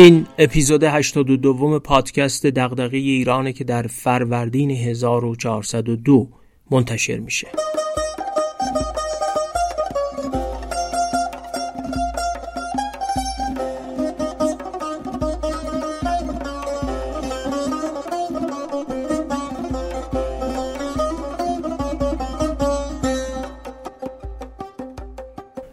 این 0.00 0.26
اپیزود 0.38 0.84
82 0.84 1.78
پادکست 1.78 2.46
دغدغه 2.46 2.96
ایرانه 2.96 3.52
که 3.52 3.64
در 3.64 3.82
فروردین 3.82 4.70
1402 4.70 6.28
منتشر 6.70 7.18
میشه. 7.18 7.48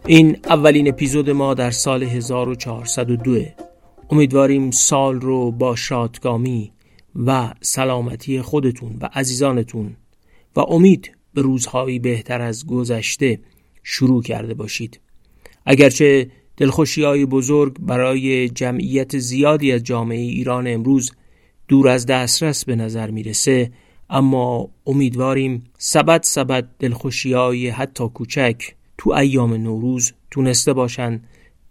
این 0.06 0.36
اولین 0.48 0.88
اپیزود 0.88 1.30
ما 1.30 1.54
در 1.54 1.70
سال 1.70 2.02
1402 2.02 3.65
امیدواریم 4.10 4.70
سال 4.70 5.20
رو 5.20 5.52
با 5.52 5.76
شادگامی 5.76 6.72
و 7.26 7.54
سلامتی 7.60 8.42
خودتون 8.42 8.96
و 9.00 9.08
عزیزانتون 9.12 9.96
و 10.56 10.60
امید 10.60 11.16
به 11.34 11.42
روزهایی 11.42 11.98
بهتر 11.98 12.40
از 12.40 12.66
گذشته 12.66 13.40
شروع 13.82 14.22
کرده 14.22 14.54
باشید. 14.54 15.00
اگرچه 15.66 16.30
دلخوشی 16.56 17.02
های 17.02 17.26
بزرگ 17.26 17.76
برای 17.80 18.48
جمعیت 18.48 19.18
زیادی 19.18 19.72
از 19.72 19.82
جامعه 19.82 20.20
ایران 20.20 20.66
امروز 20.66 21.12
دور 21.68 21.88
از 21.88 22.06
دسترس 22.06 22.64
به 22.64 22.76
نظر 22.76 23.10
می‌رسه 23.10 23.72
اما 24.10 24.70
امیدواریم 24.86 25.64
سبد 25.78 26.22
سبد 26.22 26.68
دلخوشی 26.78 27.32
های 27.32 27.68
حتی 27.68 28.08
کوچک 28.08 28.62
تو 28.98 29.10
ایام 29.12 29.54
نوروز 29.54 30.12
تونسته 30.30 30.72
باشن 30.72 31.20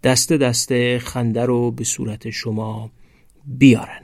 دست 0.02 0.32
دست 0.32 0.98
خنده 0.98 1.44
رو 1.44 1.70
به 1.70 1.84
صورت 1.84 2.30
شما 2.30 2.90
بیارن. 3.46 4.00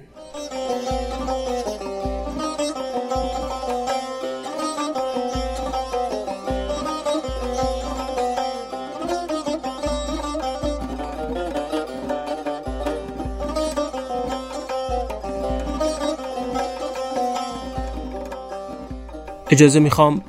اجازه 19.50 19.80
می‌خوام 19.80 20.22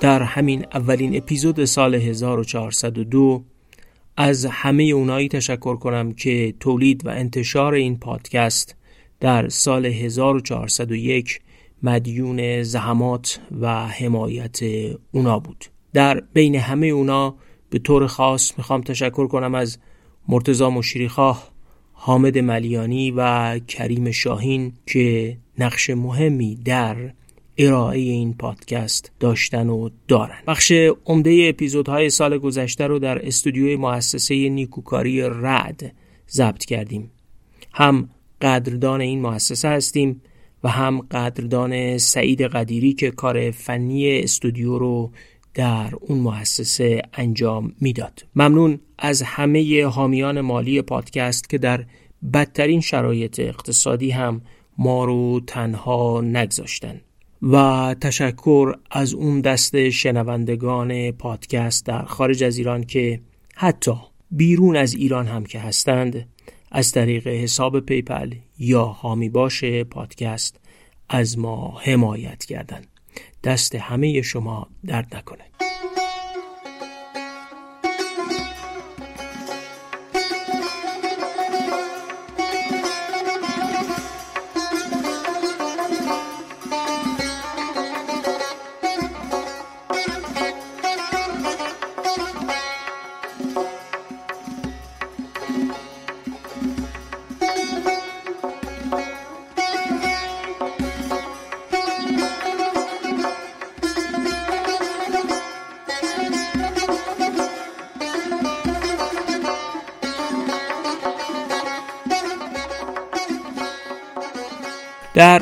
در 0.00 0.22
همین 0.22 0.66
اولین 0.74 1.16
اپیزود 1.16 1.64
سال 1.64 1.94
1402 1.94 3.44
از 4.22 4.46
همه 4.46 4.82
اونایی 4.82 5.28
تشکر 5.28 5.76
کنم 5.76 6.12
که 6.12 6.54
تولید 6.60 7.06
و 7.06 7.08
انتشار 7.08 7.74
این 7.74 7.98
پادکست 7.98 8.76
در 9.20 9.48
سال 9.48 9.86
1401 9.86 11.40
مدیون 11.82 12.62
زحمات 12.62 13.40
و 13.60 13.86
حمایت 13.86 14.58
اونا 15.12 15.38
بود. 15.38 15.64
در 15.92 16.22
بین 16.32 16.54
همه 16.54 16.86
اونا 16.86 17.34
به 17.70 17.78
طور 17.78 18.06
خاص 18.06 18.52
می‌خوام 18.58 18.80
تشکر 18.80 19.26
کنم 19.26 19.54
از 19.54 19.78
مرتزا 20.28 20.70
مشیریخواه 20.70 21.50
حامد 21.92 22.38
ملیانی 22.38 23.10
و 23.16 23.58
کریم 23.58 24.10
شاهین 24.10 24.72
که 24.86 25.36
نقش 25.58 25.90
مهمی 25.90 26.56
در 26.64 27.12
ارائه 27.60 27.98
این 27.98 28.34
پادکست 28.34 29.12
داشتن 29.20 29.68
و 29.68 29.88
دارن. 30.08 30.38
بخش 30.46 30.72
عمده 31.06 31.46
اپیزودهای 31.48 32.10
سال 32.10 32.38
گذشته 32.38 32.86
رو 32.86 32.98
در 32.98 33.26
استودیوی 33.26 33.76
مؤسسه 33.76 34.48
نیکوکاری 34.48 35.22
رد 35.22 35.94
ضبط 36.30 36.64
کردیم. 36.64 37.10
هم 37.72 38.08
قدردان 38.40 39.00
این 39.00 39.20
مؤسسه 39.20 39.68
هستیم 39.68 40.22
و 40.64 40.68
هم 40.68 41.00
قدردان 41.00 41.98
سعید 41.98 42.42
قدیری 42.42 42.92
که 42.92 43.10
کار 43.10 43.50
فنی 43.50 44.18
استودیو 44.18 44.78
رو 44.78 45.10
در 45.54 45.90
اون 46.00 46.18
مؤسسه 46.18 47.02
انجام 47.14 47.72
می‌داد. 47.80 48.26
ممنون 48.36 48.80
از 48.98 49.22
همه 49.22 49.84
حامیان 49.84 50.40
مالی 50.40 50.82
پادکست 50.82 51.50
که 51.50 51.58
در 51.58 51.84
بدترین 52.34 52.80
شرایط 52.80 53.40
اقتصادی 53.40 54.10
هم 54.10 54.40
ما 54.78 55.04
رو 55.04 55.40
تنها 55.46 56.20
نگذاشتن. 56.20 57.00
و 57.42 57.94
تشکر 58.00 58.74
از 58.90 59.14
اون 59.14 59.40
دست 59.40 59.88
شنوندگان 59.88 61.10
پادکست 61.10 61.86
در 61.86 62.02
خارج 62.02 62.44
از 62.44 62.58
ایران 62.58 62.84
که 62.84 63.20
حتی 63.54 63.94
بیرون 64.30 64.76
از 64.76 64.94
ایران 64.94 65.26
هم 65.26 65.44
که 65.44 65.58
هستند 65.58 66.28
از 66.70 66.92
طریق 66.92 67.26
حساب 67.26 67.80
پیپل 67.80 68.34
یا 68.58 68.84
حامی 68.84 69.28
باش 69.28 69.64
پادکست 69.64 70.60
از 71.08 71.38
ما 71.38 71.78
حمایت 71.82 72.44
کردند 72.44 72.86
دست 73.44 73.74
همه 73.74 74.22
شما 74.22 74.68
درد 74.86 75.16
نکنه. 75.16 75.49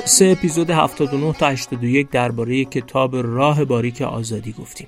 سه 0.09 0.35
اپیزود 0.39 0.71
79 0.71 1.33
تا 1.33 1.49
81 1.49 2.11
درباره 2.11 2.65
کتاب 2.65 3.17
راه 3.17 3.65
باریک 3.65 4.03
آزادی 4.03 4.53
گفتیم. 4.53 4.87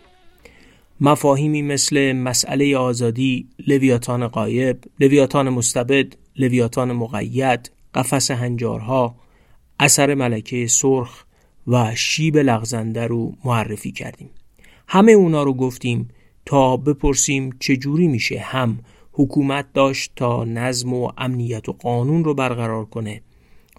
مفاهیمی 1.01 1.63
مثل 1.63 2.13
مسئله 2.13 2.77
آزادی، 2.77 3.49
لویاتان 3.67 4.29
قایب، 4.29 4.85
لویاتان 5.01 5.49
مستبد، 5.49 6.07
لویاتان 6.37 6.93
مقید، 6.93 7.71
قفس 7.95 8.31
هنجارها، 8.31 9.15
اثر 9.81 10.15
ملکه 10.15 10.67
سرخ 10.67 11.25
و 11.67 11.95
شیب 11.95 12.37
لغزنده 12.37 13.07
رو 13.07 13.35
معرفی 13.45 13.93
کردیم. 13.93 14.31
همه 14.89 15.13
اونا 15.13 15.43
رو 15.43 15.55
گفتیم 15.55 16.09
تا 16.47 16.77
بپرسیم 16.77 17.57
چجوری 17.59 18.09
میشه 18.09 18.39
هم 18.39 18.79
حکومت 19.13 19.73
داشت 19.75 20.13
تا 20.17 20.45
نظم 20.45 20.95
و 20.95 21.13
امنیت 21.19 21.69
و 21.69 21.73
قانون 21.73 22.25
رو 22.25 22.35
برقرار 22.35 22.85
کنه 22.85 23.23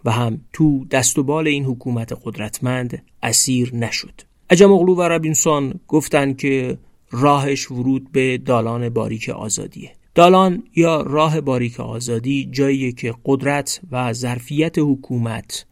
و 0.05 0.11
هم 0.11 0.41
تو 0.53 0.85
دست 0.85 1.19
و 1.19 1.23
بال 1.23 1.47
این 1.47 1.65
حکومت 1.65 2.13
قدرتمند 2.23 3.03
اسیر 3.23 3.75
نشد. 3.75 4.21
اجمغلو 4.49 4.95
و 4.95 5.01
ربینسون 5.01 5.73
گفتند 5.87 6.37
که 6.37 6.77
راهش 7.11 7.71
ورود 7.71 8.11
به 8.11 8.37
دالان 8.37 8.89
باریک 8.89 9.29
آزادیه. 9.29 9.91
دالان 10.15 10.63
یا 10.75 11.01
راه 11.01 11.41
باریک 11.41 11.79
آزادی 11.79 12.49
جایی 12.51 12.91
که 12.91 13.13
قدرت 13.25 13.81
و 13.91 14.13
ظرفیت 14.13 14.79
حکومت 14.79 15.65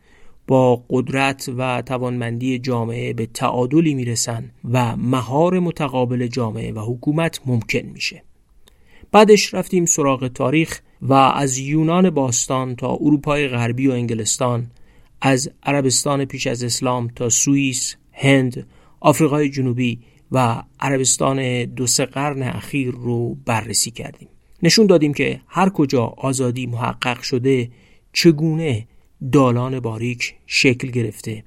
با 0.47 0.83
قدرت 0.89 1.49
و 1.57 1.81
توانمندی 1.81 2.59
جامعه 2.59 3.13
به 3.13 3.25
تعادلی 3.25 3.93
می‌رسن 3.93 4.51
و 4.71 4.95
مهار 4.95 5.59
متقابل 5.59 6.27
جامعه 6.27 6.71
و 6.71 6.79
حکومت 6.79 7.39
ممکن 7.45 7.79
میشه. 7.79 8.23
بعدش 9.11 9.53
رفتیم 9.53 9.85
سراغ 9.85 10.27
تاریخ 10.27 10.81
و 11.01 11.13
از 11.13 11.57
یونان 11.57 12.09
باستان 12.09 12.75
تا 12.75 12.97
اروپای 13.01 13.47
غربی 13.47 13.87
و 13.87 13.91
انگلستان 13.91 14.71
از 15.21 15.51
عربستان 15.63 16.25
پیش 16.25 16.47
از 16.47 16.63
اسلام 16.63 17.07
تا 17.07 17.29
سوئیس، 17.29 17.95
هند، 18.11 18.67
آفریقای 18.99 19.49
جنوبی 19.49 19.99
و 20.31 20.63
عربستان 20.79 21.65
دو 21.65 21.87
سه 21.87 22.05
قرن 22.05 22.43
اخیر 22.43 22.91
رو 22.91 23.35
بررسی 23.45 23.91
کردیم. 23.91 24.27
نشون 24.63 24.87
دادیم 24.87 25.13
که 25.13 25.41
هر 25.47 25.69
کجا 25.69 26.05
آزادی 26.05 26.65
محقق 26.65 27.21
شده 27.21 27.69
چگونه 28.13 28.87
دالان 29.31 29.79
باریک 29.79 30.35
شکل 30.45 30.87
گرفته 30.87 31.43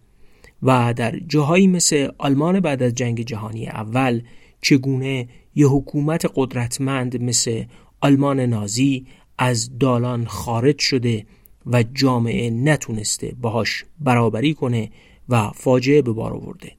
و 0.62 0.94
در 0.96 1.18
جاهایی 1.18 1.66
مثل 1.66 2.08
آلمان 2.18 2.60
بعد 2.60 2.82
از 2.82 2.94
جنگ 2.94 3.20
جهانی 3.20 3.66
اول 3.66 4.22
چگونه 4.60 5.28
یه 5.54 5.66
حکومت 5.66 6.26
قدرتمند 6.34 7.22
مثل 7.22 7.64
آلمان 8.00 8.40
نازی 8.40 9.06
از 9.38 9.78
دالان 9.78 10.24
خارج 10.24 10.78
شده 10.78 11.26
و 11.66 11.82
جامعه 11.82 12.50
نتونسته 12.50 13.34
باهاش 13.40 13.84
برابری 14.00 14.54
کنه 14.54 14.90
و 15.28 15.50
فاجعه 15.50 16.02
به 16.02 16.12
بار 16.12 16.32
آورده. 16.32 16.72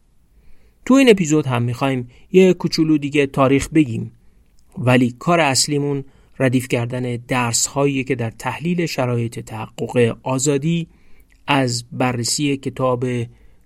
تو 0.86 0.94
این 0.94 1.10
اپیزود 1.10 1.46
هم 1.46 1.64
می‌خوایم 1.64 2.10
یه 2.32 2.54
کوچولو 2.54 2.98
دیگه 2.98 3.26
تاریخ 3.26 3.70
بگیم. 3.70 4.12
ولی 4.78 5.16
کار 5.20 5.40
اصلیمون 5.40 6.04
ردیف 6.40 6.68
کردن 6.68 7.16
درس 7.16 7.66
هایی 7.66 8.04
که 8.04 8.16
در 8.16 8.30
تحلیل 8.30 8.86
شرایط 8.86 9.40
تحقق 9.40 10.18
آزادی 10.24 10.88
از 11.48 11.84
بررسی 11.92 12.58
کتاب 12.58 13.06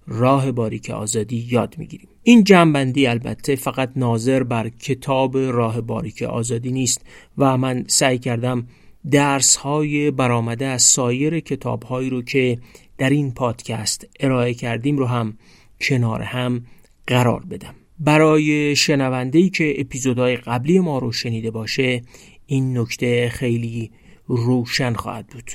راه 0.07 0.51
باریک 0.51 0.89
آزادی 0.89 1.47
یاد 1.51 1.75
می‌گیریم. 1.77 2.09
این 2.29 2.43
جنبندی 2.43 3.07
البته 3.07 3.55
فقط 3.55 3.91
ناظر 3.95 4.43
بر 4.43 4.69
کتاب 4.69 5.37
راه 5.37 5.81
باریک 5.81 6.21
آزادی 6.21 6.71
نیست 6.71 7.01
و 7.37 7.57
من 7.57 7.83
سعی 7.87 8.17
کردم 8.17 8.67
درس 9.11 9.55
های 9.55 10.11
برآمده 10.11 10.65
از 10.65 10.81
سایر 10.81 11.39
کتاب 11.39 11.83
هایی 11.83 12.09
رو 12.09 12.21
که 12.21 12.57
در 12.97 13.09
این 13.09 13.31
پادکست 13.31 14.07
ارائه 14.19 14.53
کردیم 14.53 14.97
رو 14.97 15.05
هم 15.05 15.37
کنار 15.81 16.21
هم 16.21 16.65
قرار 17.07 17.45
بدم. 17.45 17.75
برای 17.99 18.75
شنونده 18.75 19.49
که 19.49 19.81
اپیزودهای 19.81 20.37
قبلی 20.37 20.79
ما 20.79 20.99
رو 20.99 21.11
شنیده 21.11 21.51
باشه 21.51 22.01
این 22.45 22.77
نکته 22.77 23.29
خیلی 23.29 23.91
روشن 24.27 24.93
خواهد 24.93 25.27
بود. 25.27 25.51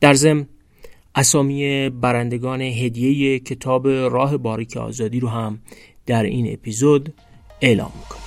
در 0.00 0.14
ضمن 0.14 0.46
اسامی 1.16 1.90
برندگان 1.90 2.60
هدیه 2.60 3.38
کتاب 3.38 3.88
راه 3.88 4.36
باریک 4.36 4.76
آزادی 4.76 5.20
رو 5.20 5.28
هم 5.28 5.58
در 6.06 6.22
این 6.22 6.52
اپیزود 6.52 7.14
اعلام 7.60 7.92
می‌کنیم. 7.98 8.24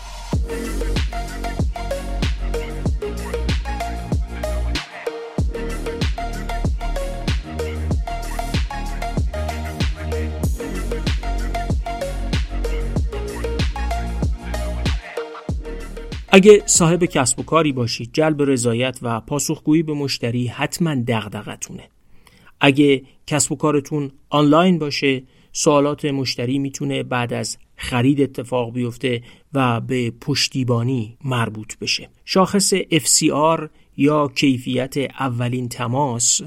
اگه 16.29 16.63
صاحب 16.65 17.05
کسب 17.05 17.39
و 17.39 17.43
کاری 17.43 17.71
باشید 17.71 18.09
جلب 18.13 18.41
رضایت 18.41 18.99
و 19.01 19.21
پاسخگویی 19.21 19.83
به 19.83 19.93
مشتری 19.93 20.47
حتما 20.47 20.95
دغدغتونه 21.07 21.83
اگه 22.59 23.03
کسب 23.27 23.51
و 23.51 23.55
کارتون 23.55 24.11
آنلاین 24.29 24.79
باشه 24.79 25.23
سوالات 25.51 26.05
مشتری 26.05 26.59
می‌تونه 26.59 27.03
بعد 27.03 27.33
از 27.33 27.57
خرید 27.75 28.21
اتفاق 28.21 28.73
بیفته 28.73 29.23
و 29.53 29.81
به 29.81 30.11
پشتیبانی 30.21 31.17
مربوط 31.23 31.77
بشه. 31.77 32.09
شاخص 32.25 32.73
FCR 32.75 33.67
یا 33.97 34.27
کیفیت 34.27 34.97
اولین 34.97 35.69
تماس 35.69 36.41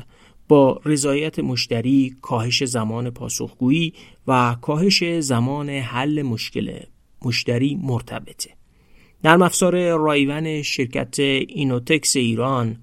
با 0.49 0.81
رضایت 0.85 1.39
مشتری 1.39 2.17
کاهش 2.23 2.65
زمان 2.65 3.11
پاسخگویی 3.11 3.93
و 4.27 4.57
کاهش 4.63 5.05
زمان 5.05 5.71
حل 5.71 6.23
مشکل 6.23 6.81
مشتری 7.25 7.79
مرتبطه. 7.83 8.51
نرم 9.25 9.43
افزار 9.43 9.97
رایون 9.97 10.63
شرکت 10.63 11.19
اینوتکس 11.19 12.17
ایران 12.17 12.77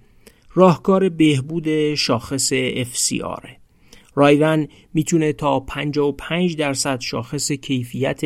راهکار 0.57 1.09
بهبود 1.09 1.95
شاخص 1.95 2.53
FCR 2.93 3.49
رایون 4.15 4.67
می‌تونه 4.93 5.33
تا 5.33 5.59
55 5.59 6.55
درصد 6.55 6.99
شاخص 6.99 7.51
کیفیت 7.51 8.21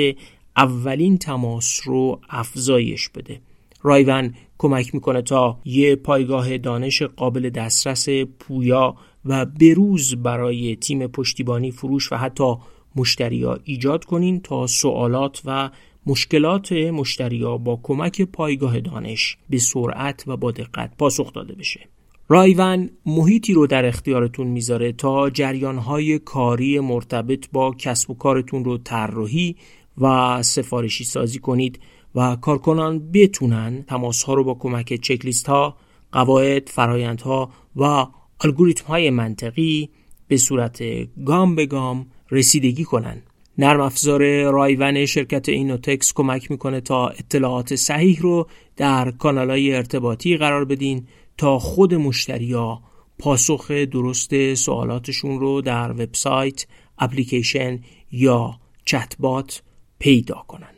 اولین 0.58 1.18
تماس 1.18 1.82
رو 1.86 2.22
افزایش 2.30 3.10
بده. 3.10 3.42
رایون 3.82 4.34
کمک 4.58 4.96
می‌کنه 4.96 5.22
تا 5.22 5.60
یه 5.66 5.96
پایگاه 5.96 6.58
دانش 6.58 7.02
قابل 7.02 7.50
دسترس 7.50 8.10
پویا 8.40 8.96
و 9.26 9.46
بروز 9.46 10.16
برای 10.16 10.76
تیم 10.76 11.08
پشتیبانی 11.08 11.72
فروش 11.72 12.12
و 12.12 12.16
حتی 12.16 12.56
مشتریا 12.96 13.60
ایجاد 13.64 14.06
کنین 14.06 14.42
تا 14.42 14.68
سوالات 14.68 15.42
و 15.46 15.70
مشکلات 16.06 16.72
مشتریا 16.72 17.58
با 17.58 17.80
کمک 17.84 18.22
پایگاه 18.22 18.80
دانش 18.80 19.38
به 19.50 19.58
سرعت 19.58 20.24
و 20.28 20.38
با 20.38 20.52
دقت 20.52 20.98
پاسخ 20.98 21.34
داده 21.34 21.56
بشه. 21.56 21.90
رایون 22.32 22.90
محیطی 23.06 23.54
رو 23.54 23.68
در 23.68 23.86
اختیارتون 23.86 24.48
می‌ذاره 24.48 24.92
تا 24.92 25.30
جریانهای 25.30 26.20
کاری 26.20 26.80
مرتبط 26.80 27.46
با 27.52 27.74
کسب 27.74 28.12
و 28.12 28.14
کارتون 28.14 28.66
رو 28.66 28.78
طراحی 28.78 29.56
و 29.98 30.44
سفارشی 30.44 31.04
سازی 31.04 31.40
کنید 31.40 31.80
و 32.16 32.36
کارکنان 32.36 33.12
بتونن 33.12 33.84
تماس 33.88 34.24
ها 34.24 34.34
رو 34.34 34.44
با 34.44 34.54
کمک 34.54 34.94
چکلیست 34.94 35.50
ها، 35.50 35.78
قواعد، 36.12 36.70
فرایندها 36.70 37.52
و 37.76 38.06
الگوریتم 38.42 38.86
های 38.88 39.10
منطقی 39.10 39.90
به 40.28 40.38
صورت 40.38 40.84
گام 41.26 41.56
به 41.56 41.66
گام 41.66 42.06
رسیدگی 42.32 42.84
کنن. 42.84 43.22
نرم 43.58 43.82
افزار 43.82 44.52
رایون 44.52 45.06
شرکت 45.06 45.50
اینوتکس 45.50 46.14
کمک 46.14 46.52
می‌کنه 46.52 46.82
تا 46.82 47.08
اطلاعات 47.08 47.76
صحیح 47.76 48.22
رو 48.22 48.48
در 48.78 49.12
کانال 49.12 49.50
های 49.50 49.76
ارتباطی 49.76 50.38
قرار 50.38 50.66
بدین 50.66 51.08
تا 51.42 51.60
خود 51.60 51.94
مشتریا 51.94 52.82
پاسخ 53.20 53.72
درست 53.72 54.54
سوالاتشون 54.54 55.40
رو 55.40 55.62
در 55.62 55.92
وبسایت، 55.92 56.66
اپلیکیشن 56.98 57.80
یا 58.12 58.60
چتبات 58.86 59.64
پیدا 60.00 60.46
کنن. 60.48 60.74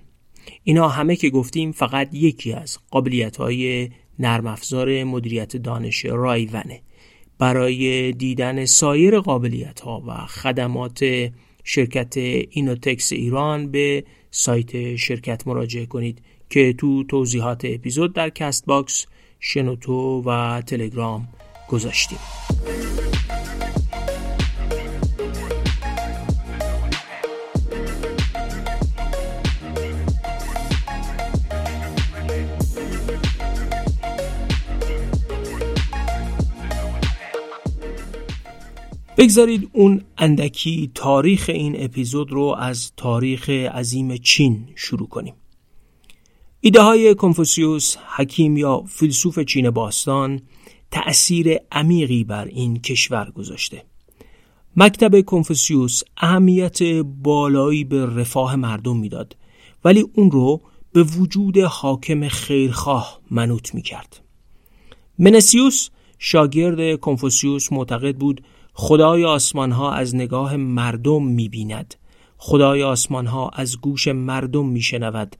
اینا 0.63 0.87
همه 0.87 1.15
که 1.15 1.29
گفتیم 1.29 1.71
فقط 1.71 2.09
یکی 2.13 2.53
از 2.53 2.77
قابلیت 2.91 3.37
های 3.37 3.89
نرم 4.19 4.47
افزار 4.47 5.03
مدیریت 5.03 5.57
دانش 5.57 6.05
رایونه. 6.05 6.81
برای 7.37 8.11
دیدن 8.11 8.65
سایر 8.65 9.19
قابلیت 9.19 9.79
ها 9.79 10.03
و 10.07 10.13
خدمات 10.13 11.29
شرکت 11.63 12.17
اینوتکس 12.49 13.11
ایران 13.11 13.71
به 13.71 14.03
سایت 14.31 14.95
شرکت 14.95 15.47
مراجعه 15.47 15.85
کنید 15.85 16.21
که 16.49 16.73
تو 16.73 17.03
توضیحات 17.03 17.61
اپیزود 17.65 18.13
در 18.13 18.29
کست 18.29 18.65
باکس 18.65 19.05
شنوتو 19.45 20.23
و 20.25 20.61
تلگرام 20.61 21.27
گذاشتیم. 21.69 22.17
بگذارید 39.17 39.69
اون 39.73 40.01
اندکی 40.17 40.91
تاریخ 40.95 41.49
این 41.53 41.83
اپیزود 41.83 42.31
رو 42.31 42.55
از 42.59 42.91
تاریخ 42.97 43.49
عظیم 43.49 44.17
چین 44.17 44.67
شروع 44.75 45.07
کنیم. 45.07 45.33
ایده 46.65 46.81
های 46.81 47.15
کنفوسیوس 47.15 47.95
حکیم 48.15 48.57
یا 48.57 48.83
فیلسوف 48.87 49.39
چین 49.39 49.69
باستان 49.69 50.41
تأثیر 50.91 51.57
عمیقی 51.71 52.23
بر 52.23 52.45
این 52.45 52.79
کشور 52.79 53.31
گذاشته 53.31 53.83
مکتب 54.77 55.21
کنفوسیوس 55.21 56.01
اهمیت 56.17 56.83
بالایی 57.03 57.83
به 57.83 58.05
رفاه 58.05 58.55
مردم 58.55 58.97
می‌داد 58.97 59.35
ولی 59.85 60.05
اون 60.13 60.31
رو 60.31 60.61
به 60.93 61.03
وجود 61.03 61.57
حاکم 61.57 62.27
خیرخواه 62.27 63.19
منوط 63.31 63.75
می 63.75 63.81
کرد. 63.81 64.21
منسیوس 65.19 65.89
شاگرد 66.19 66.99
کنفوسیوس 66.99 67.71
معتقد 67.71 68.15
بود 68.15 68.43
خدای 68.73 69.25
آسمان 69.25 69.71
ها 69.71 69.93
از 69.93 70.15
نگاه 70.15 70.55
مردم 70.55 71.25
می 71.25 71.49
بیند. 71.49 71.95
خدای 72.37 72.83
آسمان 72.83 73.27
ها 73.27 73.49
از 73.49 73.81
گوش 73.81 74.07
مردم 74.07 74.65
می 74.65 74.81
شنود 74.81 75.35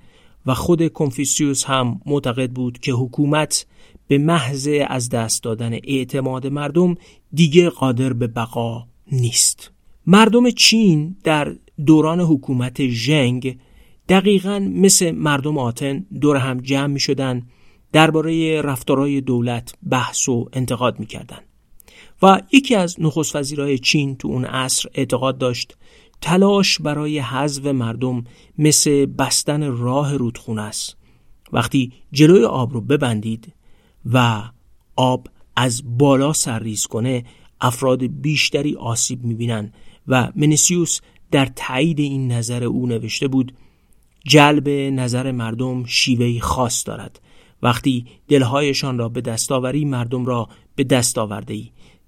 و 0.46 0.54
خود 0.54 0.94
کنفوسیوس 0.94 1.66
هم 1.66 2.02
معتقد 2.06 2.52
بود 2.52 2.78
که 2.78 2.92
حکومت 2.92 3.66
به 4.08 4.18
محض 4.18 4.70
از 4.88 5.10
دست 5.10 5.44
دادن 5.44 5.74
اعتماد 5.74 6.48
مردم 6.48 6.96
دیگه 7.34 7.70
قادر 7.70 8.14
به 8.14 8.28
بقا 8.28 8.86
نیست 9.12 9.72
مردم 10.08 10.50
چین 10.50 11.16
در 11.24 11.56
دوران 11.86 12.20
حکومت 12.20 12.88
ژنگ 12.88 13.58
دقیقا 14.10 14.60
مثل 14.60 15.12
مردم 15.12 15.58
آتن 15.58 16.06
دور 16.22 16.38
هم 16.38 16.62
جمع 16.62 16.88
می 16.88 17.00
شدن 17.00 17.42
درباره 17.92 18.62
رفتارهای 18.62 19.22
دولت 19.22 19.74
بحث 19.90 20.30
و 20.30 20.50
انتقاد 20.54 21.00
می 21.00 21.06
کردن. 21.06 21.40
و 22.24 22.42
یکی 22.52 22.76
از 22.76 22.96
نخست 23.00 23.36
وزیرای 23.36 23.78
چین 23.78 24.16
تو 24.16 24.28
اون 24.28 24.46
عصر 24.46 24.90
اعتقاد 24.94 25.38
داشت 25.38 25.78
تلاش 26.24 26.80
برای 26.80 27.20
حذف 27.20 27.66
مردم 27.66 28.24
مثل 28.58 29.06
بستن 29.06 29.78
راه 29.78 30.18
رودخونه 30.18 30.62
است. 30.62 30.98
وقتی 31.54 31.92
جلوی 32.12 32.44
آب 32.44 32.74
رو 32.74 32.82
ببندید 32.82 33.54
و 34.14 34.44
آب 34.96 35.28
از 35.56 35.98
بالا 35.98 36.34
سرریز 36.34 36.88
کنه 36.88 37.26
افراد 37.62 38.22
بیشتری 38.22 38.76
آسیب 38.76 39.24
می‌بینن 39.24 39.74
و 40.08 40.32
منسیوس 40.36 41.00
در 41.32 41.46
تایید 41.56 42.00
این 42.00 42.32
نظر 42.32 42.64
او 42.64 42.88
نوشته 42.88 43.28
بود 43.28 43.54
جلب 44.28 44.70
نظر 44.70 45.32
مردم 45.32 45.86
شیوهی 45.86 46.40
خاص 46.40 46.88
دارد. 46.88 47.22
وقتی 47.62 48.06
دلهایشان 48.28 48.98
را 48.98 49.10
به 49.10 49.22
دستاوری 49.22 49.86
مردم 49.86 50.26
را 50.26 50.50
به 50.76 50.84
دست 50.84 51.18
آورده 51.18 51.64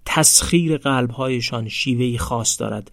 تسخیر 0.05 0.77
قلبهایشان 0.77 1.67
شیوهی 1.67 2.17
خاص 2.17 2.61
دارد. 2.61 2.91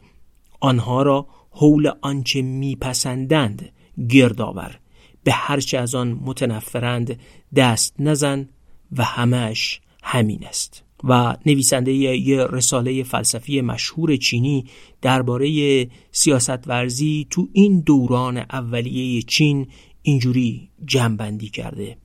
آنها 0.62 1.02
را 1.02 1.26
حول 1.50 1.90
آنچه 2.00 2.42
میپسندند 2.42 3.72
گردآور 4.08 4.78
به 5.24 5.32
هرچه 5.32 5.78
از 5.78 5.94
آن 5.94 6.20
متنفرند 6.24 7.20
دست 7.56 7.94
نزن 7.98 8.48
و 8.92 9.04
همش 9.04 9.80
همین 10.02 10.46
است. 10.46 10.84
و 11.04 11.36
نویسنده 11.46 11.92
یه 11.92 12.44
رساله 12.44 13.02
فلسفی 13.02 13.60
مشهور 13.60 14.16
چینی 14.16 14.64
درباره 15.00 15.88
سیاست 16.12 16.68
ورزی 16.68 17.26
تو 17.30 17.48
این 17.52 17.80
دوران 17.80 18.36
اولیه 18.36 19.22
چین 19.22 19.66
اینجوری 20.02 20.70
جمعبندی 20.86 21.48
کرده. 21.48 21.96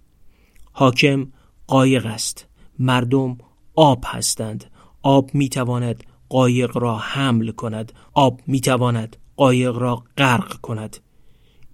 حاکم 0.72 1.28
قایق 1.68 2.06
است. 2.06 2.48
مردم 2.80 3.38
آب 3.76 4.04
هستند. 4.08 4.66
آب 5.02 5.30
می‌تواند 5.34 6.04
قایق 6.30 6.78
را 6.78 6.98
حمل 6.98 7.52
کند 7.52 7.94
آب 8.14 8.42
می‌تواند 8.48 9.18
قایق 9.36 9.78
را 9.78 10.04
غرق 10.18 10.62
کند. 10.62 10.98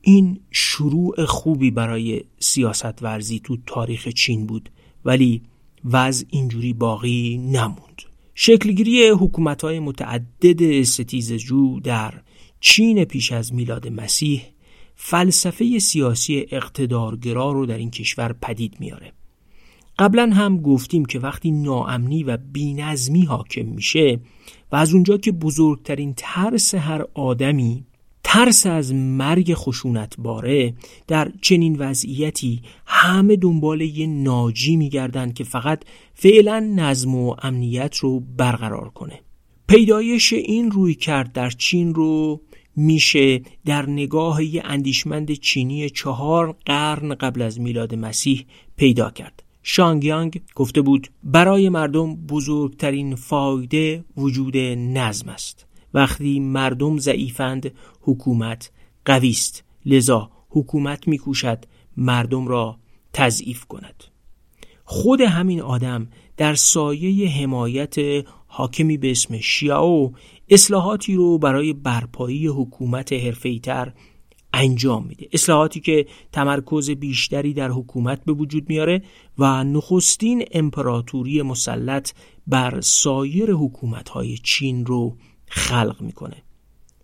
این 0.02 0.40
شروع 0.52 1.26
خوبی 1.26 1.72
برای 1.72 2.24
سیاست 2.40 3.04
ورزی 3.04 3.40
تو 3.40 3.58
تاریخ 3.66 4.08
چین 4.08 4.48
بود 4.48 4.70
ولی 5.06 5.42
وضع 5.86 6.26
اینجوری 6.30 6.74
باقی 6.74 7.38
نموند. 7.38 8.02
شکلگیری 8.36 9.10
حکومت 9.10 9.62
های 9.62 9.80
متعدد 9.80 10.84
ستیزجو 10.84 11.80
در 11.80 12.14
چین 12.60 13.06
پیش 13.06 13.32
از 13.32 13.54
میلاد 13.54 13.88
مسیح 13.88 14.42
فلسفه 14.96 15.80
سیاسی 15.80 16.46
اقتدارگرا 16.52 17.52
رو 17.52 17.66
در 17.66 17.78
این 17.78 17.92
کشور 17.92 18.34
پدید 18.42 18.76
میاره. 18.80 19.14
قبلا 20.00 20.30
هم 20.34 20.58
گفتیم 20.58 21.06
که 21.06 21.20
وقتی 21.20 21.52
ناامنی 21.52 22.24
و 22.24 22.38
بینظمی 22.38 23.26
حاکم 23.26 23.66
میشه 23.66 24.20
و 24.74 24.76
از 24.76 24.94
اونجا 24.94 25.18
که 25.18 25.32
بزرگترین 25.32 26.14
ترس 26.18 26.76
هر 26.76 27.06
آدمی 27.14 27.86
ترس 28.24 28.66
از 28.66 28.94
مرگ 28.94 29.54
خشونت 29.54 30.16
باره 30.18 30.74
در 31.08 31.32
چنین 31.42 31.76
وضعیتی 31.80 32.62
همه 32.86 33.36
دنبال 33.36 33.82
یه 33.82 34.08
ناجی 34.08 34.76
میگردن 34.76 35.32
که 35.32 35.44
فقط 35.44 35.84
فعلا 36.14 36.60
نظم 36.76 37.16
و 37.16 37.36
امنیت 37.42 37.98
رو 37.98 38.20
برقرار 38.20 38.90
کنه. 38.90 39.20
پیدایش 39.68 40.34
این 40.34 40.72
روی 40.72 40.96
کرد 40.96 41.34
در 41.34 41.50
چین 41.50 41.96
رو 41.96 42.42
میشه 42.76 43.42
در 43.66 43.90
نگاه 43.90 44.44
یه 44.44 44.62
اندیشمند 44.66 45.32
چینی 45.32 45.90
چهار 45.90 46.56
قرن 46.66 47.16
قبل 47.16 47.42
از 47.42 47.60
میلاد 47.60 47.96
مسیح 47.96 48.46
پیدا 48.78 49.10
کرد. 49.10 49.43
شانگیانگ 49.64 50.42
گفته 50.56 50.82
بود 50.82 51.08
برای 51.24 51.70
مردم 51.70 52.16
بزرگترین 52.16 53.16
فایده 53.16 54.04
وجود 54.18 54.58
نظم 54.58 55.30
است. 55.30 55.66
وقتی 55.94 56.40
مردم 56.40 56.98
ضعیفند 56.98 57.72
حکومت 58.02 58.72
قوی 59.06 59.30
است. 59.30 59.64
لذا 59.86 60.32
حکومت 60.50 61.08
میکوشد 61.08 61.66
مردم 61.98 62.48
را 62.48 62.78
تضعیف 63.14 63.66
کند. 63.66 64.04
خود 64.86 65.22
همین 65.22 65.62
آدم 65.62 66.08
در 66.38 66.56
سایه 66.56 67.30
حمایت 67.30 67.96
حاکمی 68.48 68.98
به 68.98 69.12
اسم 69.12 69.40
شیاو 69.40 70.14
اصلاحاتی 70.50 71.16
رو 71.16 71.38
برای 71.38 71.74
برپایی 71.74 72.48
حکومت 72.48 73.14
حرفه‌ای‌تر 73.14 73.94
انجام 74.54 75.06
میده. 75.06 75.28
اصلاحاتی 75.34 75.80
که 75.80 76.06
تمرکز 76.32 76.90
بیشتری 76.90 77.54
در 77.54 77.70
حکومت 77.70 78.26
به 78.26 78.34
وجود 78.34 78.70
میاره 78.70 79.04
و 79.38 79.64
نخستین 79.64 80.46
امپراتوری 80.52 81.42
مسلط 81.42 82.12
بر 82.48 82.82
سایر 82.82 83.52
حکومت‌های 83.52 84.38
چین 84.38 84.86
رو 84.86 85.18
خلق 85.48 86.02
می‌کنه. 86.02 86.44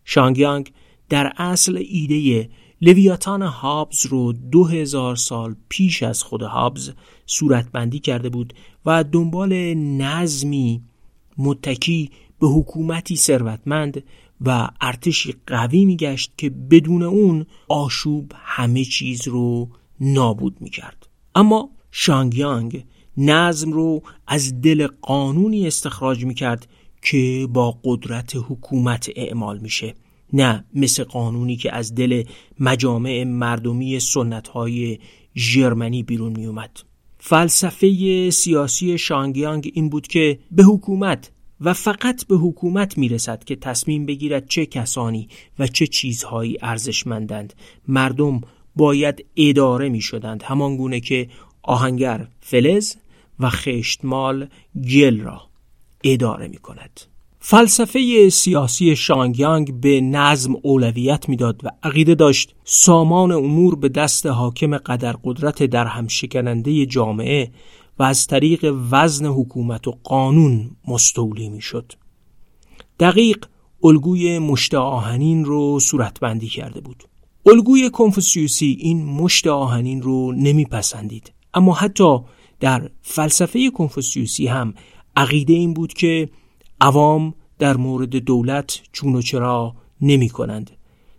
شانگیانگ 0.06 0.72
در 1.10 1.34
اصل 1.38 1.84
ایده 1.89 2.50
لویاتان 2.82 3.41
هابز 3.41 4.06
رو 4.06 4.34
دو 4.34 4.63
هزار 4.63 5.15
سال 5.15 5.56
پیش 5.70 6.03
از 6.03 6.24
خود 6.24 6.41
هابز 6.41 6.91
صورتبندی 7.25 8.00
کرده 8.00 8.29
بود 8.29 8.53
و 8.86 9.03
دنبال 9.03 9.53
نظمی 9.74 10.82
متکی 11.38 12.12
به 12.39 12.48
حکومتی 12.48 13.15
ثروتمند 13.15 14.03
و 14.41 14.69
ارتشی 14.81 15.36
قوی 15.48 15.86
میگشت 15.86 16.34
که 16.38 16.50
بدون 16.50 17.03
اون 17.03 17.46
آشوب 17.67 18.31
همه 18.36 18.84
چیز 18.84 19.27
رو 19.27 19.69
نابود 20.01 20.58
می‌کرد. 20.60 21.10
اما 21.36 21.69
شانگیانگ 21.91 22.86
نظم 23.17 23.72
رو 23.72 24.01
از 24.27 24.62
دل 24.62 24.88
قانونی 25.01 25.67
استخراج 25.67 26.25
می‌کرد 26.25 26.67
که 27.01 27.48
با 27.53 27.79
قدرت 27.84 28.36
حکومت 28.36 29.10
اعمال 29.15 29.60
میشه. 29.60 29.96
نه 30.34 30.65
مثل 30.74 31.03
قانونی 31.03 31.55
که 31.55 31.75
از 31.75 31.96
دل 31.96 32.24
مجامع 32.60 33.24
مردمی 33.24 34.00
سنت 34.00 34.48
های 34.48 35.00
ژرمنی 35.36 36.03
بیرون 36.03 36.34
میومد 36.38 36.79
فلسفه 37.17 38.29
سیاسی 38.29 38.98
شانگیانگ 38.98 39.72
این 39.74 39.89
بود 39.89 40.08
که 40.08 40.39
به 40.51 40.63
حکومت 40.63 41.31
و 41.62 41.74
فقط 41.74 42.25
به 42.28 42.36
حکومت 42.36 42.98
می‌رسد 42.98 43.44
که 43.44 43.56
تصمیم 43.56 44.06
بگیرد 44.06 44.48
چه 44.48 44.66
کسانی 44.66 45.28
و 45.60 45.68
چه 45.68 45.88
چیزهایی 45.88 46.58
ارزشمندند. 46.62 47.54
مردم 47.88 48.42
باید 48.75 49.25
اداره 49.36 49.89
می 49.89 50.01
شدند 50.01 50.44
همان 50.44 50.78
گونه 50.78 51.00
که 51.00 51.30
آهنگر 51.63 52.28
فلز 52.39 52.96
و 53.39 53.50
خشتمال 53.50 54.48
گل 54.94 55.20
را 55.20 55.42
اداره 56.04 56.48
می 56.48 56.58
کند 56.58 57.01
فلسفه 57.39 58.30
سیاسی 58.30 58.96
شانگیانگ 58.96 59.82
به 59.82 60.01
نظم 60.01 60.56
اولویت 60.62 61.30
می‌داد 61.30 61.62
و 61.63 61.70
عقیده 61.84 62.16
داشت 62.16 62.56
سامان 62.63 63.32
امور 63.32 63.75
به 63.75 63.89
دست 63.89 64.25
حاکم 64.25 64.78
قدر 64.78 65.16
قدرت 65.24 65.63
در 65.63 65.86
هم 65.86 66.08
شکننده 66.08 66.86
جامعه 66.86 67.51
و 68.00 68.03
از 68.03 68.27
طریق 68.27 68.75
وزن 68.91 69.25
حکومت 69.25 69.88
و 69.88 69.98
قانون 70.03 70.72
مستولی 70.88 71.50
می‌شد. 71.50 71.94
دقیق 73.00 73.46
الگوی 73.84 74.39
مشت 74.39 74.74
آهنین 74.74 75.46
رو 75.46 75.79
صورتبندی 75.79 76.48
کرده 76.48 76.82
بود. 76.82 77.03
الگوی 77.46 77.89
کنفوسیوسی 77.89 78.77
این 78.79 79.06
مشت 79.06 79.48
آهنین 79.48 80.01
رو 80.01 80.32
نمیپسندید 80.32 81.34
اما 81.53 81.74
حتی 81.74 82.18
در 82.60 82.89
فلسفه 83.01 83.70
کنفوسیوسی 83.70 84.48
هم 84.48 84.74
عقیده 85.15 85.53
این 85.53 85.74
بود 85.74 85.94
که 85.94 86.29
عوام 86.82 87.34
در 87.60 87.77
مورد 87.77 88.15
دولت 88.15 88.82
چون 88.91 89.15
و 89.15 89.22
چرا 89.22 89.75
نمی 90.01 90.29
کنند. 90.29 90.72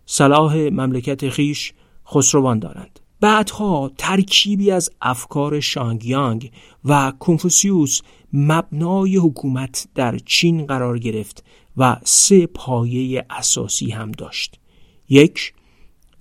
صلاح 0.05 0.55
مملکت 0.55 1.29
خیش 1.29 1.73
خسروان 2.07 2.59
دارند. 2.59 2.90
بعدها 3.21 3.91
ترکیبی 3.97 4.71
از 4.71 4.89
افکار 5.01 5.59
شانگیانگ 5.59 6.51
و 6.85 7.13
کنفوسیوس 7.19 8.01
مبنای 8.33 9.17
حکومت 9.17 9.87
در 9.95 10.17
چین 10.17 10.65
قرار 10.65 10.99
گرفت 10.99 11.43
و 11.77 11.97
سه 12.03 12.47
پایه 12.47 13.25
اساسی 13.29 13.89
هم 13.89 14.11
داشت. 14.11 14.59
یک 15.09 15.53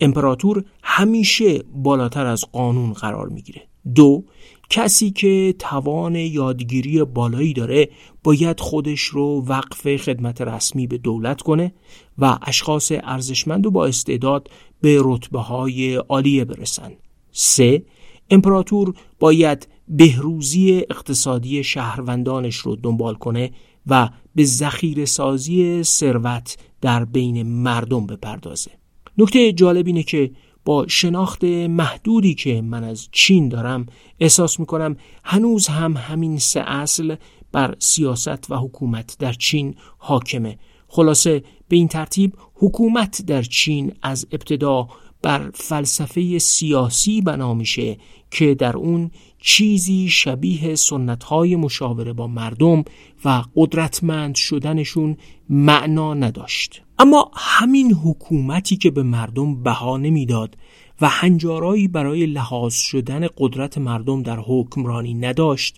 امپراتور 0.01 0.65
همیشه 0.83 1.59
بالاتر 1.75 2.27
از 2.27 2.45
قانون 2.53 2.93
قرار 2.93 3.29
می‌گیره. 3.29 3.63
دو 3.95 4.25
کسی 4.71 5.11
که 5.11 5.55
توان 5.59 6.15
یادگیری 6.15 7.05
بالایی 7.05 7.53
داره 7.53 7.89
باید 8.25 8.61
خودش 8.61 9.01
رو 9.01 9.45
وقف 9.47 9.97
خدمت 9.97 10.41
رسمی 10.41 10.87
به 10.87 10.99
دولت 10.99 11.43
کنه 11.43 11.73
و 12.19 12.39
اشخاص 12.43 12.93
ارزشمند 13.05 13.67
و 13.67 13.71
با 13.71 13.87
استعداد 13.87 14.51
به 14.81 15.01
رتبه 15.05 15.41
های 15.41 15.95
عالیه 15.95 16.45
برسن. 16.45 16.93
سه 17.33 17.83
امپراتور 18.31 18.95
باید 19.19 19.69
بهروزی 19.89 20.85
اقتصادی 20.91 21.65
شهروندانش 21.65 22.57
رو 22.57 22.77
دنبال 22.77 23.15
کنه 23.15 23.51
و 23.87 24.09
به 24.35 24.45
ذخیره 24.45 25.05
سازی 25.05 25.83
ثروت 25.83 26.57
در 26.81 27.05
بین 27.05 27.43
مردم 27.43 28.07
بپردازه. 28.07 28.71
نکته 29.19 29.53
جالب 29.53 29.87
اینه 29.87 30.03
که 30.03 30.31
با 30.65 30.87
شناخت 30.89 31.45
محدودی 31.45 32.35
که 32.35 32.63
من 32.63 32.85
از 32.85 33.09
چین 33.13 33.49
دارم 33.49 33.87
احساس 34.21 34.61
می‌کنم 34.61 34.97
هنوز 35.25 35.67
هم 35.67 35.97
همین 35.97 36.39
سه 36.39 36.61
اصل 36.61 37.17
بر 37.53 37.75
سیاست 37.79 38.51
و 38.51 38.57
حکومت 38.57 39.17
در 39.19 39.33
چین 39.33 39.75
حاکمه 39.99 40.59
خلاصه 40.93 41.43
به 41.69 41.77
این 41.77 41.89
ترتیب 41.89 42.35
حکومت 42.55 43.23
در 43.23 43.43
چین 43.43 43.93
از 44.03 44.27
ابتدا 44.33 44.89
بر 45.23 45.51
فلسفه 45.55 46.39
سیاسی 46.39 47.21
بنا 47.21 47.55
میشه 47.55 47.97
که 48.31 48.55
در 48.55 48.77
اون 48.77 49.11
چیزی 49.39 50.09
شبیه 50.09 50.75
سنت 50.75 51.25
های 51.25 51.57
مشاوره 51.57 52.13
با 52.13 52.27
مردم 52.27 52.85
و 53.25 53.43
قدرتمند 53.57 54.35
شدنشون 54.35 55.17
معنا 55.49 56.15
نداشت 56.15 56.83
اما 56.99 57.31
همین 57.35 57.93
حکومتی 57.93 58.77
که 58.77 58.91
به 58.91 59.03
مردم 59.03 59.63
بها 59.63 59.97
نمی‌داد 59.97 60.57
و 61.01 61.09
هنجارایی 61.09 61.89
برای 61.89 62.27
لحاظ 62.27 62.75
شدن 62.75 63.27
قدرت 63.39 63.79
مردم 63.79 64.23
در 64.23 64.39
حکمرانی 64.47 65.15
نداشت 65.15 65.77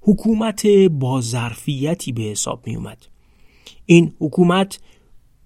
حکومت 0.00 0.66
با 0.90 1.20
ظرفیتی 1.20 2.12
به 2.12 2.22
حساب 2.22 2.66
می 2.66 2.76
اومد. 2.76 3.11
این 3.86 4.12
حکومت 4.18 4.78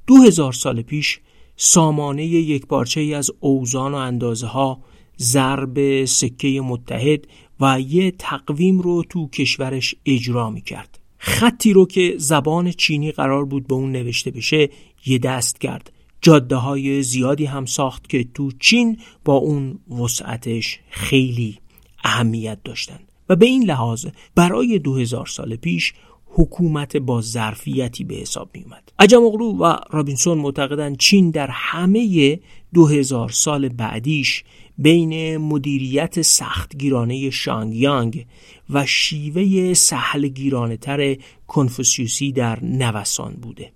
دو 0.07 0.17
هزار 0.17 0.53
سال 0.53 0.83
پیش 0.83 1.21
سامانه 1.57 2.25
یک 2.25 2.67
پارچه 2.67 3.01
ای 3.01 3.15
از 3.15 3.31
اوزان 3.41 3.93
و 3.93 3.97
اندازه 3.97 4.47
ها 4.47 4.83
ضرب 5.19 6.05
سکه 6.05 6.61
متحد 6.61 7.27
و 7.61 7.81
یه 7.81 8.11
تقویم 8.11 8.81
رو 8.81 9.03
تو 9.09 9.29
کشورش 9.29 9.95
اجرا 10.07 10.51
می 10.51 10.63
کرد. 10.63 10.99
خطی 11.19 11.73
رو 11.73 11.87
که 11.87 12.15
زبان 12.19 12.73
چینی 12.73 13.13
قرار 13.13 13.45
بود 13.45 13.67
به 13.67 13.75
اون 13.75 13.93
نوشته 13.93 14.31
بشه 14.31 14.69
یه 15.07 15.19
دست 15.19 15.61
کرد 15.61 15.93
جاده 16.21 16.57
های 16.57 17.03
زیادی 17.03 17.45
هم 17.45 17.67
ساخت 17.67 18.09
که 18.09 18.27
تو 18.35 18.51
چین 18.61 18.99
با 19.25 19.35
اون 19.35 19.79
وسعتش 20.01 20.81
خیلی 20.91 21.59
اهمیت 22.05 22.59
داشتن 22.65 22.99
و 23.29 23.37
به 23.37 23.47
این 23.47 23.65
لحاظ 23.65 24.07
برای 24.35 24.79
دو 24.79 24.97
هزار 24.97 25.27
سال 25.27 25.57
پیش 25.57 25.95
حکومت 26.39 26.97
با 26.97 27.21
ظرفیتی 27.21 28.05
به 28.05 28.15
حساب 28.15 28.51
می 28.55 28.63
اومد 28.63 28.93
عجم 28.99 29.23
و 29.23 29.77
رابینسون 29.91 30.39
معتقدند 30.39 30.97
چین 30.97 31.31
در 31.31 31.49
همه 31.51 32.41
دو 32.75 32.87
هزار 32.87 33.29
سال 33.29 33.69
بعدیش 33.69 34.45
بین 34.79 35.37
مدیریت 35.37 36.23
سختگیرانه 36.23 37.31
شانگیانگ 37.31 38.27
و 38.71 38.87
شیوه 38.87 39.75
سهلگیرانه 39.75 40.77
تر 40.77 41.17
کنفوسیوسی 41.47 42.33
در 42.33 42.65
نوسان 42.65 43.35
بوده. 43.35 43.73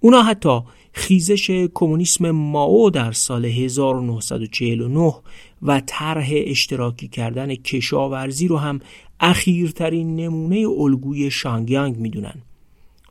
اونا 0.00 0.22
حتی 0.22 0.60
خیزش 0.92 1.50
کمونیسم 1.74 2.30
ماو 2.30 2.90
در 2.90 3.12
سال 3.12 3.44
1949 3.44 5.14
و 5.62 5.82
طرح 5.86 6.28
اشتراکی 6.32 7.08
کردن 7.08 7.54
کشاورزی 7.54 8.48
رو 8.48 8.56
هم 8.56 8.80
اخیرترین 9.20 10.16
نمونه 10.16 10.66
الگوی 10.78 11.30
شانگیانگ 11.30 11.96
می‌دونن 11.96 12.34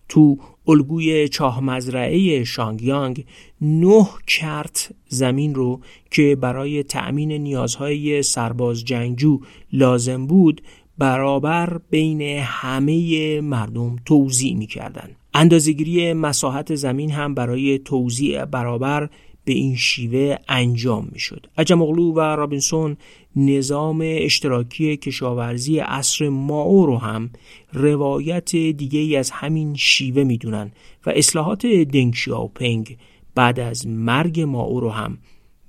تو 0.09 0.37
الگوی 0.67 1.27
چاه 1.27 1.63
مزرعه 1.63 2.43
شانگیانگ 2.43 3.25
نه 3.61 4.07
کرت 4.27 4.91
زمین 5.07 5.55
رو 5.55 5.79
که 6.11 6.35
برای 6.35 6.83
تأمین 6.83 7.31
نیازهای 7.31 8.23
سرباز 8.23 8.85
جنگجو 8.85 9.39
لازم 9.73 10.27
بود 10.27 10.61
برابر 10.97 11.79
بین 11.89 12.21
همه 12.41 13.41
مردم 13.41 13.95
توضیح 14.05 14.55
می‌کردن 14.55 15.09
اندازگیری 15.33 16.13
مساحت 16.13 16.75
زمین 16.75 17.11
هم 17.11 17.33
برای 17.33 17.79
توزیع 17.79 18.45
برابر 18.45 19.09
به 19.45 19.53
این 19.53 19.75
شیوه 19.75 20.37
انجام 20.49 21.09
می 21.11 21.19
شد. 21.19 21.47
عجم 21.57 21.81
و 21.81 22.19
رابینسون 22.19 22.97
نظام 23.37 24.01
اشتراکی 24.03 24.97
کشاورزی 24.97 25.79
عصر 25.79 26.29
ماو 26.29 26.85
رو 26.85 26.97
هم 26.97 27.29
روایت 27.73 28.55
دیگه 28.55 28.99
ای 28.99 29.15
از 29.15 29.31
همین 29.31 29.75
شیوه 29.75 30.23
می‌دونن 30.23 30.71
و 31.05 31.09
اصلاحات 31.15 31.65
دنگ 31.65 32.15
پنگ 32.55 32.97
بعد 33.35 33.59
از 33.59 33.87
مرگ 33.87 34.41
ماو 34.41 34.79
رو 34.79 34.89
هم 34.89 35.17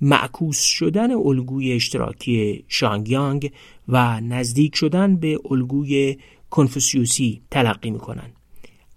معکوس 0.01 0.61
شدن 0.61 1.11
الگوی 1.11 1.71
اشتراکی 1.71 2.63
شانگیانگ 2.67 3.51
و 3.87 4.21
نزدیک 4.21 4.75
شدن 4.75 5.15
به 5.15 5.39
الگوی 5.51 6.17
کنفوسیوسی 6.49 7.41
تلقی 7.51 7.91
می‌کنن. 7.91 8.31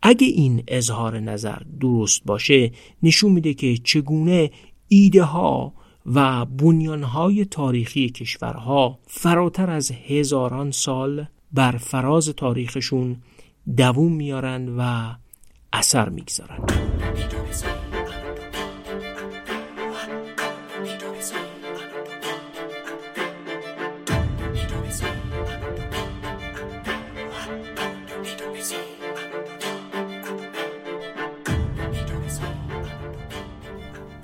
اگه 0.02 0.26
این 0.26 0.62
اظهار 0.68 1.20
نظر 1.20 1.58
درست 1.80 2.22
باشه 2.24 2.72
نشون 3.02 3.32
میده 3.32 3.54
که 3.54 3.76
چگونه 3.76 4.50
ایده 4.88 5.22
ها 5.22 5.74
و 6.06 6.44
بنیان 6.44 7.02
های 7.02 7.44
تاریخی 7.44 8.10
کشورها 8.10 8.98
فراتر 9.06 9.70
از 9.70 9.90
هزاران 9.90 10.70
سال 10.70 11.26
بر 11.52 11.72
فراز 11.72 12.28
تاریخشون 12.28 13.16
دووم 13.76 14.12
میارن 14.12 14.68
و 14.78 15.14
اثر 15.72 16.08
می‌گذارن. 16.08 16.58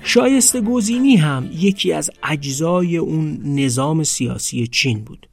شایسته 0.09 0.61
گزینی 0.61 1.15
هم 1.15 1.49
یکی 1.57 1.93
از 1.93 2.11
اجزای 2.23 2.97
اون 2.97 3.39
نظام 3.43 4.03
سیاسی 4.03 4.67
چین 4.67 5.03
بود. 5.03 5.29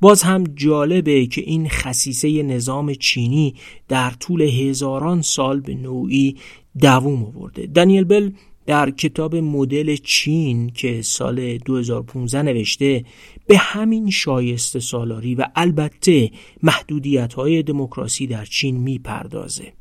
باز 0.00 0.22
هم 0.22 0.44
جالبه 0.44 1.26
که 1.26 1.40
این 1.40 1.68
خصیصه 1.68 2.42
نظام 2.42 2.94
چینی 2.94 3.54
در 3.88 4.10
طول 4.10 4.42
هزاران 4.42 5.22
سال 5.22 5.60
به 5.60 5.74
نوعی 5.74 6.36
دووم 6.80 7.24
آورده. 7.24 7.66
دانیل 7.66 8.04
بل 8.04 8.30
در 8.66 8.90
کتاب 8.90 9.36
مدل 9.36 9.96
چین 9.96 10.70
که 10.70 11.02
سال 11.02 11.58
2015 11.58 12.42
نوشته 12.42 13.04
به 13.46 13.58
همین 13.58 14.10
شایسته 14.10 14.80
سالاری 14.80 15.34
و 15.34 15.44
البته 15.54 16.30
محدودیت 16.62 17.34
های 17.34 17.62
دموکراسی 17.62 18.26
در 18.26 18.44
چین 18.44 18.76
می‌پردازه. 18.76 19.72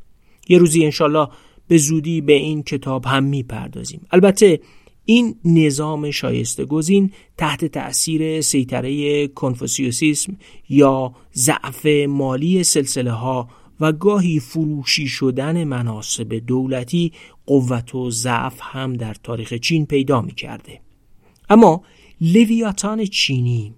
یه 0.50 0.58
روزی 0.58 0.86
انشالله 0.86 1.28
به 1.68 1.78
زودی 1.78 2.22
به 2.22 2.34
این 2.34 2.64
کتاب 2.64 3.06
هم 3.06 3.24
می‌پردازیم 3.24 4.08
البته 4.12 4.60
این 5.06 5.36
نظام 5.46 6.12
شایسته 6.12 6.66
گزین 6.66 7.12
تحت 7.38 7.66
تأثیر 7.66 8.42
سیطره 8.42 9.28
کنفوسیوسیسم 9.28 10.38
یا 10.70 11.14
ضعف 11.36 11.86
مالی 12.08 12.64
سلسله 12.64 13.12
ها 13.12 13.50
و 13.80 13.92
گاهی 13.92 14.40
فروشی 14.40 15.08
شدن 15.08 15.64
مناسب 15.64 16.34
دولتی 16.34 17.12
قوت 17.46 17.96
و 17.96 18.12
ضعف 18.12 18.60
هم 18.62 18.94
در 18.94 19.14
تاریخ 19.14 19.54
چین 19.54 19.86
پیدا 19.86 20.22
می 20.22 20.34
کرده. 20.34 20.82
اما 21.50 21.84
لویاتان 22.22 23.06
چینی 23.06 23.74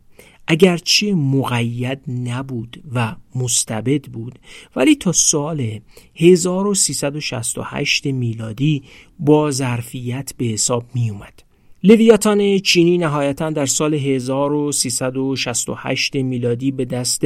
اگرچه 0.51 1.15
مقید 1.15 1.99
نبود 2.07 2.83
و 2.93 3.15
مستبد 3.35 4.05
بود 4.05 4.39
ولی 4.75 4.95
تا 4.95 5.11
سال 5.11 5.79
1368 6.15 8.05
میلادی 8.05 8.83
با 9.19 9.51
ظرفیت 9.51 10.33
به 10.37 10.45
حساب 10.45 10.85
می 10.93 11.09
اومد. 11.09 11.43
لویاتان 11.83 12.59
چینی 12.59 12.97
نهایتا 12.97 13.49
در 13.49 13.65
سال 13.65 13.93
1368 13.93 16.15
میلادی 16.15 16.71
به 16.71 16.85
دست 16.85 17.21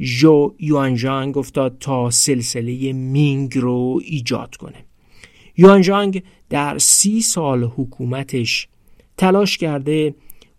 ژو 0.00 0.54
یوانژانگ 0.60 1.38
افتاد 1.38 1.76
تا 1.80 2.10
سلسله 2.10 2.92
مینگ 2.92 3.58
رو 3.58 4.00
ایجاد 4.04 4.56
کنه. 4.56 4.84
یوانژانگ 5.56 6.22
در 6.50 6.78
سی 6.78 7.20
سال 7.20 7.64
حکومتش 7.64 8.68
تلاش 9.16 9.58
کرده 9.58 10.14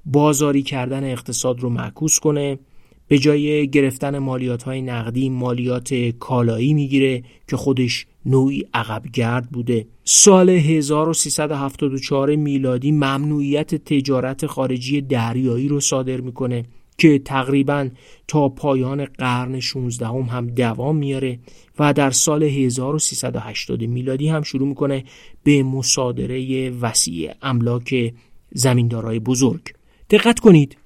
بازاری 0.06 0.62
کردن 0.62 1.12
اقتصاد 1.12 1.60
رو 1.60 1.70
معکوس 1.70 2.20
کنه 2.20 2.60
به 3.08 3.18
جای 3.18 3.68
گرفتن 3.68 4.18
مالیات 4.18 4.64
های 4.64 4.82
نقدی 4.82 5.30
مالیات 5.30 5.94
کالایی 6.20 6.74
می‌گیره 6.74 7.24
که 7.48 7.58
خودش 7.58 8.06
نوعی 8.26 8.66
عقبگرد 8.74 9.50
بوده. 9.50 9.88
سال 10.04 10.50
1374 10.50 12.36
میلادی 12.36 12.92
ممنوعیت 12.92 13.76
تجارت 13.76 14.46
خارجی 14.46 15.02
دریایی 15.02 15.68
رو 15.68 15.80
صادر 15.80 16.22
می‌کنه 16.22 16.66
که 16.98 17.20
تقریبا 17.20 17.90
تا 18.28 18.50
پایان 18.50 19.06
قرن 19.06 19.60
16 19.60 20.08
هم, 20.08 20.22
هم 20.22 20.48
دوام 20.48 20.96
میاره 20.96 21.40
و 21.80 21.94
در 21.94 22.12
سال 22.12 22.44
1380 22.44 23.84
میلادی 23.84 24.30
هم 24.30 24.42
شروع 24.42 24.68
می‌کنه 24.68 25.04
به 25.44 25.64
مصادره 25.64 26.70
وسیع 26.70 27.32
املاک 27.42 28.14
زمیندارای 28.52 29.20
بزرگ. 29.20 29.79
دقت 30.10 30.40
کنید. 30.40 30.78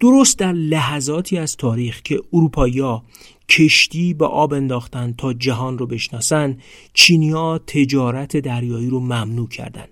درست 0.00 0.38
در 0.38 0.52
لحظاتی 0.52 1.38
از 1.38 1.56
تاریخ 1.56 2.02
که 2.02 2.20
اروپایا 2.32 3.02
کشتی 3.48 4.14
به 4.14 4.26
آب 4.26 4.52
انداختن 4.52 5.14
تا 5.18 5.32
جهان 5.32 5.78
رو 5.78 5.86
بشناسن 5.86 6.58
چینیا 6.94 7.58
تجارت 7.58 8.36
دریایی 8.36 8.90
رو 8.90 9.00
ممنوع 9.00 9.48
کردند 9.48 9.88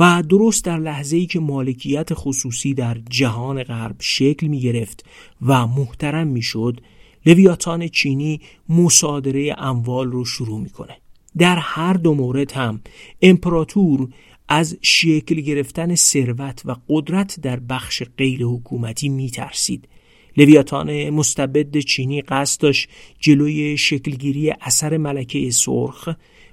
و 0.00 0.22
درست 0.28 0.64
در 0.64 0.78
لحظه 0.78 1.16
ای 1.16 1.26
که 1.26 1.40
مالکیت 1.40 2.08
خصوصی 2.14 2.74
در 2.74 2.98
جهان 3.10 3.62
غرب 3.62 3.96
شکل 3.98 4.46
می 4.46 4.60
گرفت 4.60 5.04
و 5.46 5.66
محترم 5.66 6.26
می 6.26 6.42
شد 6.42 6.80
لویاتان 7.26 7.88
چینی 7.88 8.40
مصادره 8.68 9.54
اموال 9.58 10.12
رو 10.12 10.24
شروع 10.24 10.60
می‌کنه. 10.60 10.96
در 11.38 11.56
هر 11.56 11.92
دو 11.92 12.14
مورد 12.14 12.52
هم 12.52 12.80
امپراتور 13.22 14.08
از 14.54 14.76
شکل 14.82 15.34
گرفتن 15.34 15.94
ثروت 15.94 16.62
و 16.64 16.76
قدرت 16.88 17.40
در 17.40 17.60
بخش 17.60 18.02
غیر 18.18 18.44
حکومتی 18.44 19.08
می 19.08 19.30
ترسید. 19.30 19.88
لویاتان 20.36 21.10
مستبد 21.10 21.78
چینی 21.78 22.22
قصد 22.22 22.60
داشت 22.60 22.88
جلوی 23.20 23.78
شکلگیری 23.78 24.52
اثر 24.60 24.96
ملکه 24.96 25.50
سرخ 25.50 26.08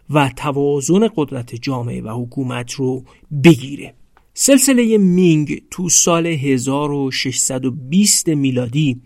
و 0.09 0.31
توازن 0.35 1.09
قدرت 1.15 1.55
جامعه 1.55 2.01
و 2.01 2.23
حکومت 2.23 2.71
رو 2.71 3.03
بگیره. 3.43 3.93
سلسله 4.33 4.97
مینگ 4.97 5.61
تو 5.71 5.89
سال 5.89 6.27
1620 6.27 8.29
میلادی 8.29 9.01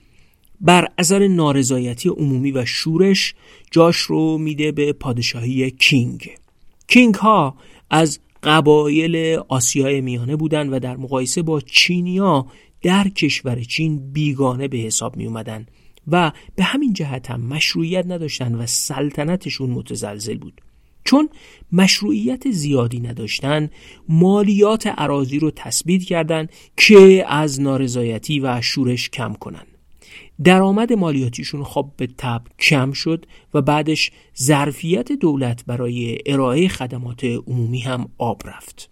بر 0.61 0.87
اثر 0.97 1.27
نارضایتی 1.27 2.09
عمومی 2.09 2.51
و 2.51 2.65
شورش 2.65 3.35
جاش 3.71 3.97
رو 3.97 4.37
میده 4.37 4.71
به 4.71 4.93
پادشاهی 4.93 5.71
کینگ 5.71 6.29
کینگ 6.87 7.15
ها 7.15 7.55
از 7.89 8.19
قبایل 8.43 9.39
آسیای 9.47 10.01
میانه 10.01 10.35
بودند 10.35 10.73
و 10.73 10.79
در 10.79 10.97
مقایسه 10.97 11.41
با 11.41 11.61
چینیا 11.61 12.45
در 12.81 13.09
کشور 13.09 13.61
چین 13.61 14.11
بیگانه 14.11 14.67
به 14.67 14.77
حساب 14.77 15.17
می 15.17 15.25
اومدن 15.25 15.65
و 16.07 16.31
به 16.55 16.63
همین 16.63 16.93
جهت 16.93 17.31
هم 17.31 17.41
مشروعیت 17.41 18.05
نداشتن 18.07 18.55
و 18.55 18.65
سلطنتشون 18.65 19.69
متزلزل 19.69 20.37
بود. 20.37 20.61
چون 21.05 21.29
مشروعیت 21.71 22.51
زیادی 22.51 22.99
نداشتن 22.99 23.69
مالیات 24.09 24.87
عراضی 24.87 25.39
رو 25.39 25.51
تثبیت 25.55 26.03
کردند 26.03 26.49
که 26.77 27.25
از 27.27 27.61
نارضایتی 27.61 28.39
و 28.39 28.61
شورش 28.61 29.09
کم 29.09 29.33
کنن. 29.33 29.72
درآمد 30.43 30.93
مالیاتیشون 30.93 31.63
خب 31.63 31.91
به 31.97 32.07
تب 32.17 32.41
کم 32.59 32.91
شد 32.91 33.25
و 33.53 33.61
بعدش 33.61 34.11
ظرفیت 34.41 35.11
دولت 35.11 35.65
برای 35.65 36.17
ارائه 36.25 36.67
خدمات 36.67 37.23
عمومی 37.23 37.79
هم 37.79 38.09
آب 38.17 38.41
رفت. 38.45 38.89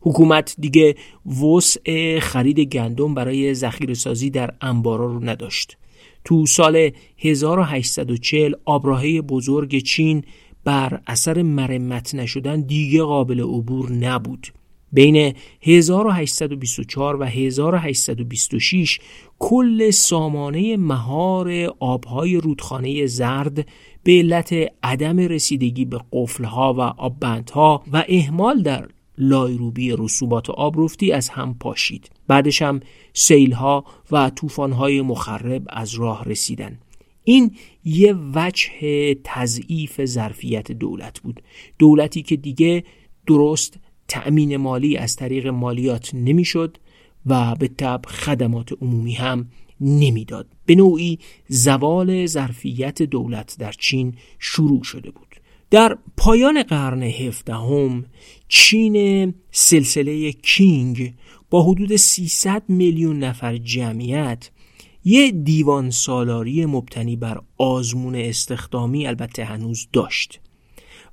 حکومت 0.00 0.54
دیگه 0.58 0.94
وسع 1.42 2.18
خرید 2.18 2.60
گندم 2.60 3.14
برای 3.14 3.54
ذخیره 3.54 3.94
سازی 3.94 4.30
در 4.30 4.54
انبارا 4.60 5.06
رو 5.06 5.24
نداشت. 5.24 5.76
تو 6.24 6.46
سال 6.46 6.90
1840 7.18 8.52
آبراهه 8.64 9.20
بزرگ 9.20 9.78
چین 9.78 10.24
بر 10.64 11.00
اثر 11.06 11.42
مرمت 11.42 12.14
نشدن 12.14 12.60
دیگه 12.60 13.02
قابل 13.02 13.40
عبور 13.40 13.92
نبود. 13.92 14.46
بین 14.92 15.34
1824 15.62 17.16
و 17.16 17.24
1826 17.24 18.98
کل 19.38 19.90
سامانه 19.90 20.76
مهار 20.76 21.74
آبهای 21.80 22.36
رودخانه 22.36 23.06
زرد 23.06 23.68
به 24.02 24.12
علت 24.12 24.54
عدم 24.82 25.18
رسیدگی 25.18 25.84
به 25.84 26.00
قفلها 26.12 26.74
و 26.74 26.80
آببندها 26.80 27.82
و 27.92 28.04
اهمال 28.08 28.62
در 28.62 28.88
لایروبی 29.18 29.94
رسوبات 29.98 30.50
آبرفتی 30.50 31.12
از 31.12 31.28
هم 31.28 31.54
پاشید. 31.54 32.10
بعدش 32.26 32.62
هم 32.62 32.80
سیلها 33.12 33.84
و 34.10 34.30
طوفانهای 34.30 35.02
مخرب 35.02 35.62
از 35.68 35.94
راه 35.94 36.24
رسیدن. 36.24 36.78
این 37.24 37.56
یه 37.84 38.16
وجه 38.34 38.70
تضعیف 39.24 40.04
ظرفیت 40.04 40.72
دولت 40.72 41.20
بود. 41.20 41.42
دولتی 41.78 42.22
که 42.22 42.36
دیگه 42.36 42.84
درست 43.26 43.78
تأمین 44.10 44.56
مالی 44.56 44.96
از 44.96 45.16
طریق 45.16 45.46
مالیات 45.46 46.14
نمی‌شد 46.14 46.76
و 47.26 47.54
به 47.54 47.68
طب 47.68 48.00
خدمات 48.06 48.72
عمومی 48.82 49.14
هم 49.14 49.48
نمی‌داد. 49.80 50.46
به 50.66 50.74
نوعی 50.74 51.18
زوال 51.48 52.26
ظرفیت 52.26 53.02
دولت 53.02 53.56
در 53.58 53.72
چین 53.72 54.14
شروع 54.38 54.82
شده 54.82 55.10
بود. 55.10 55.36
در 55.70 55.98
پایان 56.16 56.62
قرن 56.62 57.02
هفدهم 57.02 58.04
چین 58.48 59.34
سلسله 59.50 60.32
کینگ 60.32 61.14
با 61.50 61.62
حدود 61.62 61.96
300 61.96 62.62
میلیون 62.68 63.18
نفر 63.18 63.56
جمعیت 63.56 64.50
یه 65.04 65.30
دیوان 65.30 65.90
سالاری 65.90 66.66
مبتنی 66.66 67.16
بر 67.16 67.40
آزمون 67.58 68.14
استخدامی 68.14 69.06
البته 69.06 69.44
هنوز 69.44 69.88
داشت. 69.92 70.40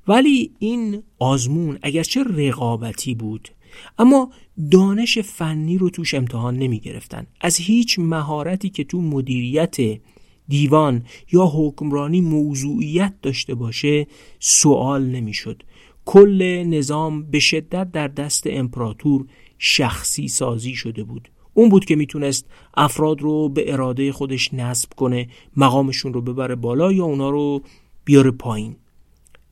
ولی 0.07 0.51
این 0.59 1.03
آزمون 1.19 1.79
اگرچه 1.81 2.23
رقابتی 2.23 3.15
بود 3.15 3.49
اما 3.99 4.31
دانش 4.71 5.17
فنی 5.17 5.77
رو 5.77 5.89
توش 5.89 6.13
امتحان 6.13 6.57
نمی 6.57 6.79
گرفتن 6.79 7.27
از 7.41 7.57
هیچ 7.57 7.99
مهارتی 7.99 8.69
که 8.69 8.83
تو 8.83 9.01
مدیریت 9.01 9.77
دیوان 10.47 11.05
یا 11.31 11.45
حکمرانی 11.45 12.21
موضوعیت 12.21 13.13
داشته 13.21 13.55
باشه 13.55 14.07
سوال 14.39 15.05
نمی‌شد. 15.05 15.63
کل 16.05 16.63
نظام 16.67 17.23
به 17.23 17.39
شدت 17.39 17.91
در 17.91 18.07
دست 18.07 18.43
امپراتور 18.47 19.25
شخصی 19.57 20.27
سازی 20.27 20.75
شده 20.75 21.03
بود. 21.03 21.31
اون 21.53 21.69
بود 21.69 21.85
که 21.85 21.95
می‌تونست 21.95 22.45
افراد 22.77 23.21
رو 23.21 23.49
به 23.49 23.73
اراده 23.73 24.11
خودش 24.11 24.53
نصب 24.53 24.93
کنه 24.93 25.27
مقامشون 25.57 26.13
رو 26.13 26.21
ببره 26.21 26.55
بالا 26.55 26.91
یا 26.91 27.05
اونا 27.05 27.29
رو 27.29 27.61
بیاره 28.05 28.31
پایین. 28.31 28.75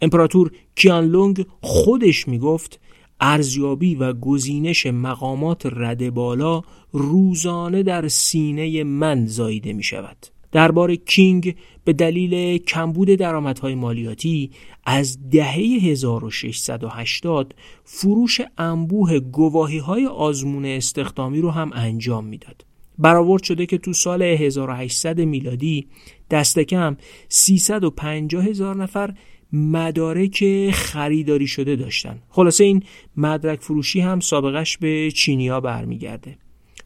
امپراتور 0.02 0.52
کیانلونگ 0.76 1.46
خودش 1.62 2.28
می‌گفت 2.28 2.80
ارزیابی 3.20 3.96
و 3.96 4.14
گزینش 4.14 4.86
مقامات 4.86 5.66
رده 5.66 6.12
بالا 6.12 6.62
روزانه 6.92 7.84
در 7.84 8.08
سینه 8.08 8.84
من 8.84 9.26
زاییده 9.26 9.74
می 9.74 9.84
شود 9.84 10.18
دربار 10.52 10.96
کینگ 10.96 11.56
به 11.84 11.94
دلیل 11.94 12.58
کمبود 12.58 13.10
درآمدهای 13.10 13.76
مالیاتی 13.76 14.52
از 14.86 15.30
دهه 15.30 15.54
1680 15.54 17.56
فروش 17.84 18.42
انبوه 18.58 19.20
گواهی 19.20 19.78
های 19.78 20.06
آزمون 20.06 20.66
استخدامی 20.66 21.42
رو 21.42 21.52
هم 21.52 21.72
انجام 21.74 22.26
می‌داد. 22.26 22.66
برآورد 22.98 23.44
شده 23.44 23.66
که 23.66 23.78
تو 23.78 23.94
سال 23.94 24.22
1800 24.22 25.22
میلادی 25.22 25.88
دست 26.32 26.60
کم 26.60 26.98
350 27.30 28.46
هزار 28.46 28.76
نفر 28.76 29.14
مدارک 29.54 30.70
خریداری 30.72 31.48
شده 31.48 31.76
داشتن. 31.76 32.20
خلاصه 32.30 32.64
این 32.64 32.84
مدرک 33.18 33.62
فروشی 33.62 34.00
هم 34.00 34.20
سابقش 34.20 34.78
به 34.78 35.12
چینیا 35.12 35.60
برمیگرده. 35.62 36.38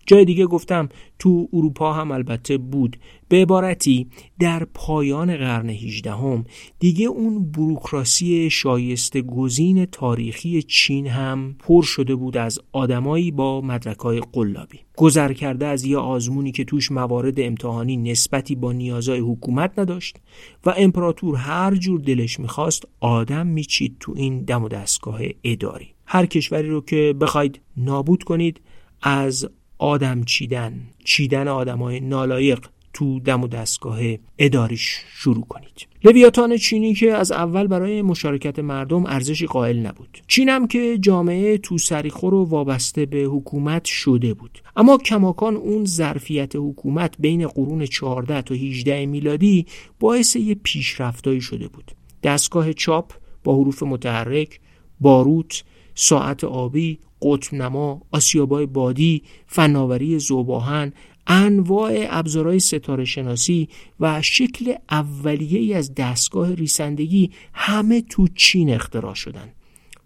جای 0.09 0.25
دیگه 0.25 0.45
گفتم 0.45 0.89
تو 1.19 1.49
اروپا 1.53 1.93
هم 1.93 2.11
البته 2.11 2.57
بود. 2.57 2.97
به 3.27 3.41
عبارتی 3.41 4.07
در 4.39 4.67
پایان 4.73 5.37
قرن 5.37 5.69
18 5.69 6.11
هم 6.11 6.45
دیگه 6.79 7.05
اون 7.05 7.51
بروکراسی 7.51 8.49
شایسته 8.49 9.21
گزین 9.21 9.85
تاریخی 9.85 10.63
چین 10.63 11.07
هم 11.07 11.55
پر 11.59 11.81
شده 11.81 12.15
بود 12.15 12.37
از 12.37 12.59
آدمایی 12.71 13.31
با 13.31 13.61
مدرکای 13.61 14.21
قلابی. 14.33 14.79
گذر 14.97 15.33
کرده 15.33 15.65
از 15.65 15.85
یه 15.85 15.97
آزمونی 15.97 16.51
که 16.51 16.63
توش 16.63 16.91
موارد 16.91 17.39
امتحانی 17.39 17.97
نسبتی 17.97 18.55
با 18.55 18.71
نیازهای 18.71 19.19
حکومت 19.19 19.79
نداشت 19.79 20.17
و 20.65 20.73
امپراتور 20.77 21.35
هر 21.35 21.75
جور 21.75 21.99
دلش 21.99 22.39
می‌خواست 22.39 22.83
آدم 22.99 23.47
میچید 23.47 23.95
تو 23.99 24.13
این 24.15 24.43
دم 24.43 24.63
و 24.63 24.67
دستگاه 24.67 25.19
اداری. 25.43 25.87
هر 26.05 26.25
کشوری 26.25 26.69
رو 26.69 26.81
که 26.81 27.15
بخواید 27.21 27.59
نابود 27.77 28.23
کنید 28.23 28.61
از 29.01 29.49
آدم 29.79 30.23
چیدن 30.23 30.81
چیدن 31.03 31.47
های 31.47 31.99
نالایق 31.99 32.59
تو 32.93 33.19
دم 33.19 33.43
و 33.43 33.47
دستگاه 33.47 33.99
اداریش 34.37 34.97
شروع 35.13 35.45
کنید. 35.45 35.87
لویاتان 36.03 36.57
چینی 36.57 36.93
که 36.93 37.13
از 37.13 37.31
اول 37.31 37.67
برای 37.67 38.01
مشارکت 38.01 38.59
مردم 38.59 39.05
ارزشی 39.05 39.45
قائل 39.45 39.79
نبود. 39.79 40.17
چینم 40.27 40.67
که 40.67 40.97
جامعه 40.97 41.57
تو 41.57 41.77
سریخور 41.77 42.33
و 42.33 42.45
وابسته 42.45 43.05
به 43.05 43.17
حکومت 43.17 43.85
شده 43.85 44.33
بود. 44.33 44.59
اما 44.75 44.97
کماکان 44.97 45.55
اون 45.55 45.85
ظرفیت 45.85 46.55
حکومت 46.55 47.15
بین 47.19 47.47
قرون 47.47 47.85
14 47.85 48.41
تا 48.41 48.55
18 48.55 49.05
میلادی 49.05 49.65
باعث 49.99 50.35
یه 50.35 50.55
پیشرفتایی 50.55 51.41
شده 51.41 51.67
بود. 51.67 51.91
دستگاه 52.23 52.73
چاپ 52.73 53.13
با 53.43 53.55
حروف 53.55 53.83
متحرک 53.83 54.59
باروت 54.99 55.63
ساعت 55.95 56.43
آبی 56.43 56.99
قطب 57.21 57.55
نما، 57.55 58.01
آسیابای 58.11 58.65
بادی، 58.65 59.23
فناوری 59.47 60.19
زوباهن، 60.19 60.93
انواع 61.27 62.07
ابزارهای 62.09 62.59
ستاره 62.59 63.05
شناسی 63.05 63.69
و 63.99 64.21
شکل 64.21 64.73
اولیه 64.91 65.75
از 65.75 65.95
دستگاه 65.95 66.53
ریسندگی 66.53 67.31
همه 67.53 68.01
تو 68.01 68.27
چین 68.35 68.69
اختراع 68.69 69.13
شدن. 69.13 69.49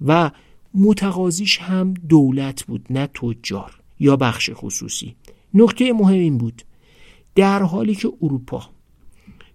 و 0.06 0.32
متقاضیش 0.74 1.58
هم 1.58 1.94
دولت 1.94 2.64
بود 2.64 2.86
نه 2.90 3.08
تجار 3.08 3.80
یا 4.00 4.16
بخش 4.16 4.50
خصوصی. 4.54 5.16
نکته 5.54 5.94
مهم 5.94 6.20
این 6.20 6.38
بود 6.38 6.62
در 7.36 7.64
حالی 7.64 7.96
که 7.96 8.14
اروپا 8.22 8.70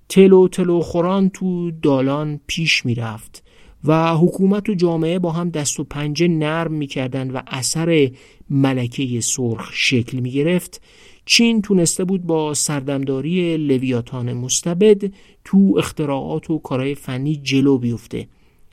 تلو 0.09 0.49
تلو 0.49 0.81
خوران 0.81 1.29
تو 1.29 1.71
دالان 1.71 2.40
پیش 2.47 2.87
می‌رفت 2.87 3.44
و 3.84 4.14
حکومت 4.14 4.68
و 4.68 4.74
جامعه 4.74 5.18
با 5.18 5.32
هم 5.32 5.50
دست 5.50 5.80
و 5.80 5.84
پنجه 5.84 6.28
نرم 6.28 6.72
می‌کردن 6.72 7.30
و 7.30 7.42
اثر 7.46 8.10
ملکه 8.50 9.20
سرخ 9.20 9.70
شکل 9.72 10.18
می‌گرفت. 10.18 10.82
چین 11.24 11.62
تونسته 11.62 12.04
بود 12.04 12.22
با 12.22 12.54
سردمداری 12.54 13.56
لویاتان 13.56 14.32
مستبد 14.32 15.12
تو 15.44 15.74
اختراعات 15.78 16.50
و 16.50 16.58
کارهای 16.58 16.94
فنی 16.94 17.36
جلو 17.36 17.78
بیفته. 17.78 18.28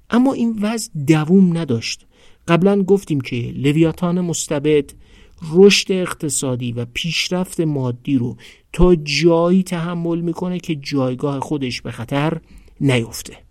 اما 0.09 0.33
این 0.33 0.59
وضع 0.61 0.91
دووم 1.07 1.57
نداشت. 1.57 2.05
قبلا 2.47 2.83
گفتیم 2.83 3.21
که 3.21 3.35
لویاتان 3.55 4.21
مستبد 4.21 4.93
رشد 5.53 5.91
اقتصادی 5.91 6.71
و 6.71 6.85
پیشرفت 6.93 7.59
مادی 7.59 8.17
رو 8.17 8.37
تا 8.73 8.95
جایی 8.95 9.63
تحمل 9.63 10.21
می‌کنه 10.21 10.59
که 10.59 10.75
جایگاه 10.75 11.39
خودش 11.39 11.81
به 11.81 11.91
خطر 11.91 12.37
نیفته. 12.81 13.44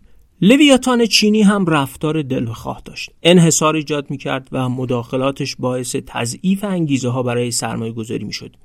لویاتان 0.44 1.06
چینی 1.06 1.42
هم 1.42 1.66
رفتار 1.66 2.22
دلخواه 2.22 2.82
داشت. 2.84 3.10
انحصار 3.22 3.76
ایجاد 3.76 4.10
می‌کرد 4.10 4.48
و 4.52 4.68
مداخلاتش 4.68 5.56
باعث 5.56 5.96
تضعیف 6.06 6.64
انگیزه 6.64 7.08
ها 7.08 7.22
برای 7.22 7.50
سرمایه 7.50 7.92
گذاری 7.92 8.24
می‌شد. 8.24 8.56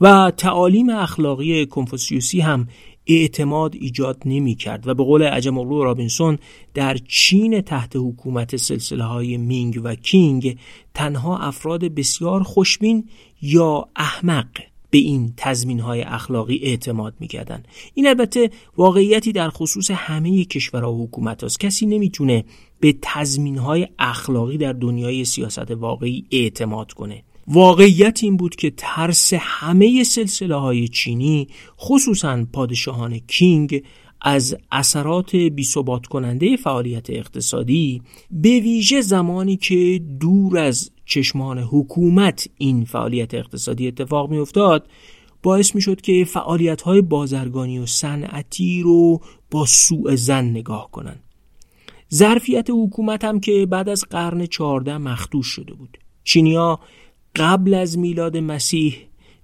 و 0.00 0.32
تعالیم 0.36 0.90
اخلاقی 0.90 1.66
کنفوسیوسی 1.66 2.40
هم 2.40 2.68
اعتماد 3.06 3.74
ایجاد 3.74 4.22
نمی 4.24 4.54
کرد 4.54 4.88
و 4.88 4.94
به 4.94 5.04
قول 5.04 5.22
عجم 5.22 5.70
رابینسون 5.82 6.38
در 6.74 6.96
چین 7.08 7.60
تحت 7.60 7.96
حکومت 7.96 8.56
سلسله 8.56 9.04
های 9.04 9.36
مینگ 9.36 9.80
و 9.84 9.94
کینگ 9.94 10.58
تنها 10.94 11.38
افراد 11.38 11.84
بسیار 11.84 12.42
خوشبین 12.42 13.08
یا 13.42 13.88
احمق 13.96 14.48
به 14.90 14.98
این 14.98 15.32
تضمین 15.36 15.80
های 15.80 16.02
اخلاقی 16.02 16.60
اعتماد 16.62 17.14
می‌کردن 17.20 17.62
این 17.94 18.06
البته 18.06 18.50
واقعیتی 18.76 19.32
در 19.32 19.50
خصوص 19.50 19.90
همه 19.90 20.44
کشورها 20.44 20.92
و 20.92 21.04
حکومت 21.06 21.44
هست. 21.44 21.60
کسی 21.60 21.86
نمی‌تونه 21.86 22.44
به 22.80 22.96
تضمین 23.02 23.58
های 23.58 23.88
اخلاقی 23.98 24.58
در 24.58 24.72
دنیای 24.72 25.24
سیاست 25.24 25.70
واقعی 25.70 26.26
اعتماد 26.30 26.92
کنه 26.92 27.22
واقعیت 27.48 28.20
این 28.22 28.36
بود 28.36 28.56
که 28.56 28.72
ترس 28.76 29.32
همه 29.38 30.04
سلسله 30.04 30.54
های 30.54 30.88
چینی 30.88 31.48
خصوصا 31.78 32.46
پادشاهان 32.52 33.18
کینگ 33.18 33.82
از 34.20 34.56
اثرات 34.72 35.36
بیثبات 35.36 36.06
کننده 36.06 36.56
فعالیت 36.56 37.10
اقتصادی 37.10 38.02
به 38.30 38.60
ویژه 38.60 39.00
زمانی 39.00 39.56
که 39.56 40.00
دور 40.20 40.58
از 40.58 40.90
چشمان 41.06 41.58
حکومت 41.58 42.48
این 42.58 42.84
فعالیت 42.84 43.34
اقتصادی 43.34 43.88
اتفاق 43.88 44.30
می 44.30 44.38
افتاد 44.38 44.86
باعث 45.42 45.74
می 45.74 45.80
شد 45.80 46.00
که 46.00 46.24
فعالیت 46.24 46.82
های 46.82 47.00
بازرگانی 47.00 47.78
و 47.78 47.86
صنعتی 47.86 48.82
رو 48.82 49.20
با 49.50 49.66
سوء 49.66 50.16
زن 50.16 50.44
نگاه 50.44 50.90
کنند. 50.90 51.22
ظرفیت 52.14 52.70
حکومت 52.70 53.24
هم 53.24 53.40
که 53.40 53.66
بعد 53.66 53.88
از 53.88 54.04
قرن 54.10 54.46
چهارده 54.46 54.98
مخدوش 54.98 55.46
شده 55.46 55.74
بود 55.74 55.98
چینیا 56.24 56.80
قبل 57.36 57.74
از 57.74 57.98
میلاد 57.98 58.36
مسیح 58.36 58.96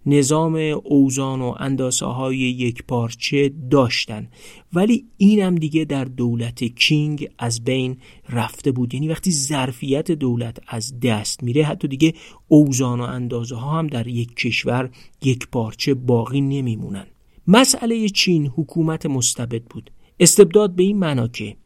نظام 0.06 0.56
اوزان 0.84 1.40
و 1.40 1.54
انداسه 1.58 2.06
های 2.06 2.36
یک 2.38 2.82
پارچه 2.82 3.52
داشتن. 3.70 4.28
ولی 4.72 5.04
اینم 5.16 5.54
دیگه 5.54 5.84
در 5.84 6.04
دولت 6.04 6.64
کینگ 6.64 7.28
از 7.38 7.64
بین 7.64 7.96
رفته 8.28 8.72
بود. 8.72 8.94
یعنی 8.94 9.08
وقتی 9.08 9.30
ظرفیت 9.30 10.10
دولت 10.10 10.58
از 10.68 11.00
دست 11.00 11.42
میره 11.42 11.64
حتی 11.64 11.88
دیگه 11.88 12.14
اوزان 12.48 13.00
و 13.00 13.02
اندازه 13.02 13.56
ها 13.56 13.78
هم 13.78 13.86
در 13.86 14.06
یک 14.06 14.36
کشور 14.36 14.90
یک 15.22 15.48
پارچه 15.52 15.94
باقی 15.94 16.40
نمیمونن. 16.40 17.06
مسئله 17.46 18.08
چین 18.08 18.46
حکومت 18.46 19.06
مستبد 19.06 19.62
بود. 19.62 19.90
استبداد 20.20 20.74
به 20.74 20.82
این 20.82 20.98
معنا 20.98 21.28
که 21.28 21.56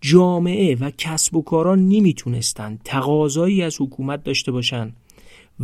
جامعه 0.00 0.74
و 0.74 0.90
کسب 0.98 1.36
و 1.36 1.42
کاران 1.42 1.88
نمی‌تونستند 1.88 2.80
تقاضایی 2.84 3.62
از 3.62 3.80
حکومت 3.80 4.24
داشته 4.24 4.52
باشند 4.52 4.96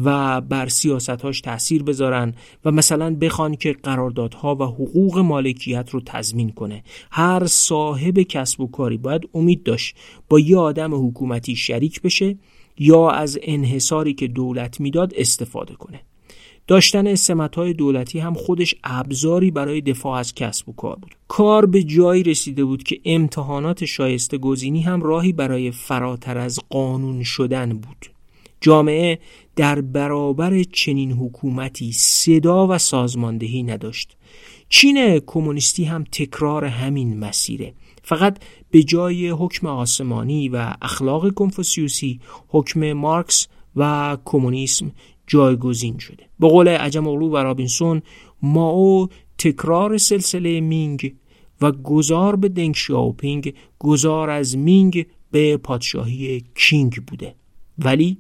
و 0.05 0.41
بر 0.41 0.69
سیاستهاش 0.69 1.41
تاثیر 1.41 1.83
بذارن 1.83 2.35
و 2.65 2.71
مثلا 2.71 3.15
بخوان 3.15 3.55
که 3.55 3.73
قراردادها 3.73 4.55
و 4.55 4.63
حقوق 4.63 5.19
مالکیت 5.19 5.91
رو 5.91 6.01
تضمین 6.07 6.51
کنه. 6.51 6.83
هر 7.11 7.47
صاحب 7.47 8.19
کسب 8.19 8.61
و 8.61 8.67
کاری 8.67 8.97
باید 8.97 9.29
امید 9.35 9.63
داشت 9.63 9.97
با 10.29 10.41
یه 10.41 10.57
آدم 10.57 11.07
حکومتی 11.07 11.57
شریک 11.57 12.03
بشه 12.03 12.37
یا 12.79 13.11
از 13.11 13.39
انحصاری 13.43 14.15
که 14.15 14.27
دولت 14.27 14.81
می‌داد 14.81 15.13
استفاده 15.17 15.75
کنه. 15.75 16.01
داشتن 16.67 17.15
های 17.57 17.73
دولتی 17.73 18.19
هم 18.19 18.35
خودش 18.35 18.75
ابزاری 18.85 19.51
برای 19.51 19.81
دفاع 19.81 20.19
از 20.19 20.35
کسب 20.35 20.69
و 20.69 20.73
کار 20.73 20.97
بود. 20.97 21.17
کار 21.29 21.67
به 21.67 21.83
جایی 21.83 22.23
رسیده 22.23 22.65
بود 22.65 22.83
که 22.83 23.01
امتحانات 23.05 23.85
شایسته 23.85 24.39
گزینی 24.39 24.81
هم 24.81 25.03
راهی 25.03 25.33
برای 25.33 25.71
فراتر 25.71 26.39
از 26.39 26.61
قانون 26.71 27.23
شدن 27.23 27.73
بود. 27.73 28.11
جامعه 28.61 29.19
در 29.57 29.81
برابر 29.81 30.63
چنین 30.63 31.13
حکومتی 31.13 31.93
صدا 31.93 32.67
و 32.67 32.79
سازماندهی 32.79 33.63
نداشت. 33.63 34.17
چین 34.69 35.19
کمونیستی 35.19 35.85
هم 35.85 36.05
تکرار 36.05 36.65
همین 36.65 37.19
مسیره. 37.19 37.75
فقط 38.03 38.39
به 38.71 38.83
جای 38.83 39.29
حکم 39.29 39.67
آسمانی 39.67 40.49
و 40.49 40.75
اخلاق 40.83 41.35
کنفوسیوسی 41.35 42.21
حکم 42.49 42.93
مارکس 42.93 43.49
و 43.77 44.17
کمونیسم 44.25 44.93
جایگزین 45.27 45.99
شده. 45.99 46.25
به 46.41 46.49
قول 46.49 46.69
عجم 46.69 47.09
اغلو 47.09 47.31
و 47.31 47.37
رابینسون 47.37 48.03
ماو 48.43 49.09
تکرار 49.39 49.99
سلسله 49.99 50.61
مینگ 50.61 51.15
و 51.61 51.73
گذار 51.73 52.37
به 52.37 52.49
دنگ 52.49 52.75
شیاوپینگ 52.75 53.55
گذار 53.79 54.31
از 54.31 54.57
مینگ 54.57 55.07
به 55.31 55.57
پادشاهی 55.57 56.45
کینگ 56.55 56.95
بوده. 57.07 57.35
ولی 57.79 58.19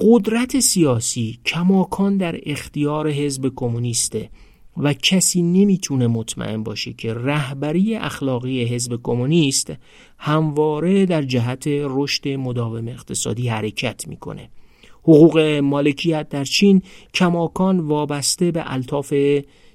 قدرت 0.00 0.60
سیاسی 0.60 1.38
کماکان 1.46 2.16
در 2.16 2.40
اختیار 2.46 3.10
حزب 3.10 3.52
کمونیسته 3.56 4.30
و 4.76 4.92
کسی 4.92 5.42
نمی‌تونه 5.42 6.06
مطمئن 6.06 6.62
باشه 6.62 6.92
که 6.92 7.14
رهبری 7.14 7.94
اخلاقی 7.94 8.64
حزب 8.64 9.00
کمونیست 9.02 9.72
همواره 10.18 11.06
در 11.06 11.22
جهت 11.22 11.64
رشد 11.66 12.28
مداوم 12.28 12.88
اقتصادی 12.88 13.48
حرکت 13.48 14.08
می‌کنه. 14.08 14.50
حقوق 15.02 15.38
مالکیت 15.62 16.28
در 16.28 16.44
چین 16.44 16.82
کماکان 17.14 17.80
وابسته 17.80 18.50
به 18.50 18.72
الطاف 18.72 19.14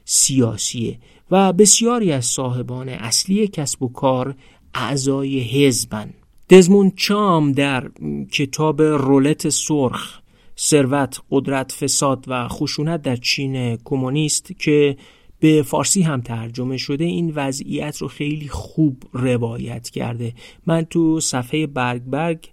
سیاسیه 0.06 1.00
و 1.32 1.54
بسیاری 1.54 2.12
از 2.12 2.26
صاحبان 2.26 2.90
اصلی 2.90 3.48
کسب 3.48 3.84
و 3.84 3.88
کار 3.88 4.36
اعضای 4.74 5.40
حزبن. 5.40 6.14
دزمون 6.50 6.92
چام 6.96 7.52
در 7.52 7.92
کتاب 8.32 8.82
رولت 8.82 9.50
سرخ 9.50 10.20
ثروت، 10.60 11.22
قدرت، 11.32 11.72
فساد 11.72 12.26
و 12.28 12.48
خشونت 12.48 13.02
در 13.02 13.16
چین 13.16 13.76
کمونیست 13.76 14.60
که 14.60 14.98
به 15.40 15.62
فارسی 15.62 16.02
هم 16.02 16.22
ترجمه 16.22 16.78
شده 16.78 17.04
این 17.04 17.34
وضعیت 17.36 17.98
رو 17.98 18.08
خیلی 18.08 18.48
خوب 18.48 19.04
روایت 19.14 19.90
کرده. 19.90 20.34
من 20.66 20.84
تو 20.84 21.20
صفحه 21.20 21.68
برگ 21.68 22.02
برگ 22.04 22.50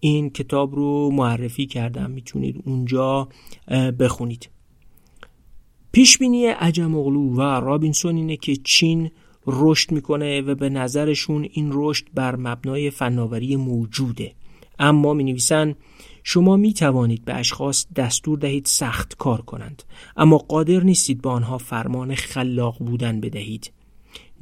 این 0.00 0.30
کتاب 0.30 0.74
رو 0.74 1.10
معرفی 1.10 1.66
کردم 1.66 2.10
می‌تونید 2.10 2.62
اونجا 2.66 3.28
بخونید. 4.00 4.48
پیشبینی 5.92 6.46
عجم 6.46 6.94
اغلو 6.94 7.34
و 7.34 7.40
رابینسون 7.40 8.16
اینه 8.16 8.36
که 8.36 8.56
چین 8.56 9.10
رشد 9.48 9.92
می‌کنه 9.92 10.40
و 10.40 10.54
به 10.54 10.68
نظرشون 10.68 11.48
این 11.52 11.70
رشد 11.72 12.04
بر 12.14 12.36
مبنای 12.36 12.90
فناوری 12.90 13.56
موجوده. 13.56 14.32
اما 14.78 15.14
می 15.14 15.24
نویسن 15.24 15.74
شما 16.24 16.56
می 16.56 16.72
توانید 16.72 17.24
به 17.24 17.34
اشخاص 17.34 17.86
دستور 17.96 18.38
دهید 18.38 18.66
سخت 18.66 19.16
کار 19.18 19.40
کنند 19.40 19.82
اما 20.16 20.38
قادر 20.38 20.80
نیستید 20.80 21.22
به 21.22 21.28
آنها 21.28 21.58
فرمان 21.58 22.14
خلاق 22.14 22.78
بودن 22.78 23.20
بدهید. 23.20 23.72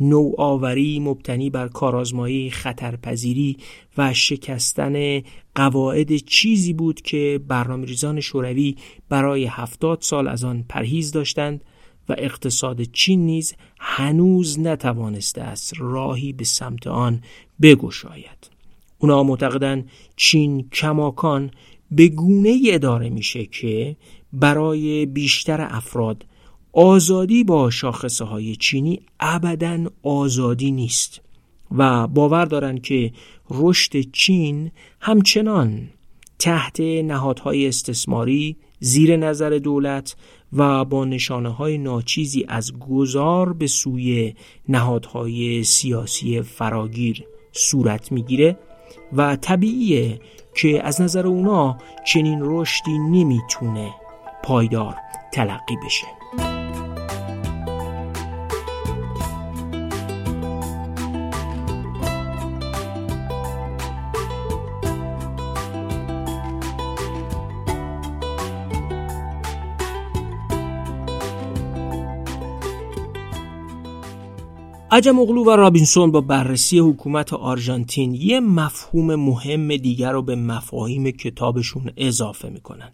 نوآوری 0.00 1.00
مبتنی 1.00 1.50
بر 1.50 1.68
کارآزمایی 1.68 2.50
خطرپذیری 2.50 3.56
و 3.98 4.14
شکستن 4.14 5.22
قواعد 5.54 6.16
چیزی 6.16 6.72
بود 6.72 7.00
که 7.00 7.40
برنامه‌ریزان 7.48 8.20
شوروی 8.20 8.76
برای 9.08 9.44
هفتاد 9.44 9.98
سال 10.00 10.28
از 10.28 10.44
آن 10.44 10.64
پرهیز 10.68 11.12
داشتند 11.12 11.64
و 12.08 12.14
اقتصاد 12.18 12.82
چین 12.82 13.26
نیز 13.26 13.54
هنوز 13.78 14.60
نتوانسته 14.60 15.42
است 15.42 15.72
راهی 15.78 16.32
به 16.32 16.44
سمت 16.44 16.86
آن 16.86 17.22
بگشاید. 17.62 18.50
اونا 18.98 19.22
معتقدن 19.22 19.84
چین 20.16 20.68
کماکان 20.72 21.50
به 21.90 22.08
گونه 22.08 22.60
اداره 22.66 23.08
میشه 23.10 23.46
که 23.46 23.96
برای 24.32 25.06
بیشتر 25.06 25.66
افراد 25.70 26.26
آزادی 26.72 27.44
با 27.44 27.70
شاخصه 27.70 28.24
های 28.24 28.56
چینی 28.56 29.00
ابدا 29.20 29.86
آزادی 30.02 30.70
نیست 30.70 31.20
و 31.70 32.06
باور 32.06 32.44
دارند 32.44 32.82
که 32.82 33.12
رشد 33.50 34.00
چین 34.12 34.70
همچنان 35.00 35.88
تحت 36.38 36.80
نهادهای 36.80 37.68
استثماری 37.68 38.56
زیر 38.80 39.16
نظر 39.16 39.50
دولت 39.50 40.16
و 40.52 40.84
با 40.84 41.04
نشانه 41.04 41.48
های 41.48 41.78
ناچیزی 41.78 42.44
از 42.48 42.72
گذار 42.78 43.52
به 43.52 43.66
سوی 43.66 44.34
نهادهای 44.68 45.64
سیاسی 45.64 46.42
فراگیر 46.42 47.24
صورت 47.52 48.12
می‌گیره 48.12 48.58
و 49.12 49.36
طبیعیه 49.36 50.20
که 50.54 50.82
از 50.82 51.00
نظر 51.00 51.26
اونا 51.26 51.78
چنین 52.06 52.38
رشدی 52.42 52.98
نمی‌تونه 52.98 53.94
پایدار 54.44 54.94
تلقی 55.32 55.76
بشه. 55.86 56.65
عجم 74.90 75.18
اغلو 75.18 75.44
و 75.44 75.50
رابینسون 75.50 76.10
با 76.10 76.20
بررسی 76.20 76.78
حکومت 76.78 77.32
آرژانتین 77.32 78.14
یه 78.14 78.40
مفهوم 78.40 79.14
مهم 79.14 79.76
دیگر 79.76 80.12
رو 80.12 80.22
به 80.22 80.36
مفاهیم 80.36 81.10
کتابشون 81.10 81.90
اضافه 81.96 82.48
می‌کنن. 82.48 82.92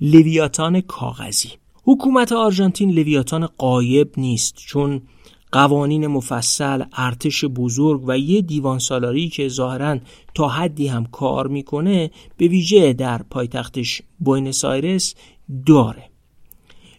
لویاتان 0.00 0.80
کاغذی. 0.80 1.48
حکومت 1.84 2.32
آرژانتین 2.32 2.90
لویاتان 2.90 3.46
غایب 3.46 4.10
نیست 4.16 4.54
چون 4.56 5.02
قوانین 5.52 6.06
مفصل 6.06 6.84
ارتش 6.92 7.44
بزرگ 7.44 8.04
و 8.06 8.18
یه 8.18 8.42
دیوان 8.42 8.78
سالاری 8.78 9.28
که 9.28 9.48
ظاهرا 9.48 9.98
تا 10.34 10.48
حدی 10.48 10.86
هم 10.86 11.04
کار 11.04 11.46
می‌کنه 11.46 12.10
به 12.36 12.48
ویژه 12.48 12.92
در 12.92 13.22
پایتختش 13.22 14.02
بوینس 14.18 14.64
آیرس 14.64 15.14
داره. 15.66 16.10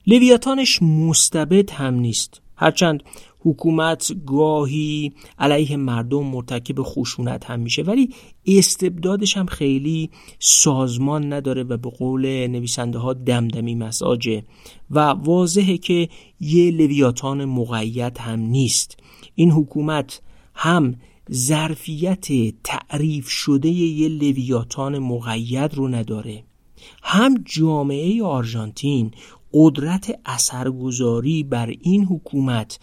لویاتانش 0.08 0.82
مستبد 0.82 1.71
هم 1.71 1.93
نیست. 1.93 2.41
هرچند 2.55 3.03
حکومت 3.39 4.12
گاهی 4.25 5.13
علیه 5.39 5.78
مردم 5.78 6.25
مرتکب 6.25 6.75
خشونت 6.82 7.45
هم 7.45 7.60
میشه. 7.60 7.82
ولی 7.82 8.10
استبدادش 8.45 9.38
هم 9.38 9.45
خیلی 9.45 10.10
سازمان 10.39 11.34
نداره 11.34 11.63
و 11.63 11.78
به 11.78 11.89
قول 11.89 12.47
نویسنده 12.47 12.99
ها 12.99 13.13
دمدمی 13.13 13.75
مساجه. 13.75 14.43
و 14.91 14.99
واضحه 14.99 15.78
که 15.78 16.10
یه 16.39 16.71
لویاتان 16.71 17.45
مقید 17.45 18.17
هم 18.17 18.39
نیست. 18.39 18.97
این 19.36 19.52
حکومت 19.52 20.21
هم 20.56 20.95
ظرفیت 21.32 22.28
تعریف 22.63 23.30
شده 23.30 23.69
یه 23.69 24.08
لویاتان 24.08 24.99
مقید 24.99 25.73
رو 25.73 25.88
نداره. 25.88 26.43
هم 27.04 27.43
جامعه 27.45 28.23
آرژانتین 28.23 29.12
قدرت 29.54 30.20
اثرگذاری 30.26 31.44
بر 31.44 31.74
این 31.82 32.06
حکومت 32.06 32.80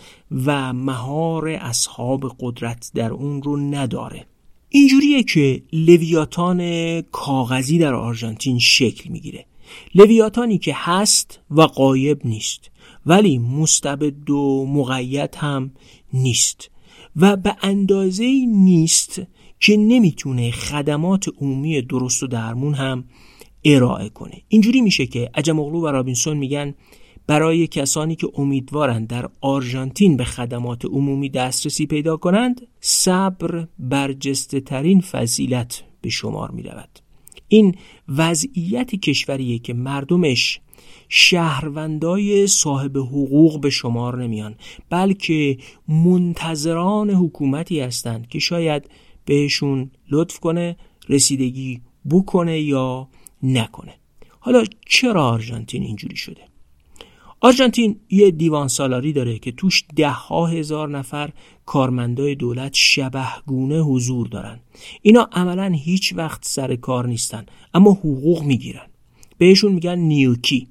و 0.47 0.73
مهار 0.73 1.49
اصحاب 1.49 2.37
قدرت 2.41 2.91
در 2.95 3.11
اون 3.11 3.43
رو 3.43 3.57
نداره. 3.57 4.27
اینجوریه 4.69 5.23
که 5.23 5.63
لویاتان 5.73 7.01
کاغذی 7.01 7.79
در 7.79 7.95
آرژانتین 7.95 8.59
شکل 8.59 9.11
می‌گیره. 9.11 9.47
لویاتانی 9.95 10.59
که 10.59 10.73
هست 10.77 11.41
و 11.51 11.63
قایب 11.63 12.27
نیست 12.27 12.71
ولی 13.07 13.39
مستبد 13.39 14.31
و 14.31 14.67
مقید 14.67 15.35
هم 15.35 15.71
نیست 16.13 16.71
و 17.17 17.37
به 17.37 17.57
اندازه 17.63 18.47
نیست 18.49 19.23
که 19.61 19.77
نمی‌تونه 19.77 20.51
خدمات 20.51 21.29
عمومی 21.41 21.83
درست 21.83 22.23
و 22.23 22.27
درمون 22.27 22.75
هم 22.75 23.05
ارائه 23.67 24.09
کنه 24.09 24.43
اینجوری 24.49 24.81
میشه 24.81 25.07
که 25.07 25.31
عجم 25.35 25.59
و 25.59 25.87
رابینسون 25.91 26.37
میگن 26.37 26.75
برای 27.27 27.67
کسانی 27.67 28.17
که 28.17 28.29
امیدوارند 28.35 29.09
در 29.09 29.29
آرژانتین 29.41 30.17
به 30.17 30.25
خدمات 30.25 30.85
عمومی 30.85 31.29
دسترسی 31.29 31.87
پیدا 31.87 32.17
کنند 32.17 32.67
صبر 32.81 33.67
برجسته 33.79 34.61
ترین 34.61 35.01
فضیلت 35.01 35.83
به 36.01 36.11
شمار 36.11 36.51
می 36.51 36.63
رود. 36.63 37.01
این 37.49 37.75
وضعیت 38.09 38.95
کشوریه 38.95 39.59
که 39.59 39.75
مردمش 39.75 40.61
شهروندای 41.09 42.47
صاحب 42.47 42.97
حقوق 42.97 43.61
به 43.61 43.71
شمار 43.71 44.23
نمیان 44.23 44.55
بلکه 44.91 45.59
منتظران 45.89 47.11
حکومتی 47.11 47.81
هستند 47.81 48.29
که 48.29 48.39
شاید 48.39 48.91
بهشون 49.25 49.91
لطف 50.11 50.39
کنه 50.39 50.77
رسیدگی 51.09 51.81
بکنه 52.11 52.61
یا 52.61 53.09
نکنه. 53.43 53.95
حالا 54.41 54.65
چرا 54.87 55.29
آرژانتین 55.29 55.83
اینجوری 55.83 56.17
شده؟ 56.17 56.41
آرژانتین 57.41 57.97
یه 58.11 58.31
دیوان 58.31 58.69
سالاری 58.69 59.13
داره 59.13 59.39
که 59.39 59.53
توش 59.53 59.85
ده 59.97 60.11
ها 60.11 60.47
هزار 60.47 60.89
نفر 60.89 61.31
کارمندای 61.67 62.35
دولت 62.35 62.75
شبهگونه 62.75 63.81
حضور 63.81 64.27
دارن. 64.27 64.61
اینا 65.03 65.29
عملا 65.33 65.73
هیچ 65.77 66.15
وقت 66.17 66.45
سر 66.45 66.77
کار 66.77 67.07
نیستن 67.07 67.47
اما 67.75 67.91
حقوق 67.91 68.43
می‌گیرن. 68.43 68.87
بهشون 69.39 69.73
میگن 69.73 69.99
نیوکی. 69.99 70.69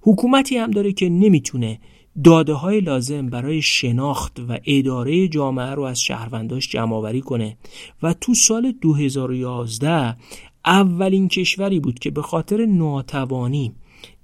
حکومتی 0.00 0.56
هم 0.56 0.70
داره 0.70 0.92
که 0.92 1.08
نمی‌تونه 1.08 1.78
داده 2.24 2.52
های 2.52 2.80
لازم 2.80 3.26
برای 3.26 3.62
شناخت 3.62 4.40
و 4.48 4.58
اداره 4.66 5.28
جامعه 5.28 5.70
رو 5.70 5.82
از 5.82 6.00
شهرونداش 6.00 6.68
جمع 6.68 6.94
آوری 6.94 7.20
کنه 7.20 7.56
و 8.02 8.12
تو 8.12 8.34
سال 8.34 8.72
2011 8.72 10.16
اولین 10.64 11.28
کشوری 11.28 11.80
بود 11.80 11.98
که 11.98 12.10
به 12.10 12.22
خاطر 12.22 12.66
ناتوانی 12.66 13.72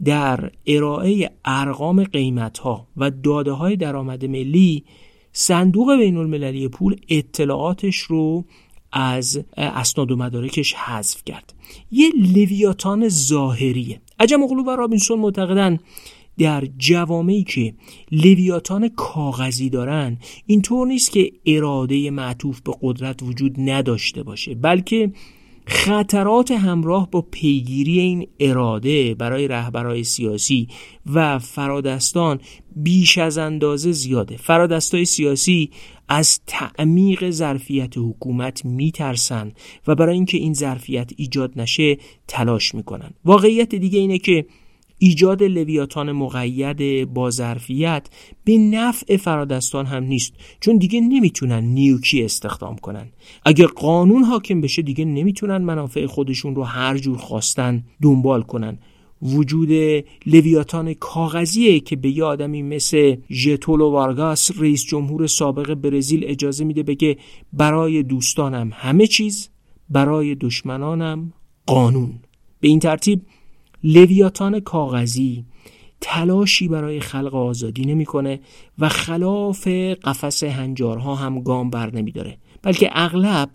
در 0.05 0.51
ارائه 0.67 1.31
ارقام 1.45 2.05
قیمت 2.05 2.59
ها 2.59 2.87
و 2.97 3.11
داده 3.11 3.53
های 3.53 3.77
درآمد 3.77 4.25
ملی 4.25 4.85
صندوق 5.33 5.97
بین 5.97 6.17
المللی 6.17 6.69
پول 6.69 6.97
اطلاعاتش 7.09 7.97
رو 7.97 8.45
از 8.93 9.45
اسناد 9.57 10.11
و 10.11 10.17
مدارکش 10.17 10.75
حذف 10.75 11.25
کرد. 11.25 11.55
یه 11.91 12.11
لویاتان 12.35 13.09
ظاهریه. 13.09 14.01
عجم 14.21 14.43
اغلو 14.43 14.65
و 14.65 14.71
رابینسون 14.71 15.19
معتقدن 15.19 15.79
در 16.39 16.67
جوامعی 16.79 17.45
که 17.45 17.75
لویاتان 18.13 18.89
کاغذی 18.89 19.71
دارن 19.71 20.19
اینطور 20.47 20.87
نیست 20.87 21.13
که 21.13 21.33
اراده 21.47 22.11
معطوف 22.11 22.61
به 22.61 22.73
قدرت 22.83 23.23
وجود 23.23 23.55
نداشته 23.59 24.23
باشه 24.23 24.55
بلکه 24.55 25.13
خطرات 25.67 26.51
همراه 26.51 27.11
با 27.11 27.23
پیگیری 27.31 28.01
این 28.01 28.29
اراده 28.41 29.15
برای 29.15 29.49
رهبرای 29.49 30.05
سیاسی 30.05 30.69
و 31.13 31.39
فرادستان 31.39 32.41
بیش 32.77 33.19
از 33.19 33.39
اندازه 33.39 33.93
زیاده. 33.93 34.37
فرادستای 34.37 35.05
سیاسی 35.05 35.71
از 36.09 36.41
تعمیق 36.47 37.31
ظرفیت 37.31 37.99
حکومت 37.99 38.65
میترسن 38.65 39.53
و 39.87 39.95
برای 39.95 40.15
اینکه 40.15 40.39
این 40.39 40.55
ظرفیت 40.55 41.11
ایجاد 41.17 41.53
نشه 41.57 41.99
تلاش 42.29 42.75
می‌کنن. 42.75 43.11
واقعیت 43.25 43.75
دیگه 43.75 43.99
اینه 43.99 44.19
که 44.19 44.47
ایجاد 45.05 45.43
لویاتان 45.43 46.13
مقید 46.13 47.05
با 47.15 47.31
ظرفیت 47.31 48.09
به 48.45 48.59
نفع 48.59 49.17
فرادستان 49.17 49.87
هم 49.87 50.05
نیست 50.05 50.33
چون 50.61 50.77
دیگه 50.77 51.01
نمی‌تونن 51.01 51.65
نیوکی 51.65 52.25
استخدام 52.25 52.77
کنن. 52.77 53.09
اگر 53.45 53.67
قانون 53.67 54.23
حاکم 54.23 54.61
بشه 54.61 54.83
دیگه 54.83 55.05
نمی‌تونن 55.05 55.57
منافع 55.57 56.07
خودشون 56.07 56.55
رو 56.55 56.63
هر 56.63 56.99
جور 56.99 57.19
خواستن 57.19 57.85
دنبال 58.03 58.43
کنن. 58.43 58.79
وجود 59.23 59.69
لویاتان 60.27 60.95
کاغذیه 60.95 61.81
که 61.81 61.97
به 61.97 62.11
یه 62.11 62.25
آدمی 62.25 62.63
مثل 62.63 63.17
ژتولو 63.31 63.91
وارگاس 63.91 64.51
رئیس 64.59 64.85
جمهور 64.85 65.27
سابق 65.27 65.75
برزیل 65.75 66.25
اجازه 66.25 66.65
میده 66.65 66.83
بگه 66.83 67.17
برای 67.53 68.03
دوستانم 68.03 68.71
همه 68.75 69.07
چیز 69.07 69.49
برای 69.91 70.35
دشمنانم 70.35 71.33
قانون. 71.67 72.13
به 72.61 72.69
این 72.69 72.79
ترتیب 72.79 73.23
لویاتان 73.85 74.61
کاغذی 74.61 75.45
تلاشی 76.01 76.69
برای 76.69 77.01
خلق 77.01 77.35
آزادی 77.35 77.85
نمی‌کنه 77.85 78.41
و 78.79 78.89
خلاف 78.89 79.69
قفس 80.05 80.45
هنجارها 80.45 81.15
هم 81.15 81.43
گام 81.43 81.71
بر 81.71 81.95
نمیداره 81.95 82.39
بلکه 82.63 82.91
اغلب 82.93 83.51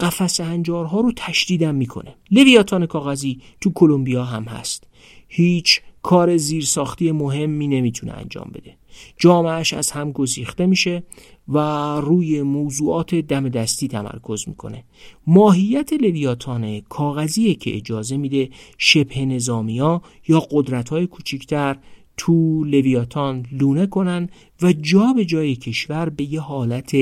قفس 0.00 0.40
هنجارها 0.40 1.00
رو 1.00 1.12
تشدیدم 1.16 1.74
می‌کنه. 1.74 2.14
لویاتان 2.30 2.86
کاغذی 2.86 3.40
تو 3.60 3.72
کلمبیا 3.72 4.24
هم 4.24 4.44
هست. 4.44 4.84
هیچ 5.28 5.80
کار 6.02 6.36
زیرساختی 6.36 7.12
مهمی 7.12 7.68
نمی‌تونه 7.68 8.12
انجام 8.12 8.50
بده. 8.54 8.76
جامعش 9.18 9.72
از 9.72 9.90
هم 9.90 10.12
گسیخته 10.12 10.66
میشه 10.66 11.02
و 11.48 11.58
روی 12.00 12.42
موضوعات 12.42 13.14
دم 13.14 13.48
دستی 13.48 13.88
تمرکز 13.88 14.48
می‌کنه. 14.48 14.84
ماهیت 15.26 15.92
لویاتان 15.92 16.80
کاغذیه 16.80 17.54
که 17.54 17.76
اجازه 17.76 18.16
میده 18.16 18.48
شبه 18.78 19.24
نظامیا 19.24 20.02
یا 20.28 20.40
قدرت 20.50 20.88
های 20.88 21.06
کوچیکتر 21.06 21.76
تو 22.16 22.64
لویاتان 22.64 23.46
لونه 23.52 23.86
کنن 23.86 24.28
و 24.62 24.72
جا 24.72 25.12
به 25.16 25.24
جای 25.24 25.56
کشور 25.56 26.08
به 26.08 26.24
یه 26.32 26.40
حالت 26.40 26.92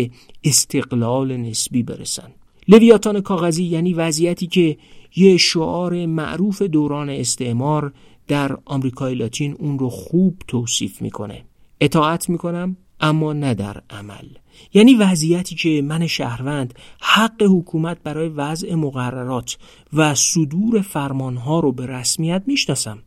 استقلال 0.45 1.37
نسبی 1.37 1.83
برسن. 1.83 2.33
لویاتان 2.69 3.21
کاغذی 3.21 3.65
یعنی 3.65 3.95
وضعیتی 3.95 4.47
که 4.47 4.77
یه 5.17 5.37
شعار 5.37 6.07
معروف 6.07 6.63
دوران 6.63 7.11
استعمار 7.11 7.93
در 8.29 8.59
آمریکای 8.65 9.15
لاتین 9.15 9.53
اون 9.53 9.79
رو 9.79 9.89
خوب 9.89 10.43
توصیف 10.49 11.03
می‌کنه. 11.03 11.45
اطاعت 11.81 12.29
می‌کنم. 12.29 12.77
اما 13.03 13.33
نه 13.33 13.55
در 13.55 13.83
عمل. 13.91 14.29
یعنی 14.75 14.95
وضعیتی 14.95 15.55
که 15.55 15.83
من 15.83 16.07
شهروند 16.07 16.75
حق 17.01 17.43
حکومت 17.43 18.03
برای 18.05 18.29
وضع 18.29 18.75
مقررات 18.75 19.59
و 19.93 20.15
صدور 20.15 20.81
فرمانها 20.81 21.61
رو 21.61 21.73
به 21.73 21.87
رسمیت 21.87 22.43
می‌شناسم. 22.47 22.99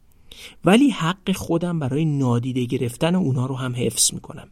ولی 0.65 0.89
حق 0.89 1.31
خودم 1.31 1.79
برای 1.79 2.05
نادیده 2.05 2.65
گرفتن 2.65 3.15
اونا 3.15 3.45
رو 3.45 3.55
هم 3.55 3.75
حفظ 3.75 4.13
می‌کنم. 4.13 4.47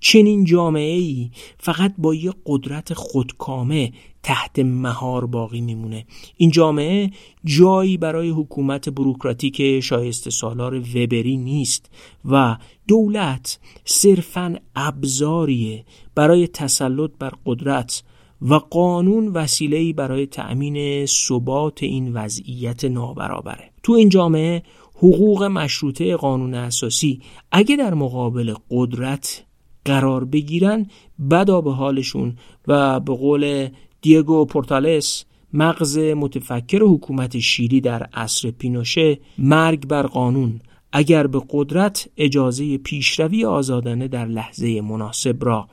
چنین 0.00 0.44
جامعه 0.44 0.98
ای 0.98 1.30
فقط 1.58 1.94
با 1.98 2.14
یه 2.14 2.32
قدرت 2.46 2.94
خودکامه 2.94 3.92
تحت 4.28 4.58
مهار 4.58 5.26
باقی 5.26 5.60
میمونه. 5.60 6.06
این 6.36 6.50
جامعه 6.50 7.10
جایی 7.44 7.96
برای 7.96 8.30
حکومت 8.30 8.88
بروکراتیک 8.88 9.80
شایسته 9.80 10.30
سالار 10.30 10.74
وبری 10.74 11.36
نیست 11.36 11.90
و 12.24 12.56
دولت 12.88 13.58
صرفا 13.84 14.56
ابزاریه 14.76 15.84
برای 16.14 16.46
تسلط 16.46 17.10
بر 17.18 17.32
قدرت 17.46 18.02
و 18.42 18.54
قانون 18.54 19.28
وسیله‌ای 19.28 19.92
برای 19.92 20.26
تأمین 20.26 21.06
ثبات 21.06 21.82
این 21.82 22.12
وضعیت 22.12 22.84
نابرابره. 22.84 23.70
تو 23.82 23.92
این 23.92 24.08
جامعه 24.08 24.62
حقوق 24.94 25.42
مشروطه 25.42 26.16
قانون 26.16 26.54
اساسی 26.54 27.20
اگه 27.52 27.76
در 27.76 27.94
مقابل 27.94 28.54
قدرت 28.70 29.44
قرار 29.84 30.24
بگیرن 30.24 30.86
بدا 31.30 31.60
به 31.60 31.72
حالشون 31.72 32.36
و 32.66 33.00
به 33.00 33.14
قول 33.14 33.68
دیگو 34.08 34.44
پورتالس 34.44 35.24
مغز 35.52 35.98
متفکر 35.98 36.82
حکومت 36.82 37.38
شیری 37.38 37.80
در 37.80 38.02
عصر 38.02 38.50
پینوشه 38.50 39.18
مرگ 39.38 39.86
بر 39.86 40.06
قانون 40.06 40.60
اگر 40.92 41.26
به 41.26 41.42
قدرت 41.50 42.08
اجازه 42.16 42.78
پیشروی 42.78 43.44
آزادانه 43.44 44.08
در 44.08 44.26
لحظه 44.26 44.80
مناسب 44.80 45.44
را 45.44 45.68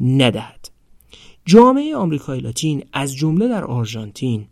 ندهد. 0.00 0.70
جامعه 1.44 1.96
آمریکای 1.96 2.40
لاتین 2.40 2.84
از 2.92 3.16
جمله 3.16 3.48
در 3.48 3.64
آرژانتین 3.64 4.46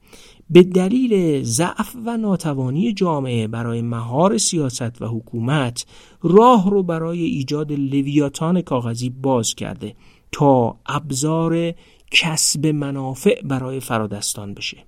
به 0.50 0.62
دلیل 0.62 1.42
ضعف 1.42 1.96
و 2.06 2.16
ناتوانی 2.16 2.92
جامعه 2.92 3.46
برای 3.46 3.82
مهار 3.82 4.38
سیاست 4.38 5.02
و 5.02 5.06
حکومت 5.06 5.86
راه 6.22 6.70
رو 6.70 6.82
برای 6.82 7.22
ایجاد 7.22 7.72
لویاتان 7.72 8.62
کاغذی 8.62 9.10
باز 9.10 9.54
کرده 9.54 9.94
تا 10.32 10.76
ابزار 10.86 11.74
کسب 12.10 12.66
منافع 12.66 13.42
برای 13.42 13.80
فرادستان 13.80 14.54
بشه. 14.54 14.84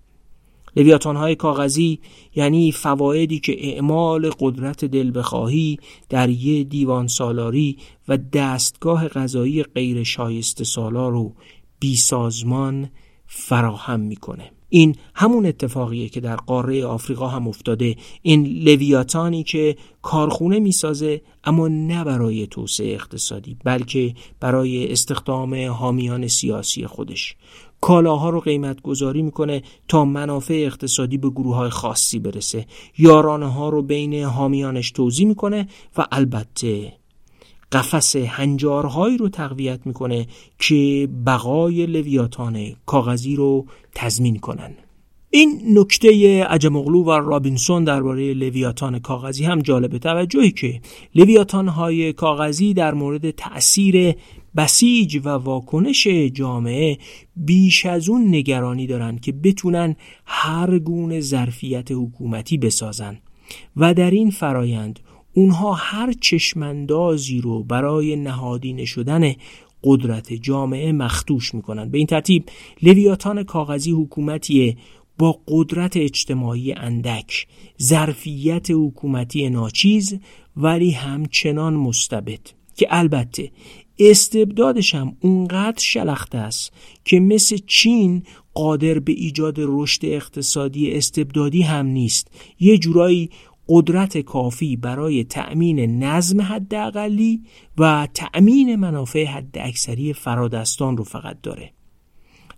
لویاتان 0.77 1.17
های 1.17 1.35
کاغذی 1.35 2.01
یعنی 2.35 2.73
فوایدی 2.73 3.41
که 3.41 3.69
اعمال 3.73 4.31
قدرت 4.39 4.85
دل 4.85 5.19
بخواهی 5.19 5.79
در 6.09 6.29
یه 6.29 6.65
دیوان 6.65 7.07
سالاری 7.07 7.79
و 8.09 8.17
دستگاه 8.17 9.09
غذایی 9.09 9.63
غیر 9.63 10.03
شایسته 10.03 10.65
سالار 10.65 11.13
رو 11.13 11.35
بی 11.81 11.97
سازمان 11.97 12.91
فراهم 13.27 14.01
می‌کنه. 14.01 14.51
این 14.71 14.97
همون 15.15 15.47
اتفاقیه 15.47 16.09
که 16.09 16.21
در 16.21 16.37
قاره 16.37 16.87
آفریقا 16.87 17.29
هم 17.29 17.49
افتاده. 17.49 17.97
این 18.23 18.47
لویاتانی 18.47 19.43
که 19.43 19.77
کارخونه 20.03 20.59
می‌سازه 20.59 21.23
اما 21.45 21.69
نه 21.69 22.05
برای 22.05 22.47
توسعه 22.47 22.95
اقتصادی 22.95 23.57
بلکه 23.65 24.15
برای 24.41 24.93
استخدام 24.93 25.69
حامیان 25.69 26.29
سیاسی 26.29 26.87
خودش. 26.87 27.37
کالاها 27.81 28.31
رو 28.31 28.41
قیمت 28.41 28.83
گذاری 28.83 29.23
می‌کنه 29.23 29.63
تا 29.89 30.05
منافع 30.05 30.63
اقتصادی 30.67 31.19
به 31.19 31.31
گروه 31.31 31.57
های 31.57 31.71
خاصی 31.71 32.19
برسه. 32.19 32.67
یارانه 32.99 33.53
ها 33.53 33.69
رو 33.69 33.83
بین 33.83 34.15
حامیانش 34.15 34.91
توضیح 34.91 35.27
می‌کنه 35.27 35.69
و 35.97 36.07
البته 36.13 37.00
قفس 37.73 38.17
هنجارهایی 38.17 39.17
رو 39.17 39.29
تقویت 39.29 39.87
می‌کنه 39.87 40.27
که 40.59 41.09
بقای 41.27 41.87
لویاتان 41.87 42.73
کاغذی 42.87 43.37
رو 43.37 43.67
تضمین 43.95 44.39
کنن. 44.39 44.75
این 45.33 45.63
نکته 45.79 46.45
عجمغلو 46.45 47.05
و 47.05 47.11
رابینسون 47.11 47.85
درباره 47.85 48.35
لویاتان 48.35 48.99
کاغذی 48.99 49.45
هم 49.45 49.63
جالب 49.63 49.99
توجهی 49.99 50.51
که 50.51 50.81
لویاتان 51.15 51.69
های 51.69 52.13
کاغذی 52.13 52.75
در 52.75 52.95
مورد 52.95 53.31
تأثیر 53.31 54.15
بسیج 54.57 55.21
و 55.25 55.29
واکنش 55.29 56.07
جامعه 56.07 56.99
بیش 57.37 57.87
از 57.87 58.09
اون 58.09 58.29
نگرانی 58.29 58.87
دارن 58.87 59.19
که 59.19 59.33
بتونن 59.33 59.97
هر 60.27 60.79
گونه 60.79 61.21
ظرفیت 61.21 61.93
حکومتی 61.93 62.59
بسازن 62.59 63.19
و 63.77 63.95
در 63.95 64.11
این 64.11 64.31
فرایند 64.31 65.01
اونها 65.35 65.73
هر 65.73 66.13
چشمندازی 66.13 67.41
رو 67.41 67.63
برای 67.63 68.17
نهادینه 68.17 68.85
شدن 68.85 69.33
قدرت 69.85 70.33
جامعه 70.33 70.93
مختوش 70.93 71.55
می‌کنن. 71.55 71.91
به 71.91 71.99
این 71.99 72.07
ترتیب 72.07 72.45
لویاتان 72.83 73.43
کاغذی 73.43 73.91
حکومتیه 73.91 74.77
با 75.19 75.41
قدرت 75.49 75.97
اجتماعی 75.97 76.73
اندک 76.73 77.47
ظرفیت 77.83 78.71
حکومتی 78.71 79.51
ناچیز 79.51 80.19
ولی 80.57 80.91
همچنان 80.91 81.75
مستبد. 81.75 82.41
که 82.77 82.87
البته 82.91 83.51
استبدادش 83.99 84.95
هم 84.95 85.17
اونقدر 85.21 85.79
شلخته 85.83 86.39
است 86.39 86.73
که 87.05 87.21
مثل 87.21 87.59
چین 87.67 88.23
قادر 88.55 88.99
به 88.99 89.13
ایجاد 89.13 89.55
رشد 89.59 90.05
اقتصادی 90.05 90.93
استبدادی 90.93 91.63
هم 91.63 91.87
نیست. 91.87 92.31
یه 92.61 92.79
جورایی 92.79 93.31
قدرت 93.73 94.19
کافی 94.19 94.77
برای 94.77 95.25
تأمین 95.25 96.05
نظم 96.05 96.41
حداقلی 96.41 97.43
و 97.79 98.09
تأمین 98.15 98.77
منافع 98.77 99.25
حد 99.25 99.59
اکثری 99.59 100.13
فرادستان 100.13 100.97
رو 100.97 101.05
فقط 101.05 101.37
داره. 101.43 101.73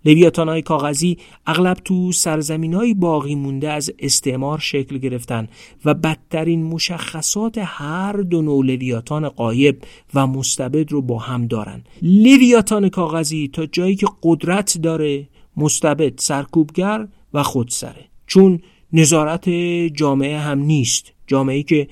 لویاتان 0.05 0.49
های 0.49 0.61
کاغذی 0.61 1.17
اغلب 1.45 1.77
تو 1.85 2.11
سرزمین 2.11 2.73
های 2.73 2.93
باقی 2.93 3.35
مونده 3.35 3.69
از 3.71 3.93
استعمار 3.99 4.59
شکل 4.59 4.97
گرفتن 4.97 5.47
و 5.85 5.93
بدترین 5.93 6.63
مشخصات 6.63 7.57
هر 7.57 8.13
دو 8.13 8.41
نوع 8.41 8.65
لویاتان 8.65 9.29
قایب 9.29 9.77
و 10.13 10.27
مستبد 10.27 10.91
رو 10.91 11.01
با 11.01 11.19
هم 11.19 11.47
دارن. 11.47 11.83
لویاتان 12.01 12.89
کاغذی 12.89 13.47
تا 13.53 13.65
جایی 13.65 13.95
که 13.95 14.07
قدرت 14.23 14.77
داره 14.77 15.27
مستبد 15.57 16.19
سرکوبگر 16.19 17.07
و 17.33 17.43
خودسره. 17.43 18.05
چون 18.27 18.59
نظارت 18.93 19.49
جامعه 19.93 20.39
هم 20.39 20.59
نیست. 20.59 21.13
جامعه 21.27 21.63
که 21.63 21.87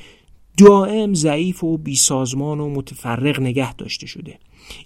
دائم 0.58 1.14
ضعیف 1.14 1.64
و 1.64 1.78
بیسازمان 1.78 2.60
و 2.60 2.70
متفرق 2.70 3.40
نگه 3.40 3.74
داشته 3.74 4.08
شده. 4.08 4.40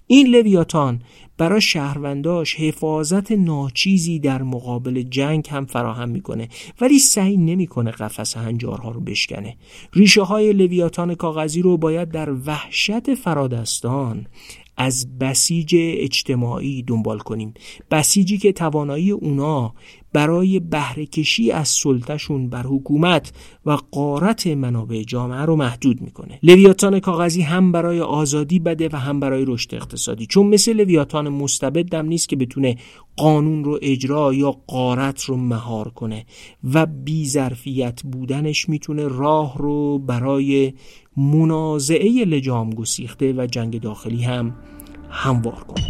این 0.06 0.26
لویاتان 0.26 1.02
برای 1.38 1.60
شهرونداش 1.60 2.54
حفاظت 2.54 3.32
ناچیزی 3.32 4.18
در 4.18 4.42
مقابل 4.42 5.02
جنگ 5.02 5.48
هم 5.50 5.66
فراهم 5.66 6.08
می‌کنه. 6.08 6.48
ولی 6.80 6.98
سعی 6.98 7.36
نمی‌کنه 7.36 7.90
قفس 7.90 8.36
هنجارها 8.36 8.90
رو 8.90 9.00
بشکنه. 9.00 9.56
ریشه 9.92 10.22
های 10.22 10.52
لویاتان 10.52 11.14
کاغذی 11.14 11.62
رو 11.62 11.76
باید 11.76 12.08
در 12.08 12.32
وحشت 12.32 13.14
فرادستان 13.14 14.26
از 14.76 15.18
بسیج 15.18 15.76
اجتماعی 15.78 16.82
دنبال 16.82 17.18
کنیم. 17.18 17.54
بسیجی 17.90 18.38
که 18.38 18.52
توانایی 18.52 19.10
اونا 19.10 19.74
برای 20.12 20.60
بهرهکشی 20.60 21.50
از 21.50 21.68
سلطهشون 21.68 22.48
بر 22.48 22.62
حکومت 22.62 23.32
و 23.66 23.78
قارت 23.90 24.46
منابع 24.46 25.02
جامعه 25.02 25.40
رو 25.40 25.56
محدود 25.56 26.00
می‌کنه. 26.00 26.38
لویاتان 26.42 27.00
کاغذی 27.00 27.42
هم 27.42 27.72
برای 27.72 28.00
آزادی 28.00 28.58
بده 28.58 28.88
و 28.92 28.96
هم 28.96 29.20
برای 29.20 29.44
رشد 29.44 29.74
اقتصادی. 29.74 30.26
چون 30.26 30.46
مثل 30.46 30.72
لویاتان 30.72 31.28
مستبدم 31.28 32.06
نیست 32.06 32.28
که 32.28 32.36
بتونه 32.36 32.76
قانون 33.16 33.64
رو 33.64 33.78
اجرا 33.82 34.34
یا 34.34 34.50
قارت 34.66 35.22
رو 35.22 35.36
مهار 35.36 35.88
کنه 35.88 36.26
و 36.74 36.86
بیظرفیت 36.86 38.02
بودنش 38.02 38.68
می‌تونه 38.68 39.08
راه 39.08 39.58
رو 39.58 39.98
برای 39.98 40.72
منازعه 41.16 42.24
لجام 42.24 42.70
گسیخته 42.70 43.32
و 43.32 43.46
جنگ 43.46 43.80
داخلی 43.80 44.22
هم 44.22 44.54
هموار 45.10 45.64
کنه 45.64 45.84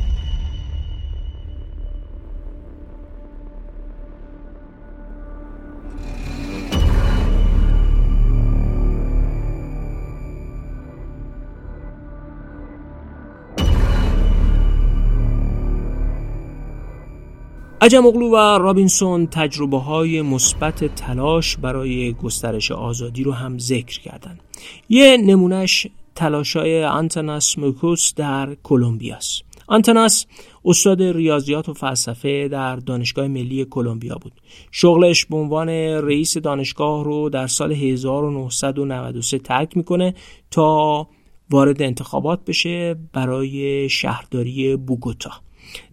عجم 17.87 18.07
اغلو 18.07 18.31
و 18.31 18.37
رابینسون 18.37 19.27
تجربه 19.27 19.79
های 19.79 20.23
مثبت 20.23 20.95
تلاش 20.95 21.57
برای 21.57 22.13
گسترش 22.13 22.71
آزادی 22.71 23.23
رو 23.23 23.33
هم 23.33 23.59
ذکر 23.59 24.01
کردند. 24.01 24.41
یه 24.89 25.17
نمونهش 25.17 25.87
تلاشای 26.15 26.85
آنتناس 26.85 27.59
موکوس 27.59 28.15
در 28.15 28.57
کلمبیاست. 28.63 29.43
آنتناس 29.67 30.27
استاد 30.65 31.03
ریاضیات 31.03 31.69
و 31.69 31.75
فلسفه 31.75 32.49
در 32.49 32.77
دانشگاه 32.77 33.29
ملی 33.29 33.65
کلمبیا 33.65 34.15
بود. 34.15 34.33
شغلش 34.71 35.27
به 35.27 35.37
عنوان 35.37 35.69
رئیس 35.69 36.37
دانشگاه 36.37 37.05
رو 37.05 37.31
در 37.31 37.47
سال 37.47 37.73
1993 37.73 39.39
ترک 39.39 39.77
می‌کنه 39.77 40.15
تا 40.51 41.09
وارد 41.51 41.83
انتخابات 41.83 42.45
بشه 42.45 42.97
برای 43.13 43.89
شهرداری 43.89 44.77
بوگوتا. 44.77 45.46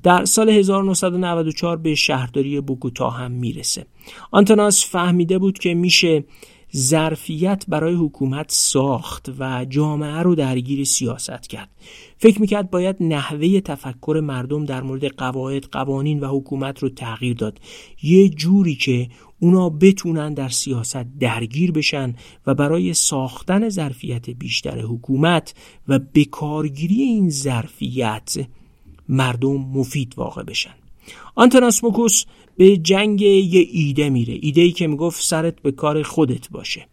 در 0.04 0.26
سال 0.26 0.50
1994 0.50 1.78
به 1.78 1.96
شهرداری 1.96 2.62
بوگوتا 2.62 3.10
هم 3.10 3.32
می‌رسه. 3.32 3.86
آنتوناس 4.32 4.86
فهمیده 4.90 5.38
بود 5.38 5.60
که 5.60 5.74
میشه 5.74 6.24
ظرفیت 6.76 7.66
برای 7.68 7.96
حکومت 7.96 8.52
ساخت 8.52 9.32
و 9.40 9.66
جامعه 9.66 10.20
رو 10.20 10.36
درگیر 10.36 10.84
سیاست 10.84 11.48
کرد. 11.48 11.70
فکر 12.18 12.42
می‌کرد 12.42 12.72
باید 12.72 12.96
نحوه 13.00 13.60
تفکر 13.60 14.22
مردم 14.24 14.66
در 14.66 14.82
مورد 14.82 15.06
قواعد 15.06 15.66
قوانین 15.72 16.20
و 16.20 16.28
حکومت 16.28 16.80
رو 16.80 16.90
تغییر 16.90 17.36
داد. 17.36 17.60
یه 18.04 18.30
جوری 18.30 18.76
که 18.76 19.10
اونا 19.40 19.70
بتونن 19.70 20.34
در 20.34 20.50
سیاست 20.50 21.06
درگیر 21.20 21.72
بشن 21.72 22.16
و 22.48 22.54
برای 22.54 22.94
ساختن 22.94 23.70
ظرفیت 23.70 24.30
بیشتر 24.30 24.80
حکومت 24.80 25.54
و 25.88 26.00
بکارگیری 26.00 27.02
این 27.02 27.30
ظرفیت 27.30 28.38
مردم 29.10 29.56
مفید 29.56 30.14
واقع 30.18 30.44
بشن. 30.44 30.74
آنتوناس 31.36 31.84
موکوس 31.84 32.26
به 32.58 32.78
جنگ 32.78 33.22
یه 33.22 33.68
ایده 33.72 34.10
میره 34.10 34.38
ایده 34.42 34.62
ای 34.62 34.72
که 34.72 34.88
می‌گفت 34.88 35.24
سرت 35.24 35.62
به 35.62 35.72
کار 35.72 36.04
خودت 36.04 36.50
باشه. 36.50 36.88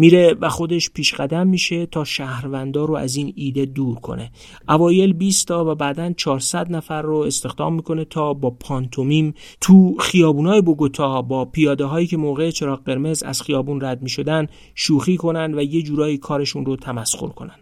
میره 0.00 0.34
و 0.40 0.48
خودش 0.48 0.90
پیش 0.90 1.14
قدم 1.14 1.46
میشه 1.46 1.86
تا 1.86 2.04
شهروندا 2.04 2.84
رو 2.84 2.94
از 2.94 3.16
این 3.16 3.32
ایده 3.36 3.64
دور 3.64 3.94
کنه. 3.94 4.30
اوایل 4.68 5.12
20 5.12 5.48
تا 5.48 5.72
و 5.72 5.74
بعدا 5.74 6.12
400 6.12 6.72
نفر 6.72 7.02
رو 7.02 7.16
استخدام 7.16 7.74
می‌کنه 7.74 8.04
تا 8.04 8.34
با 8.34 8.50
پانتومیم 8.50 9.34
تو 9.60 9.96
خیابونای 9.98 10.60
بوگوتا 10.60 11.22
با 11.22 11.44
پیاده 11.44 11.84
هایی 11.84 12.06
که 12.06 12.16
موقع 12.16 12.50
چراغ 12.50 12.84
قرمز 12.84 13.22
از 13.22 13.42
خیابون 13.42 13.80
رد 13.80 14.02
می‌شدن 14.02 14.46
شوخی 14.74 15.16
کنن 15.16 15.54
و 15.54 15.62
یه 15.62 15.82
جورایی 15.82 16.18
کارشون 16.18 16.66
رو 16.66 16.76
تمسخر 16.76 17.28
کنن. 17.28 17.56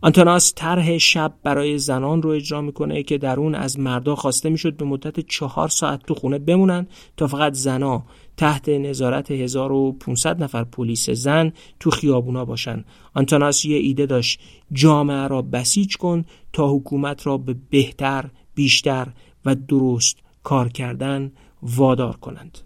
آنتوناس 0.00 0.52
طرح 0.56 0.98
شب 0.98 1.34
برای 1.42 1.78
زنان 1.78 2.22
رو 2.22 2.30
اجرا 2.30 2.60
می‌کنه 2.60 3.02
که 3.02 3.18
در 3.18 3.40
اون 3.40 3.54
از 3.54 3.78
مردا 3.78 4.16
خواسته 4.16 4.50
می‌شد 4.50 4.76
به 4.76 4.84
مدت 4.84 5.20
چهار 5.20 5.68
ساعت 5.68 6.02
تو 6.06 6.14
خونه 6.14 6.38
بمونن 6.38 6.86
تا 7.16 7.26
فقط 7.26 7.52
زنا 7.52 8.04
تحت 8.36 8.68
نظارت 8.68 9.30
1500 9.30 10.42
نفر 10.42 10.64
پلیس 10.64 11.10
زن 11.10 11.52
تو 11.80 11.90
خیابونا 11.90 12.44
باشن. 12.44 12.84
آنتوناس 13.14 13.64
یه 13.64 13.76
ایده 13.76 14.06
داشت 14.06 14.40
جامعه 14.72 15.26
را 15.26 15.42
بسیج 15.42 15.96
کن 15.96 16.24
تا 16.52 16.68
حکومت 16.68 17.26
را 17.26 17.38
به 17.38 17.56
بهتر 17.70 18.30
بیشتر 18.54 19.08
و 19.44 19.54
درست 19.54 20.18
کار 20.42 20.68
کردن 20.68 21.32
وادار 21.62 22.16
کنند. 22.16 22.58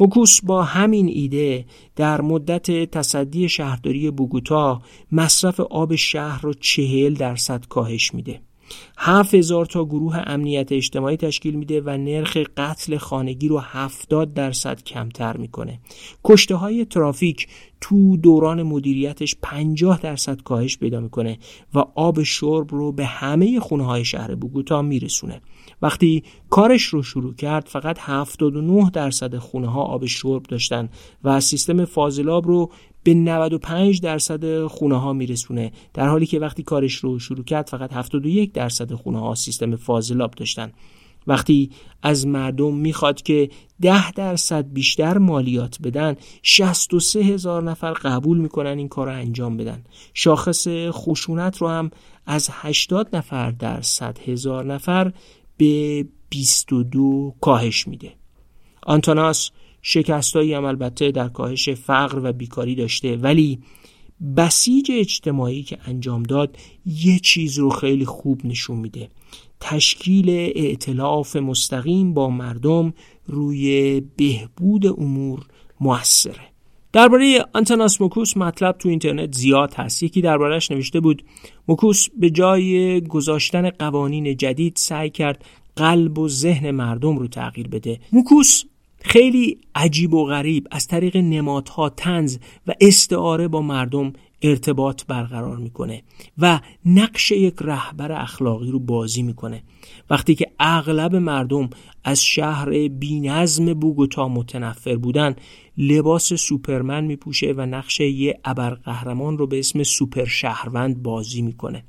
موکوس 0.00 0.40
با 0.40 0.62
همین 0.62 1.08
ایده 1.08 1.64
در 1.96 2.20
مدت 2.20 2.90
تصدی 2.90 3.48
شهرداری 3.48 4.10
بوگوتا 4.10 4.82
مصرف 5.12 5.60
آب 5.60 5.94
شهر 5.94 6.42
رو 6.42 6.54
چهل 6.54 7.14
درصد 7.14 7.66
کاهش 7.68 8.14
میده. 8.14 8.40
هفت 8.98 9.34
هزار 9.34 9.66
تا 9.66 9.84
گروه 9.84 10.22
امنیت 10.26 10.72
اجتماعی 10.72 11.16
تشکیل 11.16 11.54
میده 11.54 11.80
و 11.80 11.90
نرخ 11.90 12.36
قتل 12.56 12.96
خانگی 12.96 13.48
رو 13.48 13.58
هفتاد 13.58 14.34
درصد 14.34 14.82
کمتر 14.82 15.36
می‌کنه 15.36 15.80
کشته 16.24 16.54
های 16.54 16.84
ترافیک 16.84 17.48
تو 17.80 18.16
دوران 18.16 18.62
مدیریتش 18.62 19.36
50 19.42 20.00
درصد 20.00 20.42
کاهش 20.42 20.78
پیدا 20.78 21.00
می‌کنه 21.00 21.38
و 21.74 21.78
آب 21.94 22.22
شرب 22.22 22.74
رو 22.74 22.92
به 22.92 23.04
همه 23.04 23.60
خونه 23.60 23.84
های 23.84 24.04
شهر 24.04 24.34
بوگوتا 24.34 24.82
میرسونه 24.82 25.40
وقتی 25.84 26.22
کارش 26.50 26.82
رو 26.82 27.02
شروع 27.02 27.34
کرد 27.34 27.68
فقط 27.68 27.98
79 28.00 28.90
درصد 28.90 29.36
خونه 29.38 29.66
ها 29.66 29.82
آب 29.82 30.06
شرب 30.06 30.42
داشتن 30.42 30.88
و 31.24 31.40
سیستم 31.40 31.84
فاضلاب 31.84 32.46
رو 32.46 32.70
به 33.02 33.14
95 33.14 34.00
درصد 34.00 34.66
خونه 34.66 35.00
ها 35.00 35.12
میرسونه. 35.12 35.72
در 35.94 36.08
حالی 36.08 36.26
که 36.26 36.38
وقتی 36.38 36.62
کارش 36.62 36.94
رو 36.94 37.18
شروع 37.18 37.44
کرد 37.44 37.68
فقط 37.68 37.92
71 37.92 38.52
درصد 38.52 38.92
خونه 38.92 39.20
ها 39.20 39.34
سیستم 39.34 39.76
فاضلاب 39.76 40.30
داشتن. 40.30 40.72
وقتی 41.26 41.70
از 42.02 42.26
مردم 42.26 42.74
می‌خواد 42.74 43.22
که 43.22 43.50
10 43.80 44.12
درصد 44.12 44.72
بیشتر 44.72 45.18
مالیات 45.18 45.78
بدن 45.82 46.16
63 46.42 47.20
هزار 47.20 47.62
نفر 47.62 47.92
قبول 47.92 48.38
می‌کنن 48.38 48.78
این 48.78 48.88
کار 48.88 49.06
رو 49.06 49.12
انجام 49.12 49.56
بدن. 49.56 49.84
شاخص 50.14 50.68
خشونت 50.90 51.56
رو 51.56 51.68
هم 51.68 51.90
از 52.26 52.48
80 52.52 53.16
نفر 53.16 53.50
در 53.50 53.80
100 53.80 54.18
هزار 54.18 54.64
نفر 54.64 55.12
به 55.56 56.06
22 56.28 57.34
کاهش 57.40 57.88
میده. 57.88 58.12
آنتوناس 58.82 59.50
شکستایی 59.82 60.54
هم 60.54 60.64
البته 60.64 61.10
در 61.10 61.28
کاهش 61.28 61.68
فقر 61.68 62.20
و 62.22 62.32
بیکاری 62.32 62.74
داشته 62.74 63.16
ولی 63.16 63.58
بسیج 64.36 64.90
اجتماعی 64.94 65.62
که 65.62 65.78
انجام 65.86 66.22
داد 66.22 66.56
یه 66.86 67.18
چیز 67.18 67.58
رو 67.58 67.70
خیلی 67.70 68.04
خوب 68.04 68.46
نشون 68.46 68.76
میده. 68.76 69.08
تشکیل 69.60 70.30
ائتلاف 70.54 71.36
مستقیم 71.36 72.14
با 72.14 72.30
مردم 72.30 72.94
روی 73.26 74.00
بهبود 74.00 74.86
امور 74.86 75.46
موثره. 75.80 76.53
درباره 76.94 77.44
آنتوناس 77.52 78.00
موکوس 78.00 78.36
مطلب 78.36 78.78
تو 78.78 78.88
اینترنت 78.88 79.34
زیاد 79.34 79.74
هست. 79.74 80.02
یکی 80.02 80.20
دربارهش 80.20 80.70
نوشته 80.70 81.00
بود 81.00 81.24
موکوس 81.68 82.06
به 82.18 82.30
جای 82.30 83.00
گذاشتن 83.00 83.70
قوانین 83.70 84.36
جدید 84.36 84.76
سعی 84.76 85.10
کرد 85.10 85.44
قلب 85.76 86.18
و 86.18 86.28
ذهن 86.28 86.70
مردم 86.70 87.18
رو 87.18 87.26
تغییر 87.26 87.68
بده. 87.68 88.00
موکوس 88.12 88.64
خیلی 89.00 89.58
عجیب 89.74 90.14
و 90.14 90.24
غریب 90.24 90.68
از 90.70 90.86
طریق 90.86 91.16
نمادها 91.16 91.88
تنز 91.88 92.38
و 92.66 92.72
استعاره 92.80 93.48
با 93.48 93.60
مردم 93.62 94.12
ارتباط 94.44 95.04
برقرار 95.08 95.56
می‌کنه 95.56 96.02
و 96.38 96.60
نقش 96.84 97.30
یک 97.30 97.54
رهبر 97.60 98.12
اخلاقی 98.12 98.70
رو 98.70 98.78
بازی 98.78 99.22
می‌کنه. 99.22 99.62
وقتی 100.10 100.34
که 100.34 100.50
اغلب 100.58 101.16
مردم 101.16 101.70
از 102.04 102.24
شهر 102.24 102.88
بینظم 102.88 103.74
بوگوتا 103.74 104.28
متنفر 104.28 104.96
بودن 104.96 105.36
لباس 105.78 106.32
سوپرمن 106.32 107.04
میپوشه 107.04 107.54
و 107.56 107.66
نقش 107.66 108.00
یه 108.00 108.40
ابرقهرمان 108.44 109.38
رو 109.38 109.46
به 109.46 109.58
اسم 109.58 109.82
سوپر 109.82 110.24
شهروند 110.24 111.02
بازی 111.02 111.42
می‌کنه. 111.42 111.84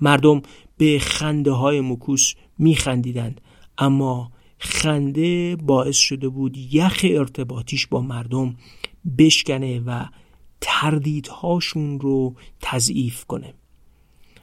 مردم 0.00 0.42
به 0.78 0.98
خنده 0.98 1.50
های 1.50 1.80
مکوس 1.80 2.34
میخندیدند 2.58 3.40
اما 3.78 4.32
خنده 4.58 5.56
باعث 5.56 5.96
شده 5.96 6.28
بود 6.28 6.56
یخ 6.56 7.00
ارتباطیش 7.04 7.86
با 7.86 8.00
مردم 8.00 8.56
بشکنه 9.18 9.80
و 9.86 10.04
تردیدهاشون 10.60 12.00
رو 12.00 12.34
تضعیف 12.60 13.24
کنه. 13.24 13.54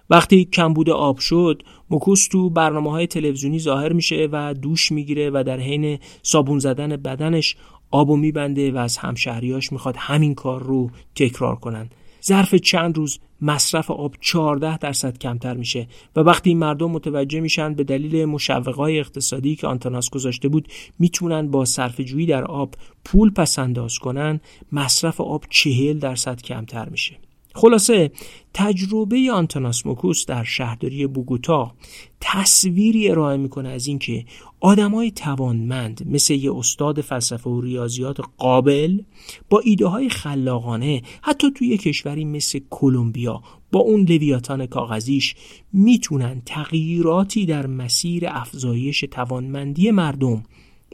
وقتی 0.09 0.45
کمبود 0.45 0.89
آب 0.89 1.17
شد 1.17 1.63
مکوس 1.89 2.27
تو 2.27 2.49
برنامه 2.49 2.91
های 2.91 3.07
تلویزیونی 3.07 3.59
ظاهر 3.59 3.93
میشه 3.93 4.29
و 4.31 4.53
دوش 4.53 4.91
می‌گیره 4.91 5.29
و 5.29 5.43
در 5.47 5.59
حین 5.59 5.99
صابون 6.23 6.59
زدن 6.59 6.95
بدنش 6.95 7.55
آبو 7.91 8.15
میبنده 8.15 8.71
و 8.71 8.77
از 8.77 8.97
همشهریاش 8.97 9.71
می‌خواد 9.71 9.95
همین 9.97 10.35
کار 10.35 10.63
رو 10.63 10.91
تکرار 11.15 11.55
کنن. 11.55 11.89
ظرف 12.23 12.55
چند 12.55 12.97
روز 12.97 13.19
مصرف 13.41 13.91
آب 13.91 14.15
14 14.21 14.77
درصد 14.77 15.17
کمتر 15.17 15.53
میشه 15.53 15.87
و 16.15 16.19
وقتی 16.19 16.53
مردم 16.53 16.91
متوجه 16.91 17.39
میشن 17.39 17.73
به 17.73 17.83
دلیل 17.83 18.25
مشوقای 18.25 18.99
اقتصادی 18.99 19.55
که 19.55 19.67
آنتوناس 19.67 20.09
گذاشته 20.09 20.47
بود 20.47 20.67
می‌تونن 20.99 21.51
با 21.51 21.65
صرف 21.65 22.01
جویی 22.01 22.25
در 22.25 22.43
آب 22.43 22.75
پول 23.05 23.33
پس 23.33 23.59
انداز 23.59 23.99
کنن 23.99 24.39
مصرف 24.71 25.21
آب 25.21 25.43
40 25.49 25.99
درصد 25.99 26.41
کمتر 26.41 26.89
میشه. 26.89 27.17
خلاصه 27.55 28.11
تجربه 28.59 29.31
آنتوناس 29.33 29.85
موکوس 29.85 30.25
در 30.25 30.43
شهرداری 30.43 31.07
بوگوتا 31.07 31.75
تصویری 32.21 33.09
ارائه 33.09 33.37
می‌کنه 33.37 33.69
از 33.69 33.87
اینکه 33.87 34.25
آدمای 34.59 35.11
توانمند 35.11 36.07
مثل 36.07 36.33
یه 36.33 36.55
استاد 36.55 37.01
فلسفه 37.01 37.49
و 37.49 37.61
ریاضیات 37.61 38.17
قابل 38.37 39.01
با 39.49 39.59
ایده 39.59 39.87
های 39.87 40.09
خلاقانه 40.09 41.01
حتی 41.21 41.51
توی 41.51 41.77
کشوری 41.77 42.25
مثل 42.25 42.59
کلمبیا 42.69 43.41
با 43.71 43.79
اون 43.79 44.01
لویاتان 44.01 44.65
کاغذیش 44.65 45.35
می‌تونن 45.73 46.41
تغییراتی 46.45 47.45
در 47.45 47.67
مسیر 47.67 48.23
افزایش 48.27 49.05
توانمندی 49.11 49.91
مردم 49.91 50.43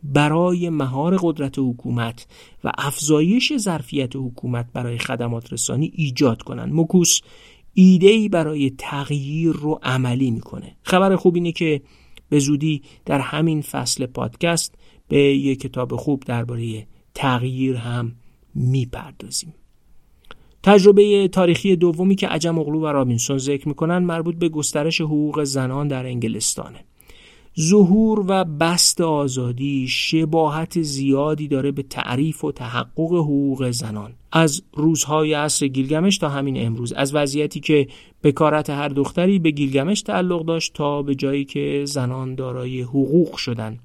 برای 0.04 0.70
مهار 0.70 1.18
قدرت 1.22 1.60
حکومت 1.60 2.28
و 2.64 2.72
افزایش 2.78 3.58
ظرفیت 3.58 4.16
حکومت 4.16 4.66
برای 4.74 4.98
خدمات 4.98 5.54
رسانی 5.54 5.92
ایجاد 5.96 6.42
کنند 6.42 6.74
مکوس 6.74 7.20
ایده 7.74 8.08
ای 8.08 8.30
برای 8.30 8.70
تغییر 8.78 9.52
رو 9.52 9.80
عملی 9.84 10.32
می‌کنه. 10.32 10.76
خبر 10.84 11.16
خوب 11.16 11.36
اینه 11.36 11.52
که 11.52 11.82
به 12.30 12.40
زودی 12.40 12.82
در 13.06 13.20
همین 13.20 13.62
فصل 13.62 14.06
پادکست 14.06 14.76
به 15.08 15.18
یک 15.18 15.60
کتاب 15.60 15.96
خوب 15.96 16.24
درباره 16.26 16.88
تغییر 17.14 17.76
هم 17.76 18.16
می‌پردازیم. 18.56 19.54
تجربه 20.64 21.28
تاریخی 21.28 21.76
دومی 21.76 22.16
که 22.16 22.28
عجم 22.28 22.60
اغلو 22.60 22.82
و 22.82 22.86
رابینسون 22.86 23.38
ذکر 23.38 23.68
می‌کنن 23.68 23.98
مربوط 23.98 24.36
به 24.36 24.50
گسترش 24.50 25.02
حقوق 25.02 25.44
زنان 25.44 25.88
در 25.88 26.06
انگلستانه. 26.06 26.86
ظهور 27.60 28.26
و 28.28 28.44
بست 28.44 29.02
آزادی 29.02 29.88
شباهت 29.88 30.82
زیادی 30.82 31.48
داره 31.48 31.72
به 31.72 31.84
تعریف 31.84 32.44
و 32.44 32.52
تحقق 32.52 33.14
حقوق 33.14 33.72
زنان. 33.72 34.14
از 34.32 34.64
روزهای 34.74 35.34
عصر 35.34 35.68
گیلگمش 35.68 36.18
تا 36.18 36.30
همین 36.30 36.66
امروز. 36.66 36.94
از 36.94 37.16
وضعیتی 37.16 37.60
که 37.60 37.88
بکارت 38.24 38.70
هر 38.70 38.90
دختری 38.90 39.40
به 39.40 39.52
گیلگمش 39.52 40.02
تعلق 40.02 40.46
داشت 40.46 40.74
تا 40.74 41.02
به 41.02 41.16
جایی 41.16 41.46
که 41.46 41.84
زنان 41.88 42.36
دارای 42.36 42.82
حقوق 42.82 43.36
شدن. 43.36 43.80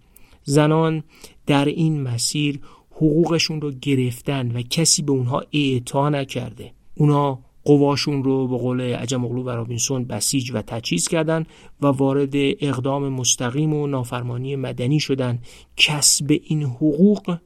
زنان 0.45 1.03
در 1.47 1.65
این 1.65 2.03
مسیر 2.03 2.61
حقوقشون 2.91 3.61
رو 3.61 3.71
گرفتن 3.71 4.57
و 4.57 4.63
کسی 4.63 5.03
به 5.03 5.13
اونها 5.13 5.43
اعطا 5.53 6.09
نکرده. 6.09 6.73
اونا 6.95 7.39
قواشون 7.69 8.25
رو 8.25 8.49
به 8.49 8.59
قول 8.59 8.81
عجم 8.81 9.25
اغلو 9.25 9.43
و 9.43 9.51
رابینسون 9.51 10.05
بسیج 10.05 10.51
و 10.55 10.63
تجهیز 10.63 11.09
کردند 11.09 11.47
و 11.81 11.87
وارد 11.87 12.33
اقدام 12.35 13.09
مستقیم 13.09 13.75
و 13.75 13.87
نافرمانی 13.87 14.57
مدنی 14.57 15.01
شدند 15.01 15.47
کسب 15.77 16.41
این 16.45 16.63
حقوق 16.63 17.37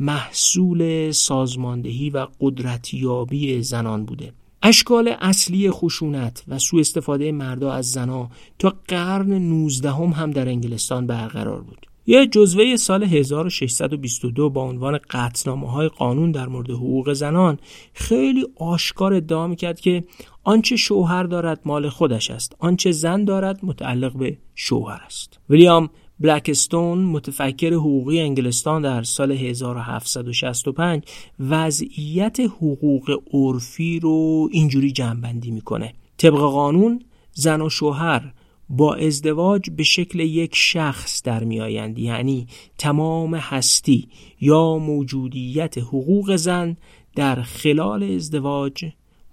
محصول 0.00 1.10
سازماندهی 1.10 2.10
و 2.10 2.26
قدرتیابی 2.40 3.62
زنان 3.62 4.04
بوده. 4.04 4.32
اشکال 4.62 5.16
اصلی 5.20 5.70
خشونت 5.70 6.44
و 6.48 6.58
سوء 6.58 6.80
استفاده 6.80 7.32
مردا 7.32 7.72
از 7.72 7.90
زنا 7.90 8.30
تا 8.58 8.76
قرن 8.88 9.32
19 9.32 9.90
هم, 9.90 10.08
هم 10.08 10.30
در 10.30 10.48
انگلستان 10.48 11.06
برقرار 11.06 11.60
بود. 11.60 11.89
یه 12.10 12.26
جزوه 12.26 12.76
سال 12.76 13.02
1622 13.04 14.50
با 14.50 14.62
عنوان 14.62 14.98
قطنامه 15.10 15.70
های 15.70 15.88
قانون 15.88 16.30
در 16.30 16.46
مورد 16.46 16.70
حقوق 16.70 17.12
زنان 17.12 17.58
خیلی 17.92 18.46
آشکار 18.56 19.14
ادعا 19.14 19.46
می‌کرد 19.46 19.80
که 19.80 20.04
آنچه 20.44 20.76
شوهر 20.76 21.22
دارد 21.22 21.60
مال 21.64 21.88
خودش 21.88 22.30
است 22.30 22.56
آنچه 22.58 22.92
زن 22.92 23.24
دارد 23.24 23.60
متعلق 23.62 24.16
به 24.16 24.38
شوهر 24.54 25.00
است. 25.06 25.38
ویلیام 25.50 25.90
بلکستون 26.20 26.98
متفکر 26.98 27.72
حقوقی 27.72 28.20
انگلستان 28.20 28.82
در 28.82 29.02
سال 29.02 29.32
1765 29.32 31.02
وضعیت 31.40 32.40
حقوق 32.40 33.22
عرفی 33.32 34.00
رو 34.00 34.48
اینجوری 34.52 34.92
جنبندی 34.92 35.50
می‌کنه. 35.50 35.94
طبق 36.16 36.38
قانون 36.38 37.02
زن 37.32 37.60
و 37.60 37.68
شوهر 37.68 38.32
با 38.70 38.94
ازدواج 38.94 39.70
به 39.70 39.82
شکل 39.82 40.20
یک 40.20 40.54
شخص 40.54 41.22
در 41.22 41.44
میآیند 41.44 41.98
یعنی 41.98 42.46
تمام 42.78 43.34
هستی 43.34 44.08
یا 44.40 44.76
موجودیت 44.76 45.78
حقوق 45.78 46.36
زن 46.36 46.76
در 47.16 47.42
خلال 47.42 48.02
ازدواج 48.02 48.84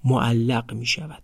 معلق 0.03 0.73
می 0.73 0.85
شود. 0.85 1.23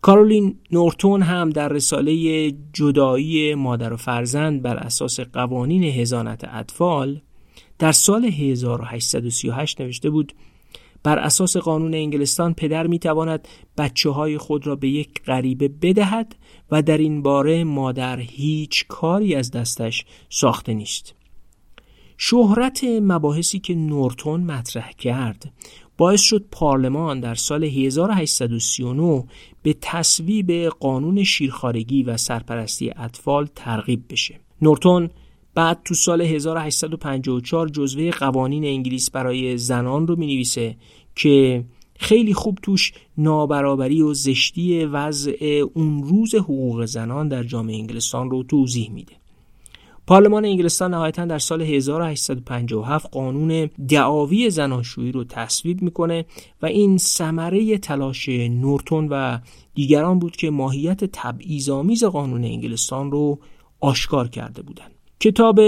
کارولین 0.00 0.58
نورتون 0.70 1.22
هم 1.22 1.50
در 1.50 1.68
رساله 1.68 2.50
جدایی 2.72 3.54
مادر 3.54 3.92
و 3.92 3.96
فرزند 3.96 4.62
بر 4.62 4.76
اساس 4.76 5.20
قوانین 5.20 5.84
هزانت 5.84 6.44
اطفال 6.44 7.20
در 7.78 7.92
سال 7.92 8.24
1838 8.24 9.80
نوشته 9.80 10.10
بود 10.10 10.32
بر 11.02 11.18
اساس 11.18 11.56
قانون 11.56 11.94
انگلستان 11.94 12.54
پدر 12.54 12.86
می 12.86 12.98
تواند 12.98 13.48
بچه 13.78 14.10
های 14.10 14.38
خود 14.38 14.66
را 14.66 14.76
به 14.76 14.88
یک 14.88 15.22
غریبه 15.22 15.68
بدهد 15.68 16.36
و 16.72 16.82
در 16.82 16.98
این 16.98 17.22
باره 17.22 17.64
مادر 17.64 18.20
هیچ 18.20 18.84
کاری 18.88 19.34
از 19.34 19.50
دستش 19.50 20.04
ساخته 20.28 20.74
نیست. 20.74 21.14
شهرت 22.16 22.84
مباحثی 22.84 23.58
که 23.58 23.74
نورتون 23.74 24.40
مطرح 24.40 24.92
کرد 24.92 25.52
باعث 25.96 26.20
شد 26.20 26.44
پارلمان 26.50 27.20
در 27.20 27.34
سال 27.34 27.64
1839 27.64 29.24
به 29.62 29.76
تصویب 29.80 30.52
قانون 30.68 31.24
شیرخارگی 31.24 32.02
و 32.02 32.16
سرپرستی 32.16 32.92
اطفال 32.96 33.48
ترغیب 33.56 34.04
بشه. 34.10 34.40
نورتون 34.62 35.10
بعد 35.54 35.80
تو 35.84 35.94
سال 35.94 36.22
1854 36.22 37.68
جزوه 37.68 38.10
قوانین 38.10 38.64
انگلیس 38.64 39.10
برای 39.10 39.56
زنان 39.58 40.06
رو 40.06 40.16
می 40.16 40.26
نویسه 40.26 40.76
که 41.14 41.64
خیلی 42.02 42.34
خوب 42.34 42.58
توش 42.62 42.92
نابرابری 43.18 44.02
و 44.02 44.14
زشتی 44.14 44.84
وضع 44.84 45.64
اون 45.74 46.02
روز 46.02 46.34
حقوق 46.34 46.84
زنان 46.84 47.28
در 47.28 47.44
جامعه 47.44 47.76
انگلستان 47.76 48.30
رو 48.30 48.42
توضیح 48.42 48.90
میده. 48.90 49.12
پارلمان 50.06 50.44
انگلستان 50.44 50.94
نهایتا 50.94 51.24
در 51.24 51.38
سال 51.38 51.62
1857 51.62 53.10
قانون 53.10 53.70
دعاوی 53.88 54.50
زناشویی 54.50 55.12
رو 55.12 55.24
تصویب 55.24 55.82
می‌کنه 55.82 56.24
و 56.62 56.66
این 56.66 56.98
ثمره 56.98 57.78
تلاش 57.78 58.28
نورتون 58.28 59.08
و 59.10 59.38
دیگران 59.74 60.18
بود 60.18 60.36
که 60.36 60.50
ماهیت 60.50 61.04
تبعیض‌آمیز 61.04 62.04
قانون 62.04 62.44
انگلستان 62.44 63.10
رو 63.10 63.38
آشکار 63.80 64.28
کرده 64.28 64.62
بودند. 64.62 64.92
کتاب 65.20 65.60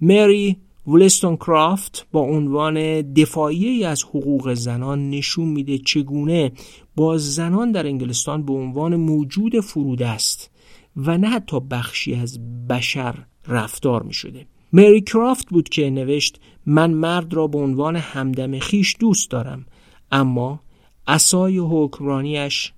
مری 0.00 0.56
ولستون 0.86 1.36
کرافت 1.36 2.06
با 2.12 2.20
عنوان 2.20 3.02
دفاعی 3.12 3.84
از 3.84 4.04
حقوق 4.04 4.54
زنان 4.54 5.10
نشون 5.10 5.48
میده 5.48 5.78
چگونه 5.78 6.52
با 6.96 7.18
زنان 7.18 7.72
در 7.72 7.86
انگلستان 7.86 8.42
به 8.46 8.52
عنوان 8.52 8.96
موجود 8.96 9.60
فرود 9.60 10.02
است 10.02 10.50
و 10.96 11.18
نه 11.18 11.28
حتی 11.28 11.60
بخشی 11.60 12.14
از 12.14 12.38
بشر 12.68 13.14
رفتار 13.48 14.02
می 14.02 14.12
شده 14.12 14.46
مری 14.72 15.00
کرافت 15.00 15.48
بود 15.48 15.68
که 15.68 15.90
نوشت 15.90 16.40
من 16.66 16.90
مرد 16.90 17.34
را 17.34 17.46
به 17.46 17.58
عنوان 17.58 17.96
همدم 17.96 18.58
خیش 18.58 18.96
دوست 19.00 19.30
دارم 19.30 19.66
اما 20.12 20.60
اسای 21.06 21.58
حکمرانیش 21.58 22.72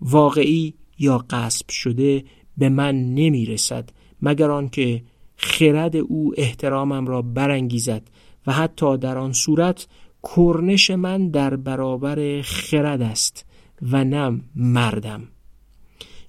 واقعی 0.00 0.74
یا 0.98 1.18
قصب 1.30 1.68
شده 1.68 2.24
به 2.58 2.68
من 2.68 3.14
نمی 3.14 3.46
رسد 3.46 3.90
مگر 4.22 4.50
آنکه 4.50 5.02
خرد 5.42 5.96
او 5.96 6.32
احترامم 6.36 7.06
را 7.06 7.22
برانگیزد 7.22 8.02
و 8.46 8.52
حتی 8.52 8.96
در 8.96 9.18
آن 9.18 9.32
صورت 9.32 9.86
کرنش 10.36 10.90
من 10.90 11.28
در 11.28 11.56
برابر 11.56 12.42
خرد 12.42 13.02
است 13.02 13.46
و 13.82 14.04
نه 14.04 14.40
مردم. 14.56 15.28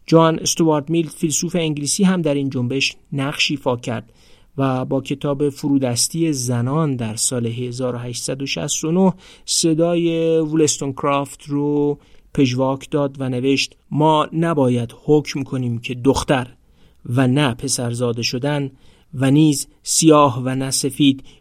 جان 0.05 0.39
استوارد 0.39 0.89
میل 0.89 1.07
فیلسوف 1.07 1.55
انگلیسی 1.55 2.03
هم 2.03 2.21
در 2.21 2.33
این 2.33 2.49
جنبش 2.49 2.95
نقش 3.13 3.51
ایفا 3.51 3.77
کرد 3.77 4.13
و 4.57 4.85
با 4.85 5.01
کتاب 5.01 5.49
فرودستی 5.49 6.33
زنان 6.33 6.95
در 6.95 7.15
سال 7.15 7.45
1869 7.45 9.13
صدای 9.45 10.37
ولستون 10.39 10.93
کرافت 10.93 11.43
رو 11.47 11.99
پژواک 12.33 12.89
داد 12.89 13.15
و 13.19 13.29
نوشت 13.29 13.75
ما 13.91 14.27
نباید 14.33 14.95
حکم 15.05 15.43
کنیم 15.43 15.77
که 15.77 15.95
دختر 15.95 16.47
و 17.05 17.27
نه 17.27 17.53
پسرزاده 17.53 18.21
شدن 18.21 18.71
و 19.13 19.31
نیز 19.31 19.67
سیاه 19.83 20.41
و 20.45 20.55
نه 20.55 20.71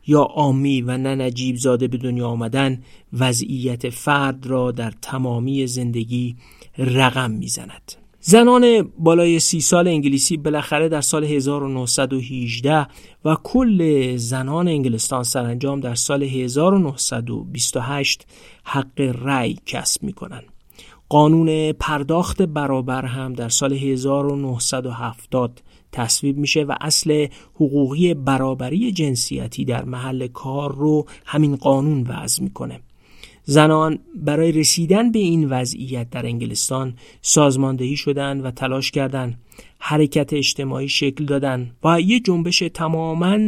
یا 0.06 0.22
آمی 0.22 0.82
و 0.82 0.96
نه 0.96 1.14
نجیب 1.14 1.56
زاده 1.56 1.88
به 1.88 1.96
دنیا 1.96 2.28
آمدن 2.28 2.82
وضعیت 3.12 3.90
فرد 3.90 4.46
را 4.46 4.70
در 4.70 4.92
تمامی 5.02 5.66
زندگی 5.66 6.36
رقم 6.78 7.30
می‌زند. 7.30 8.02
زنان 8.24 8.82
بالای 8.98 9.40
سی 9.40 9.60
سال 9.60 9.88
انگلیسی 9.88 10.36
بالاخره 10.36 10.88
در 10.88 11.00
سال 11.00 11.24
1918 11.24 12.86
و 13.24 13.36
کل 13.42 14.16
زنان 14.16 14.68
انگلستان 14.68 15.22
سرانجام 15.22 15.80
در 15.80 15.94
سال 15.94 16.22
1928 16.22 18.26
حق 18.64 19.00
رأی 19.00 19.58
کسب 19.66 20.02
می 20.02 20.12
کنند. 20.12 20.44
قانون 21.08 21.72
پرداخت 21.72 22.42
برابر 22.42 23.06
هم 23.06 23.32
در 23.32 23.48
سال 23.48 23.72
1970 23.72 25.62
تصویب 25.92 26.38
میشه 26.38 26.62
و 26.62 26.74
اصل 26.80 27.26
حقوقی 27.54 28.14
برابری 28.14 28.92
جنسیتی 28.92 29.64
در 29.64 29.84
محل 29.84 30.26
کار 30.26 30.74
رو 30.74 31.06
همین 31.24 31.56
قانون 31.56 32.06
وضع 32.06 32.42
می‌کنه 32.42 32.80
زنان 33.44 33.98
برای 34.14 34.52
رسیدن 34.52 35.12
به 35.12 35.18
این 35.18 35.48
وضعیت 35.48 36.10
در 36.10 36.26
انگلستان 36.26 36.94
سازماندهی 37.22 37.96
شدند 37.96 38.44
و 38.44 38.50
تلاش 38.50 38.90
کردند 38.90 39.38
حرکت 39.78 40.32
اجتماعی 40.32 40.88
شکل 40.88 41.24
دادن 41.24 41.70
و 41.84 42.00
یه 42.00 42.20
جنبش 42.20 42.58
تماما 42.58 43.38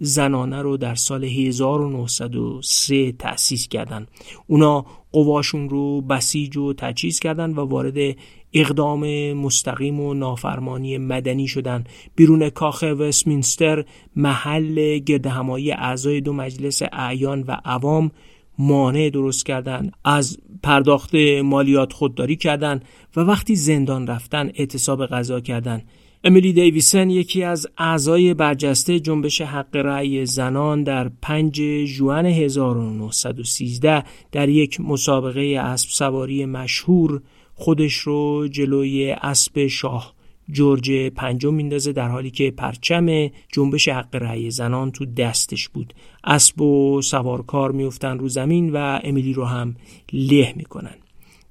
زنانه 0.00 0.62
رو 0.62 0.76
در 0.76 0.94
سال 0.94 1.24
1903 1.24 3.12
تأسیس 3.12 3.68
کردند. 3.68 4.08
اونا 4.46 4.86
قواشون 5.12 5.68
رو 5.68 6.00
بسیج 6.00 6.56
و 6.56 6.72
تجهیز 6.72 7.18
کردند 7.20 7.58
و 7.58 7.60
وارد 7.60 8.16
اقدام 8.52 9.32
مستقیم 9.32 10.00
و 10.00 10.14
نافرمانی 10.14 10.98
مدنی 10.98 11.48
شدن. 11.48 11.84
بیرون 12.16 12.50
کاخ 12.50 12.82
وستمینستر 12.98 13.84
محل 14.16 14.98
گرد 14.98 15.26
همایی 15.26 15.72
اعضای 15.72 16.20
دو 16.20 16.32
مجلس 16.32 16.82
اعیان 16.92 17.44
و 17.48 17.56
عوام 17.64 18.10
مانع 18.58 19.10
درست 19.10 19.46
کردن. 19.46 19.90
از 20.04 20.38
پرداخت 20.62 21.14
مالیات 21.44 21.92
خودداری 21.92 22.36
کردن 22.36 22.80
و 23.16 23.20
وقتی 23.20 23.56
زندان 23.56 24.06
رفتن 24.06 24.50
اعتصاب 24.54 25.06
غذا 25.06 25.40
کردن. 25.40 25.82
امیلی 26.24 26.52
دیویسن 26.52 27.10
یکی 27.10 27.44
از 27.44 27.66
اعضای 27.78 28.34
برجسته 28.34 29.00
جنبش 29.00 29.40
حق 29.40 29.76
رأی 29.76 30.26
زنان 30.26 30.82
در 30.82 31.10
5 31.22 31.84
ژوئن 31.84 32.26
1913 32.26 34.04
در 34.32 34.48
یک 34.48 34.80
مسابقه 34.80 35.40
اسب 35.40 35.88
سواری 35.90 36.44
مشهور 36.46 37.22
خودش 37.60 37.94
رو 37.94 38.48
جلوی 38.48 39.10
اسب 39.10 39.66
شاه 39.66 40.14
جورج 40.50 40.92
پنجم 40.92 41.54
میندازه 41.54 41.92
در 41.92 42.08
حالی 42.08 42.30
که 42.30 42.50
پرچم 42.50 43.30
جنبش 43.52 43.88
حق 43.88 44.16
رأی 44.16 44.50
زنان 44.50 44.90
تو 44.90 45.06
دستش 45.06 45.68
بود 45.68 45.94
اسب 46.24 46.60
و 46.60 47.02
سوارکار 47.02 47.72
میفتن 47.72 48.18
رو 48.18 48.28
زمین 48.28 48.72
و 48.72 49.00
امیلی 49.04 49.32
رو 49.32 49.44
هم 49.44 49.76
له 50.12 50.52
می‌کنن 50.56 50.94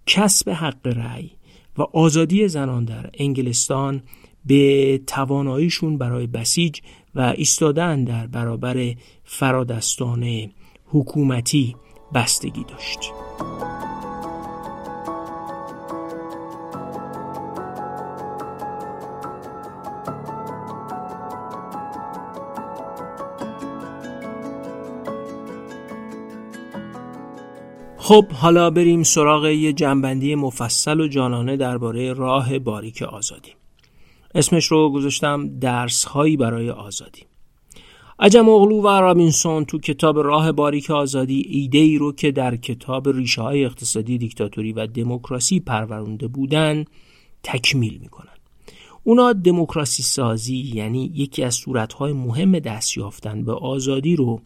کسب 0.06 0.50
حق 0.50 0.88
رأی 0.88 1.32
و 1.78 1.82
آزادی 1.82 2.48
زنان 2.48 2.86
در 2.86 3.10
انگلستان 3.14 4.04
به 4.46 5.02
تواناییشون 5.08 5.98
برای 5.98 6.28
بسیج 6.28 6.80
و 7.16 7.34
ایستادن 7.38 8.04
در 8.04 8.28
برابر 8.28 8.94
فرادستان 9.24 10.52
حکومتی 10.86 11.76
بستگی 12.14 12.64
داشت. 12.64 13.00
خب 28.10 28.32
حالا 28.32 28.70
بریم 28.70 29.04
سراغ 29.04 29.46
یه 29.46 29.74
جنبندی 29.74 30.36
مفصل 30.36 31.00
و 31.00 31.08
جانانه 31.08 31.58
درباره 31.58 32.14
راه 32.14 32.60
باریک 32.60 33.02
آزادی 33.02 33.52
اسمش 34.36 34.66
رو 34.66 34.92
گذاشتم 34.92 35.60
درس 35.60 36.06
هایی 36.06 36.38
برای 36.38 36.70
آزادی. 36.70 37.22
عجم 38.20 38.50
اغلو 38.50 38.82
و 38.82 38.88
رابینسون 38.88 39.66
تو 39.66 39.80
کتاب 39.80 40.20
راه 40.20 40.52
باریک 40.52 40.92
آزادی 40.92 41.46
ایده 41.50 41.78
ای 41.78 41.98
رو 41.98 42.12
که 42.12 42.32
در 42.32 42.56
کتاب 42.56 43.10
ریشه 43.10 43.42
های 43.42 43.66
اقتصادی 43.66 44.18
دیکتاتوری 44.18 44.74
و 44.74 44.88
دموکراسی 44.88 45.60
پرورونده 45.60 46.28
بودن 46.28 46.86
تکمیل 47.44 47.98
می‌کنن. 47.98 48.38
اونا 49.04 49.34
دموکراسی 49.34 50.04
سازی 50.04 50.58
یعنی 50.58 51.12
یکی 51.16 51.44
از 51.44 51.56
صورتهای 51.56 52.14
مهم 52.14 52.60
دست 52.60 52.98
یافتن 52.98 53.44
به 53.44 53.54
آزادی 53.54 54.16
رو 54.16 54.42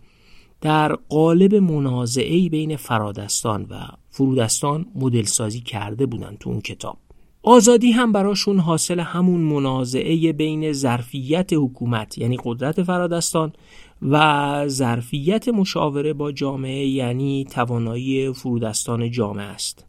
در 0.64 0.96
قالب 1.10 1.56
منازعه 1.56 2.50
بین 2.50 2.76
فرادستان 2.76 3.68
و 3.70 3.76
فرودستان 4.10 4.86
مدل 4.96 5.24
سازی 5.24 5.60
کرده 5.60 6.06
بودن 6.06 6.38
تو 6.40 6.50
اون 6.50 6.62
کتاب. 6.62 6.98
آزادی 7.44 7.92
هم 7.92 8.12
براشون 8.12 8.60
حاصل 8.60 9.00
همون 9.00 9.42
منازعه 9.42 10.34
بین 10.34 10.74
ظرفیت 10.74 11.54
حکومت 11.54 12.18
یعنی 12.18 12.38
قدرت 12.44 12.84
فرادستان 12.84 13.54
و 14.02 14.68
ظرفیت 14.68 15.50
مشاوره 15.50 16.14
با 16.14 16.32
جامعه 16.32 16.88
یعنی 16.88 17.46
توانایی 17.46 18.34
فرودستان 18.34 19.12
جامعه 19.12 19.46
است. 19.46 19.86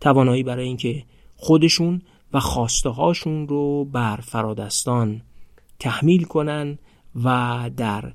توانایی 0.00 0.42
برای 0.42 0.66
اینکه 0.66 1.04
خودشون 1.36 2.02
و 2.32 2.40
خواسته 2.40 2.88
هاشون 2.88 3.48
رو 3.48 3.84
بر 3.84 4.16
فرادستان 4.16 5.22
تحمیل 5.78 6.24
کنن 6.24 6.78
و 7.24 7.70
در 7.76 8.12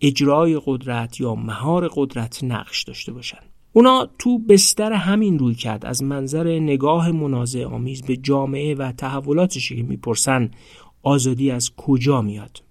اجرای 0.00 0.60
قدرت 0.66 1.20
یا 1.20 1.34
مهار 1.34 1.90
قدرت 1.94 2.44
نقش 2.44 2.82
داشته 2.82 3.12
باشن 3.12 3.38
اونا 3.72 4.08
تو 4.18 4.38
بستر 4.38 4.92
همین 4.92 5.38
روی 5.38 5.54
کرد 5.54 5.86
از 5.86 6.02
منظر 6.02 6.58
نگاه 6.58 7.10
منازع 7.10 7.64
آمیز 7.64 8.02
به 8.02 8.16
جامعه 8.16 8.74
و 8.74 8.92
تحولاتش 8.92 9.68
که 9.68 9.82
می‌پرسن 9.82 10.50
آزادی 11.02 11.50
از 11.50 11.70
کجا 11.76 12.22
میاد؟ 12.22 12.62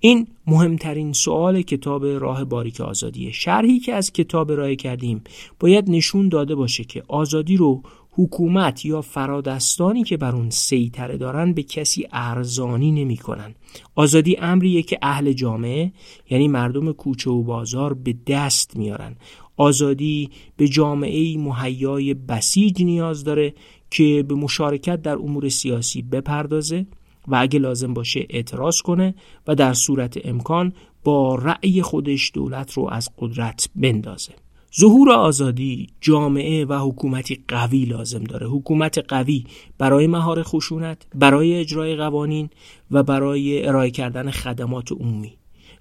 این 0.00 0.26
مهمترین 0.46 1.12
سوال 1.12 1.62
کتاب 1.62 2.06
راه 2.06 2.44
باریک 2.44 2.80
آزادیه 2.80 3.32
شرحی 3.32 3.78
که 3.78 3.94
از 3.94 4.12
کتاب 4.12 4.50
ارائه 4.50 4.76
کردیم 4.76 5.22
باید 5.60 5.90
نشون 5.90 6.28
داده 6.28 6.54
باشه 6.54 6.84
که 6.84 7.02
آزادی 7.08 7.56
رو 7.56 7.82
حکومت 8.16 8.84
یا 8.84 9.00
فرادستانی 9.00 10.04
که 10.04 10.16
بر 10.16 10.36
اون 10.36 10.50
سیطره 10.50 11.16
دارن 11.16 11.52
به 11.52 11.62
کسی 11.62 12.06
ارزانی 12.12 12.92
نمی‌کنن. 12.92 13.54
آزادی 13.94 14.36
امریه 14.36 14.82
که 14.82 14.98
اهل 15.02 15.32
جامعه 15.32 15.92
یعنی 16.30 16.48
مردم 16.48 16.92
کوچه 16.92 17.30
و 17.30 17.42
بازار 17.42 17.94
به 17.94 18.14
دست 18.26 18.76
میارن 18.76 19.16
آزادی 19.56 20.30
به 20.56 20.68
جامعه 20.68 21.38
مهیای 21.38 22.14
بسیج 22.14 22.82
نیاز 22.82 23.24
داره 23.24 23.54
که 23.90 24.24
به 24.28 24.34
مشارکت 24.34 25.02
در 25.02 25.16
امور 25.16 25.48
سیاسی 25.48 26.02
بپردازه 26.02 26.86
و 27.28 27.36
اگه 27.36 27.58
لازم 27.58 27.94
باشه 27.94 28.26
اعتراض 28.30 28.80
کنه 28.80 29.14
و 29.46 29.54
در 29.54 29.74
صورت 29.74 30.26
امکان 30.26 30.72
با 31.04 31.34
رأی 31.34 31.82
خودش 31.82 32.30
دولت 32.34 32.72
رو 32.72 32.88
از 32.90 33.10
قدرت 33.18 33.68
بندازه 33.76 34.32
ظهور 34.80 35.10
آزادی 35.10 35.86
جامعه 36.00 36.64
و 36.64 36.78
حکومتی 36.78 37.44
قوی 37.48 37.84
لازم 37.84 38.24
داره. 38.24 38.46
حکومت 38.46 38.98
قوی 39.08 39.44
برای 39.78 40.06
مهار 40.06 40.42
خشونت 40.42 41.06
برای 41.14 41.54
اجرای 41.54 41.96
قوانین 41.96 42.50
و 42.90 43.02
برای 43.02 43.66
ارائه 43.66 43.90
کردن 43.90 44.30
خدمات 44.30 44.92
عمومی. 44.92 45.32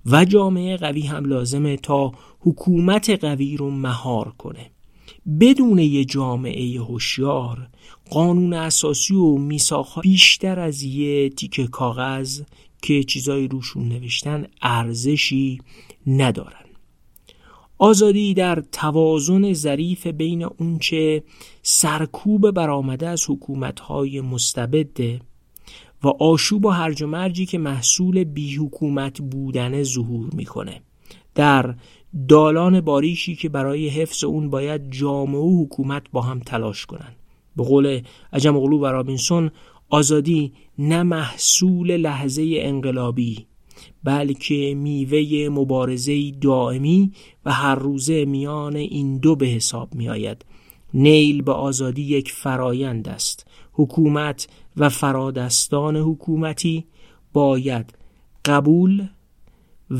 و 0.05 0.25
جامعه 0.25 0.77
قوی 0.77 1.01
هم 1.01 1.25
لازمه 1.25 1.77
تا 1.77 2.11
حکومت 2.39 3.09
قوی 3.09 3.57
رو 3.57 3.69
مهار 3.69 4.33
کنه. 4.37 4.71
بدون 5.39 5.79
یه 5.79 6.05
جامعه 6.05 6.81
هوشیار 6.81 7.67
قانون 8.09 8.53
اساسی 8.53 9.15
و 9.15 9.37
میساخ 9.37 9.99
بیشتر 9.99 10.59
از 10.59 10.83
یه 10.83 11.29
تیکه 11.29 11.67
کاغذ 11.67 12.41
که 12.81 13.03
چیزایی 13.03 13.47
روشون 13.47 13.89
نوشتن 13.89 14.47
ارزشی 14.61 15.61
ندارن 16.07 16.62
آزادی 17.83 18.33
در 18.33 18.63
توازن 18.71 19.53
ظریف 19.53 20.07
بین 20.07 20.43
اونچه 20.43 21.23
سرکوب 21.61 22.51
برآمده 22.51 23.07
از 23.07 23.25
حکومت‌های 23.29 24.21
مستبده 24.21 25.21
و 26.03 26.07
آشوب 26.07 26.65
و 26.65 26.69
هرج 26.69 27.01
و 27.01 27.07
مرجی 27.07 27.45
که 27.45 27.57
محصول 27.57 28.23
بی 28.23 28.55
حکومت 28.55 29.21
بودن 29.21 29.83
ظهور 29.83 30.29
می‌کنه. 30.33 30.81
در 31.35 31.75
دالان 32.27 32.81
باریشی 32.81 33.35
که 33.35 33.49
برای 33.49 33.87
حفظ 33.87 34.23
اون 34.23 34.49
باید 34.49 34.91
جامعه 34.91 35.41
و 35.41 35.63
حکومت 35.63 36.03
با 36.11 36.21
هم 36.21 36.39
تلاش 36.39 36.85
کنند 36.85 37.15
به 37.55 37.63
قول 37.63 38.01
عجم 38.33 38.57
و 38.57 38.85
رابینسون 38.85 39.51
آزادی 39.89 40.53
نه 40.77 41.03
محصول 41.03 41.97
لحظه 41.97 42.53
انقلابی 42.57 43.45
بلکه 44.03 44.75
میوه 44.77 45.49
مبارزه 45.49 46.31
دائمی 46.31 47.11
و 47.45 47.51
هر 47.51 47.75
روزه 47.75 48.25
میان 48.25 48.75
این 48.75 49.17
دو 49.17 49.35
به 49.35 49.45
حساب 49.45 49.95
می 49.95 50.09
آید. 50.09 50.45
نیل 50.93 51.41
به 51.41 51.51
آزادی 51.51 52.01
یک 52.01 52.31
فرایند 52.31 53.09
است 53.09 53.47
حکومت 53.73 54.47
و 54.77 54.89
فرادستان 54.89 55.95
حکومتی 55.95 56.85
باید 57.33 57.93
قبول 58.45 59.07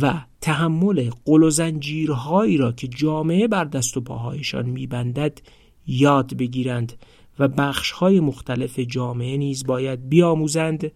و 0.02 0.14
تحمل 0.42 1.10
قل 1.26 1.44
و 1.44 1.50
زنجیرهایی 1.50 2.58
را 2.58 2.72
که 2.72 2.88
جامعه 2.88 3.48
بر 3.48 3.66
دست 3.66 3.98
و 3.98 4.02
پاهایشان 4.02 4.66
میبندد 4.66 5.42
یاد 5.88 6.38
بگیرند 6.38 6.94
و 7.40 7.48
بخشهای 7.48 8.20
مختلف 8.20 8.80
جامعه 8.80 9.38
نیز 9.38 9.66
باید 9.66 10.10
بیاموزند 10.10 10.92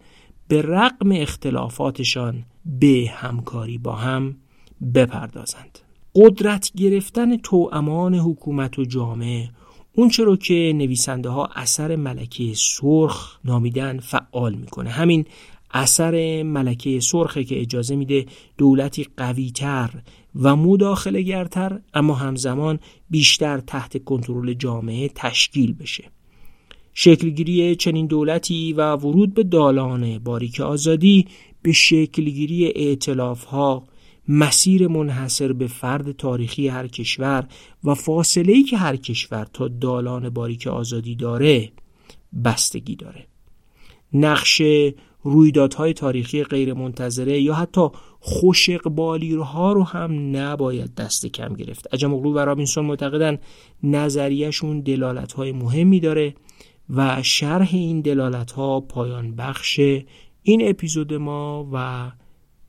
به 0.48 0.62
رغم 0.62 1.12
اختلافاتشان 1.12 2.44
به 2.68 3.10
همکاری 3.12 3.78
با 3.78 3.92
هم 3.92 4.36
بپردازند. 4.94 5.78
قدرت 6.14 6.72
گرفتن 6.76 7.36
توامان 7.36 8.14
حکومت 8.14 8.78
و 8.78 8.84
جامعه 8.84 9.50
اون 9.92 10.10
رو 10.18 10.36
که 10.36 10.72
نویسنده 10.76 11.28
ها 11.28 11.46
اثر 11.46 11.96
ملکه 11.96 12.52
سرخ 12.54 13.38
نامیدن 13.44 13.98
فعال 13.98 14.54
می‌کنه. 14.54 14.90
همین 14.90 15.24
اثر 15.70 16.42
ملکه 16.42 17.00
سرخه 17.00 17.44
که 17.44 17.60
اجازه 17.60 17.96
میده 17.96 18.26
دولتی 18.58 19.06
قویتر 19.16 19.90
و 20.34 20.56
مداخله 20.56 21.22
گرتر 21.22 21.80
اما 21.94 22.14
همزمان 22.14 22.78
بیشتر 23.10 23.58
تحت 23.58 24.04
کنترل 24.04 24.54
جامعه 24.54 25.08
تشکیل 25.14 25.72
بشه. 25.72 26.10
شکلگیری 27.00 27.76
چنین 27.76 28.06
دولتی 28.06 28.72
و 28.72 28.96
ورود 28.96 29.34
به 29.34 29.42
دالان 29.42 30.18
باریک 30.18 30.60
آزادی 30.60 31.26
به 31.62 31.72
شکلگیری 31.72 32.66
اعتلاف 32.66 33.44
ها 33.44 33.84
مسیر 34.28 34.88
منحصر 34.88 35.52
به 35.52 35.66
فرد 35.66 36.12
تاریخی 36.12 36.68
هر 36.68 36.86
کشور 36.86 37.46
و 37.84 37.94
فاصله 37.94 38.52
ای 38.52 38.62
که 38.62 38.76
هر 38.76 38.96
کشور 38.96 39.46
تا 39.52 39.68
دالان 39.68 40.30
باریک 40.30 40.66
آزادی 40.66 41.14
داره 41.14 41.72
بستگی 42.44 42.96
داره. 42.96 43.26
نقش 44.12 44.62
رویدادهای 45.22 45.92
تاریخی 45.92 46.44
غیرمنتظره 46.44 47.40
یا 47.40 47.54
حتی 47.54 47.88
خوش 48.20 48.70
ها 49.40 49.72
رو 49.72 49.82
هم 49.84 50.36
نباید 50.36 50.94
دست 50.94 51.26
کم 51.26 51.54
گرفت. 51.54 51.94
عجم 51.94 52.14
اغلو 52.14 52.32
و 52.32 52.38
رابینسون 52.38 52.84
معتقدن 52.84 53.38
نظریهشون 53.82 54.80
دلالت 54.80 55.32
های 55.32 55.52
مهمی 55.52 56.00
داره. 56.00 56.34
و 56.90 57.22
شرح 57.22 57.68
این 57.72 58.00
دلالت 58.00 58.52
ها 58.52 58.80
پایان 58.80 59.36
بخش 59.36 59.80
این 60.42 60.68
اپیزود 60.68 61.14
ما 61.14 61.68
و 61.72 62.10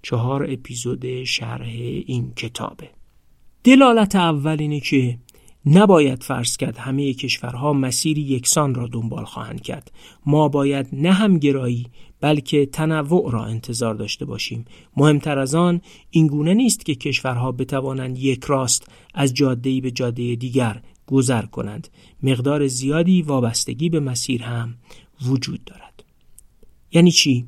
چهار 0.02 0.52
اپیزود 0.52 1.24
شرح 1.24 1.68
این 2.06 2.34
کتابه. 2.34 2.90
دلالت 3.64 4.16
اول 4.16 4.58
اینه 4.60 4.80
که 4.80 5.18
نباید 5.66 6.24
فرض 6.24 6.58
کرد 6.58 6.78
همه 6.78 7.14
کشورها 7.14 7.74
مسیری 7.74 8.22
یکسان 8.22 8.76
را 8.76 8.88
دنبال 8.88 9.26
خواهند 9.26 9.62
کرد. 9.62 9.92
ما 10.26 10.48
باید 10.50 10.88
نه 10.94 11.12
هم 11.12 11.38
گرایی 11.38 11.88
بلکه 12.22 12.66
تنوع 12.66 13.32
را 13.32 13.46
انتظار 13.46 13.96
داشته 13.96 14.26
باشیم. 14.26 14.66
مهمتر 14.98 15.40
از 15.40 15.56
آن 15.56 15.82
این 16.10 16.28
گونه 16.28 16.54
نیست 16.54 16.86
که 16.86 16.96
کشورها 16.96 17.52
بتوانند 17.52 18.18
یک 18.18 18.44
راست 18.44 18.88
از 19.14 19.34
جاده‌ای 19.34 19.82
به 19.82 19.92
جاده 19.92 20.36
دیگر 20.36 20.82
گذر 21.10 21.46
کنند. 21.46 21.88
مقدار 22.24 22.68
زیادی 22.68 23.22
وابستگی 23.22 23.90
به 23.90 24.00
مسیر 24.00 24.44
هم 24.44 24.76
وجود 25.22 25.64
دارد. 25.64 26.04
یعنی 26.92 27.12
چی؟ 27.12 27.46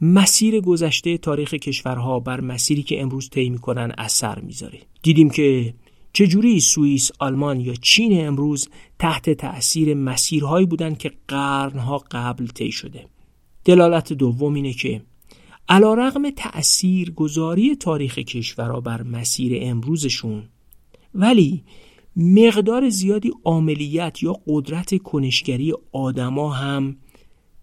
مسیر 0.00 0.60
گذشته 0.60 1.18
تاریخ 1.18 1.54
کشورها 1.54 2.20
بر 2.20 2.40
مسیری 2.40 2.82
که 2.82 3.02
امروز 3.02 3.30
طی 3.30 3.50
می‌کنن 3.50 3.92
اثر 3.98 4.40
می‌ذاره. 4.40 4.80
دیدیم 5.02 5.30
که 5.30 5.74
چجوری 6.12 6.60
سوئیس، 6.60 7.10
آلمان 7.18 7.60
یا 7.60 7.74
چین 7.74 8.26
امروز 8.26 8.68
تحت 8.98 9.30
تأثیر 9.30 9.94
مسیرهایی 9.94 10.66
بودند 10.66 10.98
که 10.98 11.12
قرنها 11.28 12.04
قبل 12.10 12.46
طی 12.46 12.72
شده. 12.72 13.06
دلالت 13.64 14.12
دوم 14.12 14.54
اینه 14.54 14.72
که 14.72 15.02
علا 15.68 15.94
رغم 15.94 16.30
تأثیر 16.30 17.10
گذاری 17.10 17.76
تاریخ 17.76 18.18
کشورها 18.18 18.80
بر 18.80 19.02
مسیر 19.02 19.58
امروزشون 19.62 20.42
ولی 21.14 21.62
مقدار 22.16 22.88
زیادی 22.88 23.32
عاملیت 23.44 24.22
یا 24.22 24.36
قدرت 24.46 25.02
کنشگری 25.02 25.72
آدما 25.92 26.52
هم 26.52 26.96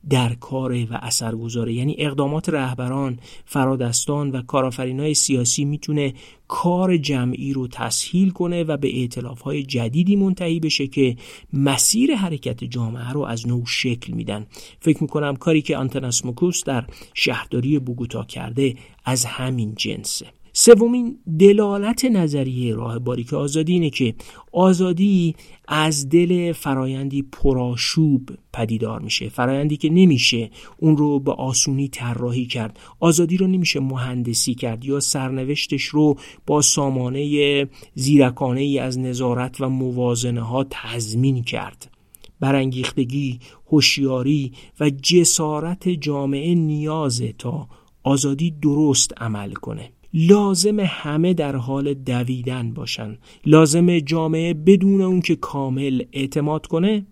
در 0.09 0.33
کاره 0.33 0.85
و 0.85 0.99
اثرگذاره. 1.01 1.73
یعنی 1.73 1.95
اقدامات 1.97 2.49
رهبران 2.49 3.19
فرادستان 3.45 4.31
و 4.31 4.41
کارآفرینای 4.41 5.13
سیاسی 5.13 5.65
می‌تونه 5.65 6.13
کار 6.47 6.97
جمعی 6.97 7.53
رو 7.53 7.67
تسهیل 7.67 8.29
کنه 8.29 8.63
و 8.63 8.77
به 8.77 9.09
های 9.45 9.63
جدیدی 9.63 10.15
منتهی 10.15 10.59
بشه 10.59 10.87
که 10.87 11.15
مسیر 11.53 12.15
حرکت 12.15 12.63
جامعه 12.63 13.09
رو 13.09 13.21
از 13.21 13.47
نو 13.47 13.65
شکل 13.65 14.13
میدن. 14.13 14.45
فکر 14.79 15.01
می‌کنم 15.01 15.35
کاری 15.35 15.61
که 15.61 15.77
آنتناسموکوس 15.77 16.63
در 16.63 16.85
شهرداری 17.13 17.79
بوگوتا 17.79 18.23
کرده 18.23 18.75
از 19.05 19.25
همین 19.25 19.75
جنسه. 19.75 20.40
سومین 20.53 21.17
دلالت 21.39 22.05
نظریه 22.05 22.75
راه 22.75 22.99
باریک 22.99 23.33
آزادی 23.33 23.73
اینه 23.73 23.89
که 23.89 24.15
آزادی 24.51 25.35
از 25.67 26.09
دل 26.09 26.51
فرایندی 26.51 27.21
پراشوب 27.21 28.29
پدیدار 28.53 28.99
میشه. 28.99 29.29
فرایندی 29.29 29.77
که 29.77 29.89
نمیشه 29.89 30.49
اون 30.77 30.97
رو 30.97 31.19
به 31.19 31.31
آسونی 31.31 31.87
طراحی 31.87 32.45
کرد. 32.45 32.79
آزادی 32.99 33.37
رو 33.37 33.47
نمیشه 33.47 33.79
مهندسی 33.79 34.55
کرد 34.55 34.85
یا 34.85 34.99
سرنوشتش 34.99 35.83
رو 35.83 36.17
با 36.47 36.61
سامانه 36.61 37.67
زیرکانه 37.95 38.61
ای 38.61 38.79
از 38.79 38.99
نظارت 38.99 39.61
و 39.61 39.69
موازنه 39.69 40.41
ها 40.41 40.65
تضمین 40.69 41.43
کرد. 41.43 41.91
برانگیختگی 42.39 43.39
هوشیاری 43.71 44.51
و 44.79 44.89
جسارت 44.89 45.89
جامعه 45.89 46.55
نیازه 46.55 47.33
تا 47.37 47.67
آزادی 48.03 48.51
درست 48.61 49.13
عمل 49.17 49.53
کنه. 49.53 49.89
لازم 50.13 50.79
همه 50.79 51.33
در 51.33 51.55
حال 51.55 51.93
دویدن 51.93 52.73
باشن. 52.73 53.17
لازم 53.45 53.99
جامعه 53.99 54.53
بدون 54.53 55.01
اون 55.01 55.21
که 55.21 55.35
کامل 55.35 56.03
اعتماد 56.11 56.67
کنه 56.67 57.05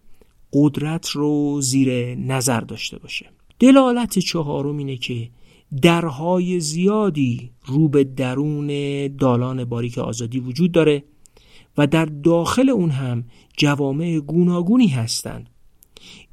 قدرت 0.53 1.09
رو 1.09 1.61
زیر 1.61 2.15
نظر 2.15 2.61
داشته 2.61 2.97
باشه. 2.97 3.25
دلالت 3.59 4.19
چهارم 4.19 4.77
اینه 4.77 4.97
که 4.97 5.29
درهای 5.81 6.59
زیادی 6.59 7.51
رو 7.65 7.87
به 7.87 8.03
درون 8.03 8.67
دالان 9.07 9.65
باریک 9.65 9.97
آزادی 9.97 10.39
وجود 10.39 10.71
داره 10.71 11.03
و 11.77 11.87
در 11.87 12.05
داخل 12.05 12.69
اون 12.69 12.89
هم 12.89 13.23
جوامع 13.57 14.19
گوناگونی 14.19 14.87
هستند 14.87 15.49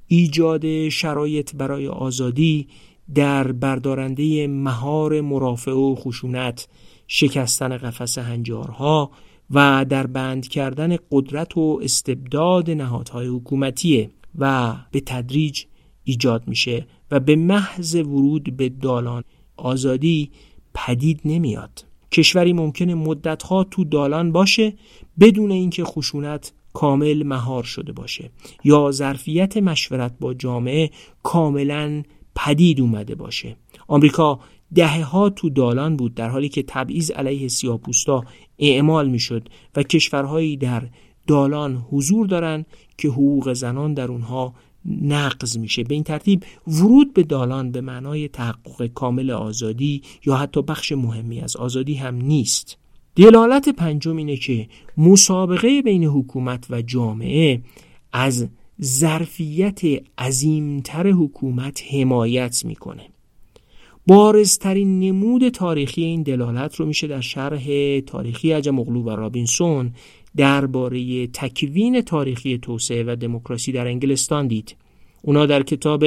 ایجاد 0.07 0.89
شرایط 0.89 1.57
برای 1.57 1.89
آزادی 1.89 2.69
در 3.15 3.53
بردارنده 3.53 4.47
مهار 4.47 5.21
مرافع 5.21 5.73
و 5.73 5.95
خشونت 5.95 6.69
شکستن 7.07 7.77
قفس 7.77 8.19
هنجارها 8.19 9.11
و 9.51 9.87
در 9.89 10.07
بند 10.07 10.49
کردن 10.49 10.97
قدرت 11.11 11.57
و 11.57 11.81
استبداد 11.83 12.71
نهادهای 12.71 13.27
حکومتیه 13.27 14.11
و 14.39 14.75
به 14.91 15.01
تدریج 15.01 15.65
ایجاد 16.05 16.49
میشه 16.49 16.87
و 17.11 17.21
به 17.21 17.37
محض 17.37 17.95
ورود 17.95 18.57
به 18.57 18.69
دالان 18.69 19.25
آزادی 19.57 20.31
پدید 20.75 21.21
نمیاد. 21.25 21.85
کشوری 22.13 22.53
ممکنه 22.53 22.95
مدتها 22.95 23.65
تو 23.65 23.85
دالان 23.85 24.33
باشه 24.33 24.75
بدون 25.21 25.51
اینکه 25.51 25.85
خشونت 25.85 26.53
کامل 26.73 27.23
مهار 27.23 27.63
شده 27.63 27.93
باشه 27.93 28.31
یا 28.65 28.91
ظرفیت 28.91 29.57
مشورت 29.57 30.13
با 30.21 30.35
جامعه 30.35 30.91
کاملا 31.23 32.03
پدید 32.37 32.81
اومده 32.81 33.15
باشه. 33.15 33.57
آمریکا 33.89 34.41
دهه 34.75 35.03
ها 35.03 35.31
تو 35.31 35.51
دالان 35.51 35.97
بود 35.97 36.15
در 36.15 36.29
حالی 36.29 36.49
که 36.49 36.63
تبعیض 36.63 37.11
علیه 37.11 37.49
سیاپوستا 37.49 38.25
اعمال 38.59 39.09
می‌شد 39.09 39.49
و 39.77 39.83
کشورهایی 39.83 40.57
در 40.57 40.89
دالان 41.27 41.85
حضور 41.91 42.27
دارن 42.27 42.65
که 42.99 43.09
حقوق 43.09 43.53
زنان 43.53 43.95
در 43.95 44.09
اونها 44.09 44.55
نقض 45.03 45.59
میشه. 45.59 45.85
به 45.85 45.95
این 45.95 46.05
ترتیب 46.05 46.45
ورود 46.67 47.15
به 47.15 47.23
دالان 47.23 47.71
به 47.71 47.81
معنای 47.81 48.29
تحقق 48.29 48.87
کامل 48.87 49.31
آزادی 49.31 50.03
یا 50.27 50.37
حتی 50.37 50.63
بخش 50.63 50.93
مهمی 50.93 51.41
از 51.41 51.57
آزادی 51.57 51.95
هم 51.95 52.15
نیست. 52.15 52.79
دلالت 53.17 53.69
پنجم 53.69 54.17
اینه 54.17 54.37
که 54.37 54.69
مسابقه 54.97 55.83
بین 55.83 56.05
حکومت 56.05 56.67
و 56.71 56.83
جامعه 56.83 57.63
از 58.13 58.49
ظرفیت 58.83 59.81
عظیمتر 60.19 61.11
حکومت 61.11 61.83
حمایت 61.93 62.65
می‌کنه. 62.65 63.03
بارزترین 64.07 65.01
نمود 65.01 65.49
تاریخی 65.49 66.05
این 66.05 66.23
دلالت 66.23 66.77
رو 66.77 66.87
میشه 66.87 67.07
در 67.07 67.21
شرح 67.21 68.01
تاریخی 68.01 68.53
عجم 68.53 68.79
اغلو 68.79 69.03
و 69.03 69.11
رابینسون 69.11 69.93
درباره 70.37 71.27
تکوین 71.27 72.01
تاریخی 72.01 72.59
توسعه 72.59 73.05
و 73.07 73.17
دموکراسی 73.17 73.73
در 73.73 73.87
انگلستان 73.87 74.47
دید. 74.47 74.77
اونا 75.23 75.47
در 75.47 75.63
کتاب 75.63 76.05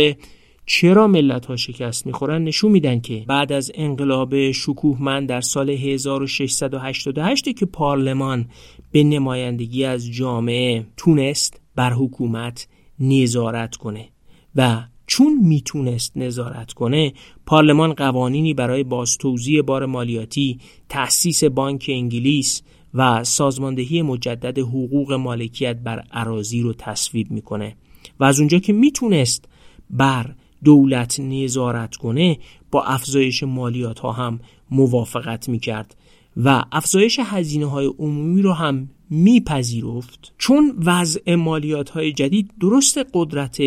چرا 0.65 1.07
ملت 1.07 1.45
ها 1.45 1.55
شکست 1.55 2.05
می‌خورن 2.05 2.43
نشون 2.43 2.71
میدن 2.71 2.99
که 2.99 3.23
بعد 3.27 3.51
از 3.51 3.71
انقلاب 3.75 4.51
شکوهمند 4.51 5.29
در 5.29 5.41
سال 5.41 5.69
1688 5.69 7.55
که 7.55 7.65
پارلمان 7.65 8.45
به 8.91 9.03
نمایندگی 9.03 9.85
از 9.85 10.11
جامعه 10.11 10.85
تونست 10.97 11.61
بر 11.79 11.93
حکومت 11.93 12.67
نظارت 12.99 13.75
کنه 13.75 14.09
و 14.55 14.83
چون 15.07 15.37
می‌تونست 15.43 16.17
نظارت 16.17 16.73
کنه 16.73 17.13
پارلمان 17.45 17.93
قوانینی 17.93 18.53
برای 18.53 18.83
بازتوزیع 18.83 19.61
بار 19.61 19.85
مالیاتی 19.85 20.59
تأسیس 20.89 21.43
بانک 21.43 21.85
انگلیس 21.93 22.61
و 22.93 23.23
سازماندهی 23.23 24.01
مجدد 24.01 24.59
حقوق 24.59 25.13
مالکیت 25.13 25.77
بر 25.77 26.03
عراضی 26.11 26.61
رو 26.61 26.73
تصویب 26.73 27.31
می‌کنه 27.31 27.75
و 28.19 28.23
از 28.23 28.39
اونجا 28.39 28.59
که 28.59 28.73
می‌تونست 28.73 29.45
بر 29.89 30.35
دولت 30.63 31.19
نظارت 31.19 31.95
کنه 31.95 32.37
با 32.71 32.83
افزایش 32.83 33.43
مالیات 33.43 33.99
ها 33.99 34.11
هم 34.11 34.39
موافقت 34.71 35.49
می‌کرد 35.49 35.95
و 36.37 36.63
افزایش 36.71 37.19
هزینه 37.23 37.65
های 37.65 37.85
عمومی 37.99 38.41
رو 38.41 38.53
هم 38.53 38.89
میپذیرفت. 39.09 40.33
چون 40.37 40.73
وضع 40.85 41.35
مالیات 41.35 41.89
های 41.89 42.13
جدید 42.13 42.51
درست 42.59 42.99
قدرت 43.13 43.57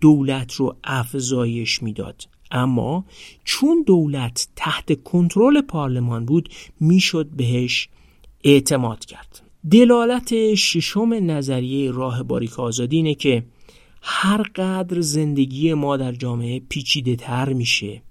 دولت 0.00 0.54
رو 0.54 0.76
افزایش 0.84 1.82
می‌داد. 1.82 2.28
اما 2.50 3.04
چون 3.44 3.84
دولت 3.86 4.48
تحت 4.56 5.02
کنترل 5.02 5.60
پارلمان 5.60 6.24
بود 6.24 6.48
می‌شد 6.80 7.26
بهش 7.36 7.88
اعتماد 8.44 9.04
کرد. 9.04 9.42
دلالت 9.70 10.54
ششم 10.54 11.14
نظریه 11.14 11.90
راه 11.90 12.22
باریک 12.22 12.60
آزادی 12.60 12.96
اینه 12.96 13.14
که 13.14 13.44
هر 14.02 14.42
قدر 14.42 15.00
زندگی 15.00 15.74
ما 15.74 15.96
در 15.96 16.12
جامعه 16.12 16.60
پیچیده 16.60 17.16
تر 17.16 17.52
میشه 17.52 18.02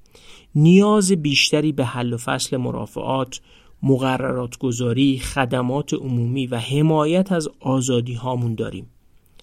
نیاز 0.55 1.11
بیشتری 1.11 1.71
به 1.71 1.85
حل 1.85 2.13
و 2.13 2.17
فصل 2.17 2.57
مرافعات 2.57 3.41
مقررات 3.83 4.57
گذاری، 4.57 5.19
خدمات 5.19 5.93
عمومی 5.93 6.47
و 6.47 6.57
حمایت 6.57 7.31
از 7.31 7.49
آزادی 7.59 8.13
هامون 8.13 8.55
داریم. 8.55 8.89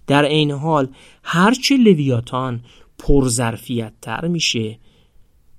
در 0.07 0.25
عین 0.25 0.51
حال 0.51 0.89
هرچه 1.23 1.77
لویاتان 1.77 2.61
پرظرفیت 2.99 3.93
تر 4.03 4.29
میشه 4.29 4.79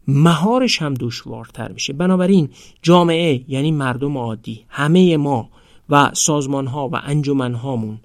مهارش 0.08 0.82
هم 0.82 0.94
دشوارتر 0.94 1.72
میشه. 1.72 1.94
بنابراین 1.94 2.50
جامعه 2.82 3.46
یعنی 3.48 3.72
مردم 3.72 4.18
عادی 4.18 4.66
همه 4.70 5.18
ما 5.18 5.50
و 5.90 6.12
سازمان 6.14 6.68
ها 6.68 6.90
و 6.90 7.02
انجمن 7.04 7.54
هامون 7.54 8.00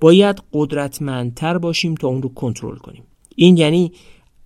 باید 0.00 0.42
قدرتمندتر 0.52 1.58
باشیم 1.58 1.94
تا 1.94 2.08
اون 2.08 2.22
رو 2.22 2.28
کنترل 2.28 2.76
کنیم. 2.76 3.02
این 3.36 3.56
یعنی 3.56 3.92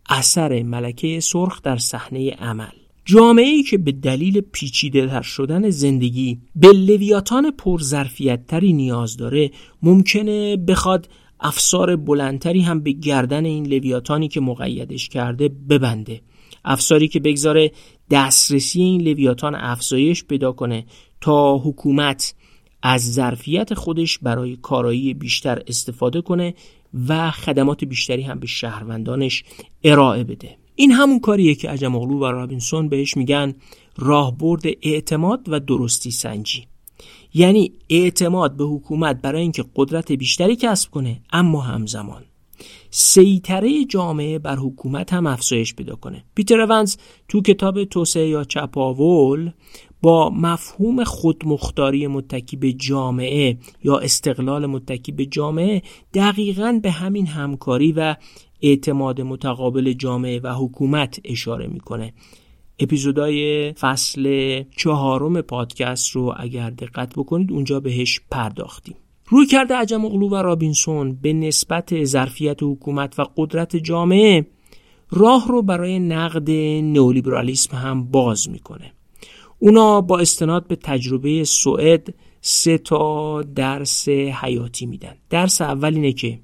اثر 0.09 0.63
ملکه 0.63 1.21
سرخ 1.21 1.63
در 1.63 1.77
صحنه 1.77 2.31
عمل. 2.31 2.82
جامعه 3.05 3.47
ای 3.47 3.63
که 3.63 3.79
به 3.79 3.93
دلیل 3.93 4.41
پیچیده 4.41 5.07
تر 5.07 5.23
شدن 5.23 5.71
زندگی 5.71 6.41
به 6.57 6.69
لویاتان 6.69 7.51
پرظرفیت 7.51 8.47
تری 8.47 8.73
نیاز 8.73 9.17
داره 9.17 9.51
ممکنه 9.83 10.57
بخواد 10.57 11.09
افسار 11.41 11.97
بلندتری 11.97 12.61
هم 12.61 12.81
به 12.81 12.93
گردن 12.93 13.45
این 13.45 13.67
لویاتانی 13.67 14.29
که 14.29 14.41
مقیدش 14.41 15.09
کرده 15.09 15.49
ببنده. 15.49 16.21
افساری 16.65 17.09
که 17.09 17.21
بگذاره 17.21 17.73
دسترسی 18.11 18.83
این 18.83 19.03
لویاتان 19.03 19.55
افزایش 19.55 20.25
پیدا 20.25 20.53
کنه 20.53 20.87
تا 21.21 21.59
حکومت 21.59 22.35
از 22.83 23.13
ظرفیت 23.13 23.75
خودش 23.75 24.19
برای 24.19 24.57
کارایی 24.57 25.15
بیشتر 25.15 25.63
استفاده 25.67 26.21
کنه 26.21 26.55
و 27.09 27.31
خدمات 27.31 27.85
بیشتری 27.85 28.23
هم 28.23 28.39
به 28.39 28.47
شهروندانش 28.47 29.45
ارائه 29.85 30.25
بده. 30.25 30.62
این 30.75 30.93
همون 30.93 31.21
کاریه 31.21 31.55
که 31.55 31.71
عجم 31.71 31.95
و 31.95 32.31
رابینسون 32.31 32.89
بهش 32.89 33.17
میگن 33.17 33.55
راهبرد 33.99 34.63
اعتماد 34.83 35.41
و 35.49 35.61
درستی 35.61 36.11
سنجی. 36.11 36.67
یعنی 37.35 37.73
اعتماد 37.91 38.57
به 38.57 38.65
حکومت 38.65 39.23
برای 39.23 39.43
اینکه 39.43 39.65
قدرت 39.77 40.13
بیشتری 40.13 40.57
کسب 40.57 40.91
کنه 40.91 41.21
اما 41.33 41.61
همزمان. 41.61 42.25
سیطره 42.91 43.85
جامعه 43.85 44.39
بر 44.39 44.57
حکومت 44.57 45.13
هم 45.13 45.27
افزایش 45.27 45.75
پیدا 45.75 45.97
کنه. 45.97 46.25
پیتر 46.35 46.61
اونز 46.61 46.97
تو 47.29 47.43
کتاب 47.43 47.85
توسعه 47.85 48.29
یا 48.29 48.45
چپاول 48.45 49.51
با 50.03 50.31
مفهوم 50.31 51.05
خودمختاری 51.05 52.07
متکی 52.07 52.57
به 52.57 52.73
جامعه 52.73 53.59
یا 53.85 53.99
استقلال 53.99 54.67
متکی 54.67 55.13
به 55.13 55.27
جامعه 55.27 55.83
دقیقا 56.15 56.81
به 56.83 56.91
همین 56.91 57.27
همکاری 57.27 57.93
و 57.93 58.17
اعتماد 58.63 59.21
متقابل 59.21 59.93
جامعه 59.93 60.41
و 60.41 60.55
حکومت 60.55 61.21
اشاره 61.25 61.67
می‌کنه. 61.67 62.13
اپیزودهای 62.79 63.73
فصل 63.73 64.63
چهارم 64.77 65.41
پادکست 65.41 66.11
رو 66.11 66.35
اگر 66.37 66.71
دقت 66.71 67.13
بکنید 67.17 67.53
اونجا 67.53 67.81
بهش 67.81 68.21
پرداختیم. 68.31 68.95
روی 69.29 69.47
کرده 69.47 69.75
عجم 69.75 70.05
اغلو 70.05 70.29
و 70.29 70.35
رابینسون 70.35 71.13
به 71.23 71.33
نسبت 71.33 72.05
ظرفیت 72.05 72.63
حکومت 72.63 73.19
و 73.19 73.25
قدرت 73.37 73.77
جامعه 73.77 74.47
راه 75.11 75.49
رو 75.49 75.63
برای 75.63 75.99
نقد 75.99 76.51
نئولیبرالیسم 76.83 77.77
هم 77.77 78.05
باز 78.05 78.51
می‌کنه. 78.51 78.93
اونا 79.59 80.01
با 80.01 80.19
استناد 80.19 80.67
به 80.67 80.77
تجربه 80.77 81.45
سوئد 81.45 82.15
سه 82.41 82.79
تا 82.79 83.43
درس 83.43 84.09
حیاتی 84.09 84.87
میدن. 84.87 85.15
درس 85.31 85.61
اول 85.61 85.95
اینه 85.95 86.13
که 86.13 86.39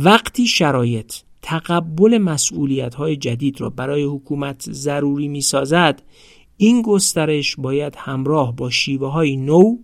وقتی 0.00 0.46
شرایط 0.46 1.14
تقبل 1.42 2.18
مسئولیت 2.18 2.94
های 2.94 3.16
جدید 3.16 3.60
را 3.60 3.70
برای 3.70 4.04
حکومت 4.04 4.72
ضروری 4.72 5.28
می 5.28 5.40
سازد 5.40 6.02
این 6.56 6.82
گسترش 6.82 7.56
باید 7.56 7.94
همراه 7.96 8.56
با 8.56 8.70
شیوه 8.70 9.12
های 9.12 9.36
نو 9.36 9.76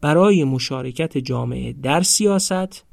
برای 0.00 0.44
مشارکت 0.44 1.18
جامعه 1.18 1.72
در 1.72 2.02
سیاست 2.02 2.84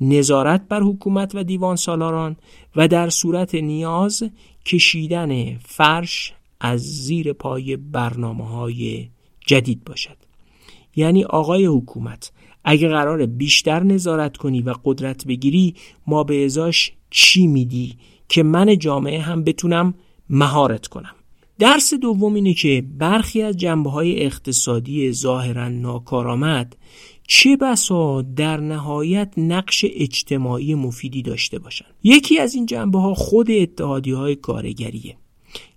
نظارت 0.00 0.68
بر 0.68 0.80
حکومت 0.80 1.34
و 1.34 1.44
دیوان 1.44 1.76
سالاران 1.76 2.36
و 2.76 2.88
در 2.88 3.08
صورت 3.08 3.54
نیاز 3.54 4.22
کشیدن 4.64 5.58
فرش 5.58 6.32
از 6.60 6.80
زیر 6.80 7.32
پای 7.32 7.76
برنامه 7.76 8.48
های 8.48 9.08
جدید 9.46 9.84
باشد. 9.84 10.16
یعنی 10.96 11.24
آقای 11.24 11.66
حکومت 11.66 12.32
اگه 12.64 12.88
قرار 12.88 13.26
بیشتر 13.26 13.82
نظارت 13.82 14.36
کنی 14.36 14.62
و 14.62 14.74
قدرت 14.84 15.26
بگیری 15.26 15.74
ما 16.06 16.24
به 16.24 16.44
ازاش 16.44 16.92
چی 17.10 17.46
میدی 17.46 17.96
که 18.28 18.42
من 18.42 18.78
جامعه 18.78 19.20
هم 19.20 19.44
بتونم 19.44 19.94
مهارت 20.30 20.86
کنم؟ 20.86 21.14
درس 21.58 21.94
دوم 21.94 22.34
اینه 22.34 22.54
که 22.54 22.84
برخی 22.98 23.42
از 23.42 23.56
جنبه 23.56 23.90
های 23.90 24.24
اقتصادی 24.24 25.12
ظاهرا 25.12 25.68
ناکارآمد 25.68 26.76
چه 27.28 27.56
بسا 27.56 28.22
در 28.22 28.60
نهایت 28.60 29.32
نقش 29.36 29.84
اجتماعی 29.94 30.74
مفیدی 30.74 31.22
داشته 31.22 31.58
باشند 31.58 31.94
یکی 32.02 32.38
از 32.38 32.54
این 32.54 32.66
جنبه 32.66 32.98
ها 32.98 33.14
خود 33.14 33.50
اتحادی 33.50 34.10
های 34.10 34.36
کارگریه 34.36 35.16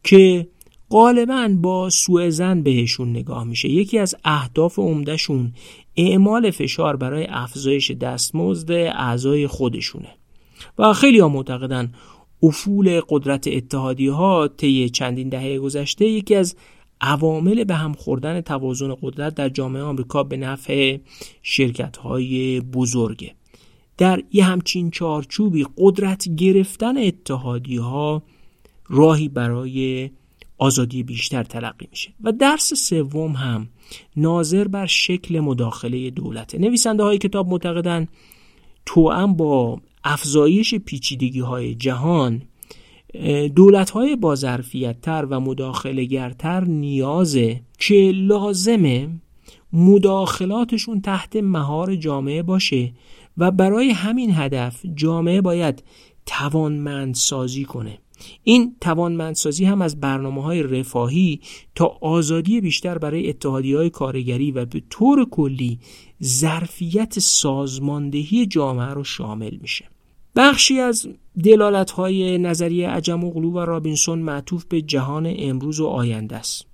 که 0.04 0.48
غالبا 0.90 1.50
با 1.62 1.90
سوء 1.90 2.30
زن 2.30 2.62
بهشون 2.62 3.10
نگاه 3.10 3.44
میشه. 3.44 3.70
یکی 3.70 4.00
از 4.00 4.16
اهداف 4.24 4.80
عمدهشون 4.80 5.54
اعمال 5.96 6.52
فشار 6.52 6.96
برای 6.96 7.28
افزایش 7.30 7.92
دستمزد 7.92 8.72
اعضای 8.72 9.48
خودشونه. 9.48 10.10
و 10.78 10.94
خیلی 10.94 11.20
ها 11.20 11.30
معتقدن 11.30 11.94
افول 12.44 13.02
قدرت 13.10 13.48
اتحادی 13.48 14.08
ها 14.08 14.48
طی 14.48 14.90
چندین 14.90 15.30
دهه 15.30 15.60
گذشته 15.60 16.06
یکی 16.06 16.36
از 16.36 16.56
عوامل 17.02 17.64
به 17.64 17.76
هم 17.76 17.94
خوردن 17.94 18.42
توازن 18.42 18.96
قدرت 19.02 19.36
در 19.36 19.50
جامعه 19.50 19.82
آمریکا 19.82 20.24
به 20.24 20.38
نفع 20.38 20.98
شرکت 21.42 21.98
های 21.98 22.62
بزرگه. 22.62 23.36
در 23.98 24.24
یه 24.32 24.44
همچین 24.44 24.92
چارچوبی 24.92 25.66
قدرت 25.78 26.30
گرفتن 26.36 26.98
اتحادی 26.98 27.78
ها 27.78 28.24
راهی 28.90 29.30
برای 29.30 30.10
آزادی 30.64 31.04
بیشتر 31.04 31.44
تلقی 31.44 31.88
میشه. 31.92 32.14
و 32.24 32.32
درس 32.32 32.74
سوم 32.74 33.32
هم 33.32 33.70
ناظر 34.16 34.68
بر 34.68 34.86
شکل 34.86 35.40
مداخله 35.40 36.10
دولته. 36.10 36.58
نویسنده 36.58 37.04
های 37.04 37.18
کتاب 37.18 37.48
معتقدن 37.48 38.08
توأم 38.86 39.34
با 39.34 39.82
افزایش 40.04 40.76
پیچیدگی 40.76 41.40
های 41.40 41.76
جهان 41.76 42.42
دولت 43.56 43.90
های 43.90 44.16
با 44.16 44.36
تر 45.02 45.26
و 45.30 45.40
مداخله 45.40 46.06
گرتر 46.06 46.64
نیازه 46.64 47.62
که 47.80 48.12
لازمه 48.16 49.10
مداخلاتشون 49.74 51.02
تحت 51.02 51.36
مهار 51.36 51.96
جامعه 51.96 52.44
باشه 52.44 52.94
و 53.38 53.52
برای 53.52 53.90
همین 53.90 54.32
هدف 54.34 54.86
جامعه 54.96 55.42
باید 55.42 55.84
توانمند 56.26 57.16
سازی 57.16 57.66
کنه. 57.66 58.00
این 58.44 58.76
توانمندسازی 58.82 59.66
هم 59.66 59.82
از 59.82 60.00
برنامه 60.00 60.44
های 60.44 60.64
رفاهی 60.64 61.42
تا 61.76 61.98
آزادی 62.02 62.62
بیشتر 62.62 62.98
برای 62.98 63.30
اتحادی 63.30 63.74
های 63.74 63.90
کارگری 63.90 64.52
و 64.52 64.66
به 64.66 64.82
طور 64.90 65.30
کلی 65.30 65.80
ظرفیت 66.24 67.20
سازماندهی 67.20 68.46
جامعه 68.46 68.94
رو 68.94 69.04
شامل 69.04 69.58
میشه. 69.62 69.86
بخشی 70.36 70.80
از 70.80 71.08
دلالت 71.44 71.92
های 71.92 72.38
نظریه 72.38 72.90
عجم 72.90 73.24
و 73.24 73.32
و 73.32 73.60
رابینسون 73.60 74.20
معطوف 74.20 74.66
به 74.66 74.82
جهان 74.82 75.34
امروز 75.40 75.80
و 75.80 75.88
آینده 75.88 76.36
است. 76.36 76.66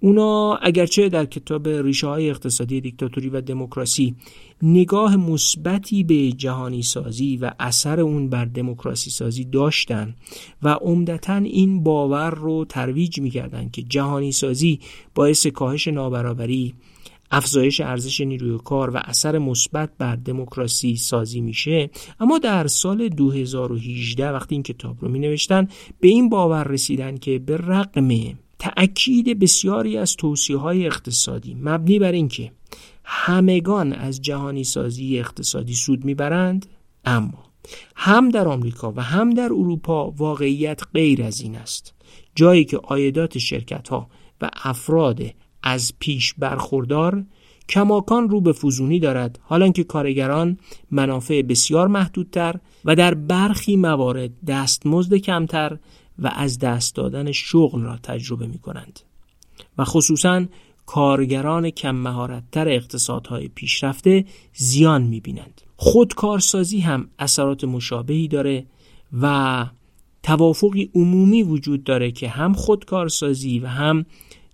اونا 0.00 0.54
اگرچه 0.54 1.08
در 1.08 1.24
کتاب 1.24 1.68
ریشه 1.68 2.06
های 2.06 2.30
اقتصادی 2.30 2.80
دیکتاتوری 2.80 3.28
و 3.28 3.40
دموکراسی 3.40 4.14
نگاه 4.62 5.16
مثبتی 5.16 6.04
به 6.04 6.32
جهانی 6.32 6.82
سازی 6.82 7.36
و 7.36 7.50
اثر 7.60 8.00
اون 8.00 8.28
بر 8.28 8.44
دموکراسی 8.44 9.10
سازی 9.10 9.44
داشتن 9.44 10.14
و 10.62 10.68
عمدتا 10.68 11.36
این 11.36 11.82
باور 11.82 12.30
رو 12.30 12.64
ترویج 12.64 13.20
می‌کردن 13.20 13.68
که 13.68 13.82
جهانی 13.82 14.32
سازی 14.32 14.80
باعث 15.14 15.46
کاهش 15.46 15.88
نابرابری 15.88 16.74
افزایش 17.30 17.80
ارزش 17.80 18.20
نیروی 18.20 18.58
کار 18.64 18.90
و 18.90 19.00
اثر 19.04 19.38
مثبت 19.38 19.90
بر 19.98 20.16
دموکراسی 20.16 20.96
سازی 20.96 21.40
میشه. 21.40 21.90
اما 22.20 22.38
در 22.38 22.66
سال 22.66 23.08
2018 23.08 24.30
وقتی 24.30 24.54
این 24.54 24.62
کتاب 24.62 24.96
رو 25.00 25.08
می 25.08 25.18
نوشتن 25.18 25.68
به 26.00 26.08
این 26.08 26.28
باور 26.28 26.64
رسیدن 26.64 27.16
که 27.16 27.38
به 27.38 27.56
رقم 27.56 28.10
تأکید 28.58 29.38
بسیاری 29.38 29.96
از 29.96 30.16
توصیه 30.16 30.56
های 30.56 30.86
اقتصادی 30.86 31.54
مبنی 31.54 31.98
بر 31.98 32.12
اینکه 32.12 32.52
همگان 33.12 33.92
از 33.92 34.22
جهانی 34.22 34.64
سازی 34.64 35.18
اقتصادی 35.18 35.74
سود 35.74 36.04
می‌برند 36.04 36.66
اما 37.04 37.44
هم 37.96 38.28
در 38.28 38.48
آمریکا 38.48 38.92
و 38.96 39.02
هم 39.02 39.30
در 39.30 39.44
اروپا 39.44 40.10
واقعیت 40.10 40.80
غیر 40.94 41.22
از 41.22 41.40
این 41.40 41.56
است. 41.56 41.94
جایی 42.34 42.64
که 42.64 42.80
آیدات 42.84 43.38
شرکت 43.38 43.88
ها 43.88 44.08
و 44.40 44.50
افراد 44.62 45.22
از 45.62 45.92
پیش 45.98 46.34
برخوردار 46.38 47.24
کماکان 47.68 48.28
رو 48.28 48.40
به 48.40 48.52
فزونی 48.52 48.98
دارد. 48.98 49.38
حالا 49.42 49.68
که 49.68 49.84
کارگران 49.84 50.58
منافع 50.90 51.42
بسیار 51.42 51.88
محدودتر 51.88 52.56
و 52.84 52.94
در 52.94 53.14
برخی 53.14 53.76
موارد 53.76 54.30
دستمزد 54.46 55.14
کمتر 55.14 55.78
و 56.18 56.30
از 56.34 56.58
دست 56.58 56.94
دادن 56.94 57.32
شغل 57.32 57.82
را 57.82 57.96
تجربه 58.02 58.46
می 58.46 58.58
کنند 58.58 59.00
و 59.78 59.84
خصوصا 59.84 60.46
کارگران 60.90 61.70
کم 61.70 61.94
مهارتتر 61.94 62.68
اقتصادهای 62.68 63.48
پیشرفته 63.48 64.24
زیان 64.54 65.02
می 65.02 65.20
بینند. 65.20 65.60
خودکارسازی 65.76 66.80
هم 66.80 67.08
اثرات 67.18 67.64
مشابهی 67.64 68.28
داره 68.28 68.66
و 69.22 69.66
توافقی 70.22 70.90
عمومی 70.94 71.42
وجود 71.42 71.84
داره 71.84 72.10
که 72.10 72.28
هم 72.28 72.52
خودکارسازی 72.52 73.58
و 73.58 73.66
هم 73.66 74.06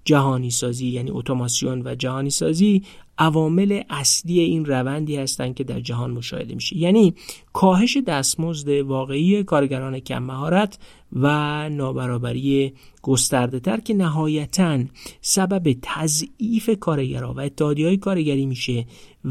جهانی 0.05 0.51
سازی 0.51 0.87
یعنی 0.87 1.11
اتوماسیون 1.11 1.83
و 1.85 1.95
جهانی 1.95 2.31
سازی 2.31 2.83
عوامل 3.19 3.83
اصلی 3.91 4.41
این 4.41 4.65
روندی 4.65 5.17
هستند 5.17 5.55
که 5.55 5.65
در 5.65 5.81
جهان 5.81 6.11
مشاهده 6.11 6.55
میشه. 6.55 6.77
یعنی 6.77 7.15
کاهش 7.53 7.97
دستمزد 7.97 8.69
واقعی 8.69 9.45
کارگران 9.45 10.01
کم 10.01 10.23
مهارت 10.23 10.79
و 11.13 11.69
نابرابری 11.69 12.73
گسترده 13.03 13.61
تر 13.61 13.81
که 13.81 13.95
نهایتا 13.95 14.85
سبب 15.21 15.77
تضعیف 15.83 16.71
کارگرها 16.81 17.35
و 17.35 17.41
اتحادی 17.41 17.85
های 17.85 17.97
کارگری 17.97 18.47
میشه 18.47 18.87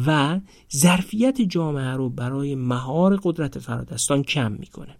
و 0.05 0.39
ظرفیت 0.75 1.41
جامعه 1.41 1.91
رو 1.91 2.09
برای 2.09 2.55
مهار 2.55 3.19
قدرت 3.23 3.59
فرادستان 3.59 4.23
کم 4.23 4.51
می‌کنه. 4.51 4.95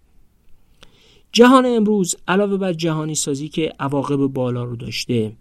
جهان 1.32 1.66
امروز 1.66 2.16
علاوه 2.28 2.58
بر 2.58 2.74
جهانی 2.74 3.16
سازی 3.16 3.50
که 3.50 3.74
عواقب 3.80 4.16
بالا 4.16 4.64
رو 4.64 4.76
داشته 4.76 5.32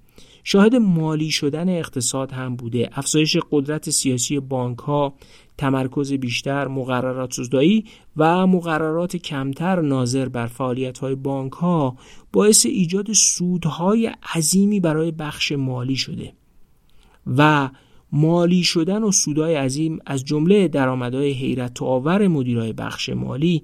شاهد 0.45 0.77
مالی 0.77 1.31
شدن 1.31 1.69
اقتصاد 1.69 2.33
هم 2.33 2.57
بوده. 2.57 2.91
افزایش 2.93 3.37
قدرت 3.51 3.91
سیاسی 3.91 4.41
بانک 4.41 4.79
ها 4.79 5.15
تمرکز 5.59 6.13
بیشتر 6.13 6.69
مقررات 6.69 7.33
سوزدایی 7.33 7.85
و 8.17 8.47
مقررات 8.47 9.17
کمتر 9.17 9.81
ناظر 9.81 10.29
بر 10.29 10.47
فعالیت 10.47 10.99
های 10.99 11.15
بانک 11.15 11.53
ها 11.53 11.97
باعث 12.33 12.67
ایجاد 12.67 13.13
سودهای 13.13 14.13
عظیمی 14.35 14.81
برای 14.81 15.11
بخش 15.11 15.53
مالی 15.53 15.97
شده. 15.97 16.33
و 17.27 17.71
مالی 18.13 18.63
شدن 18.63 19.03
و 19.03 19.11
سودهای 19.11 19.55
عظیم 19.55 19.99
از 20.07 20.25
جمله 20.25 20.69
درآمدهای 20.69 21.31
حیرت 21.31 21.83
آور 21.83 22.29
مدیرای 22.29 22.73
بخش 22.73 23.09
مالی 23.09 23.63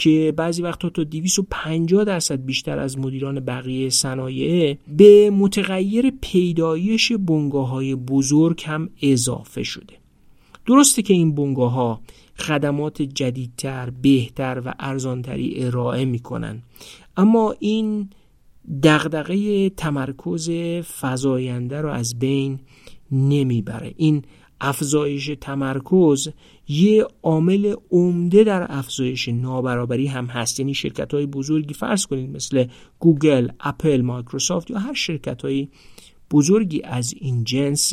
که 0.00 0.34
بعضی 0.36 0.62
وقتا 0.62 0.88
تا 0.88 1.04
250 1.04 2.04
درصد 2.04 2.44
بیشتر 2.44 2.78
از 2.78 2.98
مدیران 2.98 3.40
بقیه 3.40 3.90
صنایع 3.90 4.76
به 4.88 5.30
متغیر 5.30 6.12
پیدایش 6.20 7.12
بنگاه 7.12 7.68
های 7.68 7.94
بزرگ 7.94 8.62
هم 8.66 8.90
اضافه 9.02 9.62
شده. 9.62 9.94
درسته 10.66 11.02
که 11.02 11.14
این 11.14 11.34
بنگاه 11.34 11.72
ها 11.72 12.00
خدمات 12.36 13.02
جدیدتر، 13.02 13.90
بهتر 14.02 14.62
و 14.64 14.74
ارزانتری 14.78 15.64
ارائه 15.64 16.04
می‌کنن. 16.04 16.62
اما 17.16 17.54
این 17.58 18.08
دغدغه 18.82 19.70
تمرکز 19.70 20.50
فزاینده 21.00 21.80
رو 21.80 21.88
از 21.88 22.18
بین 22.18 22.58
نمی‌بره. 23.12 23.94
این 23.96 24.22
افزایش 24.60 25.30
تمرکز 25.40 26.28
یه 26.68 27.06
عامل 27.22 27.74
عمده 27.90 28.44
در 28.44 28.66
افزایش 28.68 29.28
نابرابری 29.28 30.06
هم 30.06 30.26
هست. 30.26 30.60
یعنی 30.60 30.74
شرکت 30.74 31.14
های 31.14 31.26
بزرگی 31.26 31.74
فرض 31.74 32.06
کنید 32.06 32.30
مثل 32.30 32.66
گوگل، 32.98 33.48
اپل، 33.60 34.00
مایکروسافت 34.00 34.70
یا 34.70 34.78
هر 34.78 34.94
شرکت 34.94 35.42
های 35.42 35.68
بزرگی 36.30 36.82
از 36.84 37.14
این 37.20 37.44
جنس 37.44 37.92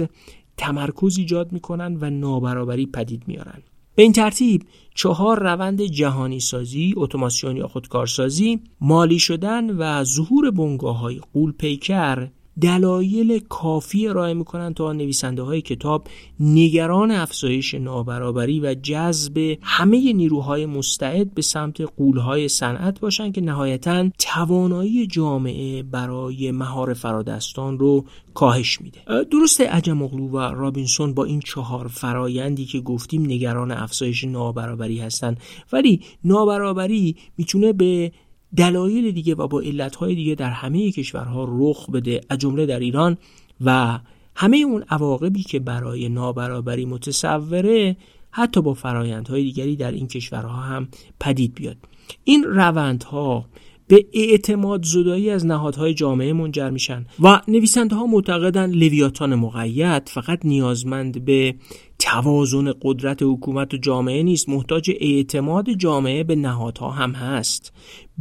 تمرکز 0.58 1.18
ایجاد 1.18 1.52
می‌کنن 1.52 1.98
و 2.02 2.10
نابرابری 2.10 2.86
پدید 2.86 3.24
میارن 3.28 3.62
به 3.96 4.04
این 4.04 4.14
ترتیب 4.14 4.64
چهار 4.96 5.40
روند 5.40 5.82
جهانی 5.82 6.40
سازی، 6.40 6.94
اتوماسیون 6.98 7.58
یا 7.58 7.68
خودکارسازی، 7.68 8.60
مالی 8.82 9.20
شدن 9.20 9.70
و 9.70 10.04
ظهور 10.04 10.52
بنگاه 10.52 11.00
های 11.00 11.22
قول 11.34 11.52
پیکر 11.52 12.28
دلایل 12.62 13.40
کافی 13.40 14.08
ارائه 14.08 14.34
می‌کنن 14.34 14.74
تا 14.74 14.94
نویسنده 14.94 15.42
های 15.42 15.62
کتاب 15.62 16.08
نگران 16.40 17.12
افزایش 17.12 17.74
نابرابری 17.74 18.60
و 18.60 18.74
جذب 18.74 19.58
همه 19.62 20.14
نیروهای 20.14 20.66
مستعد 20.66 21.34
به 21.34 21.42
سمت 21.42 21.82
قولهای 21.82 22.48
صنعت 22.48 23.00
باشند 23.00 23.34
که 23.34 23.42
نهایتا 23.42 24.10
توانایی 24.20 25.08
جامعه 25.08 25.84
برای 25.84 26.52
مهار 26.52 26.94
فرادستان 26.94 27.80
رو 27.80 28.06
کاهش 28.34 28.82
میده. 28.82 29.00
درسته 29.32 29.68
عجم 29.68 30.02
اغلو 30.02 30.28
و 30.28 30.38
رابینسون 30.38 31.14
با 31.14 31.26
این 31.26 31.40
چهار 31.40 31.88
فرایندی 31.88 32.66
که 32.66 32.80
گفتیم 32.80 33.26
نگران 33.26 33.72
افزایش 33.72 34.24
نابرابری 34.24 35.00
هستند 35.00 35.40
ولی 35.74 36.02
نابرابری 36.24 37.16
می‌تونه 37.38 37.74
به 37.74 38.12
دلایل 38.56 39.12
دیگه 39.12 39.36
و 39.36 39.48
با 39.48 39.62
علتهای 39.62 40.16
دیگه 40.16 40.36
در 40.36 40.50
همه 40.50 40.92
کشورها 40.92 41.48
رخ 41.50 41.90
بده 41.90 42.22
از 42.30 42.38
جمله 42.38 42.66
در 42.66 42.80
ایران 42.80 43.18
و 43.62 44.00
همه 44.36 44.58
اون 44.58 44.84
عواقبی 44.90 45.44
که 45.44 45.60
برای 45.60 46.10
نابرابری 46.10 46.86
متصوره 46.86 47.98
حتی 48.32 48.62
با 48.62 48.74
فرایندهای 48.74 49.44
دیگری 49.44 49.76
در 49.76 49.92
این 49.92 50.08
کشورها 50.08 50.62
هم 50.62 50.88
پدید 51.20 51.54
بیاد. 51.54 51.78
این 52.24 52.44
روندها 52.44 53.46
به 53.88 54.06
اعتماد 54.14 54.84
زدایی 54.84 55.30
از 55.30 55.46
نهادهای 55.46 55.94
جامعه 55.94 56.34
منجر 56.34 56.70
میشن 56.70 57.06
و 57.20 57.42
نویسنده 57.48 57.96
ها 57.96 58.06
معتقدن 58.06 58.72
لویاتان 58.72 59.36
مقید 59.36 60.10
فقط 60.10 60.40
نیازمند 60.46 61.26
به 61.26 61.56
توازن 62.00 62.74
قدرت 62.82 63.24
حکومت 63.24 63.74
و 63.74 63.78
جامعه 63.78 64.24
نیست. 64.24 64.50
محتاج 64.50 64.92
اعتماد 65.00 65.70
جامعه 65.70 66.24
به 66.24 66.36
نهادها 66.36 66.92
هم 66.92 67.12
هست. 67.12 67.74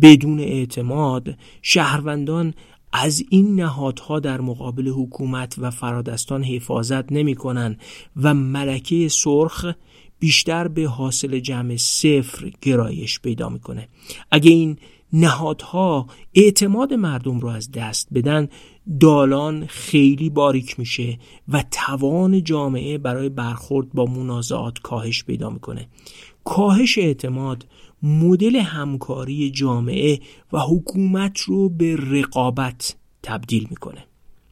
بدون 0.03 0.41
اعتماد 0.41 1.37
شهروندان 1.63 2.55
از 2.93 3.25
این 3.31 3.61
نهادها 3.61 4.21
در 4.21 4.41
مقابل 4.41 4.89
حکومت 4.89 5.55
و 5.59 5.71
فرادستان 5.71 6.45
حفاظت 6.45 7.13
نمی 7.13 7.35
کنن 7.35 7.77
و 8.17 8.35
ملکه 8.35 9.09
سرخ 9.09 9.67
بیشتر 10.19 10.69
به 10.69 10.89
حاصل 10.89 11.39
جمع 11.39 11.77
صفر 11.77 12.53
گرایش 12.63 13.21
پیدا 13.21 13.49
می‌کنه. 13.49 13.89
اگه 14.31 14.51
این 14.51 14.79
نهادها 15.13 16.07
اعتماد 16.35 16.95
مردم 16.95 17.41
رو 17.41 17.49
از 17.49 17.73
دست 17.73 18.09
بدن 18.15 18.49
دالان 19.01 19.67
خیلی 19.67 20.31
باریک 20.31 20.79
میشه 20.79 21.19
و 21.49 21.65
توان 21.71 22.45
جامعه 22.45 22.99
برای 22.99 23.29
برخورد 23.29 23.93
با 23.93 24.05
منازعات 24.05 24.79
کاهش 24.79 25.25
پیدا 25.25 25.51
می‌کنه. 25.51 25.89
کاهش 26.45 26.99
اعتماد 26.99 27.67
مدل 28.03 28.57
همکاری 28.57 29.51
جامعه 29.51 30.21
و 30.53 30.59
حکومت 30.59 31.41
رو 31.41 31.69
به 31.69 31.97
رقابت 31.97 32.97
تبدیل 33.23 33.67
می‌کنه. 33.71 34.05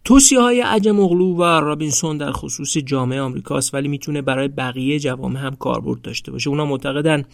توصیه 0.05 0.41
های 0.41 0.61
عجم 0.61 1.01
اغلو 1.01 1.35
و 1.37 1.43
رابینسون 1.43 2.19
در 2.19 2.33
خصوص 2.33 2.77
جامعه 2.77 3.21
آمریکاست 3.21 3.75
ولی 3.75 3.89
می‌تونه 3.89 4.23
برای 4.23 4.49
بقیه 4.49 4.99
جوامع 4.99 5.41
هم 5.41 5.57
کاربرد 5.57 6.03
داشته 6.03 6.33
باشه. 6.33 6.51
اونا 6.51 6.65
معتقدن 6.65 7.25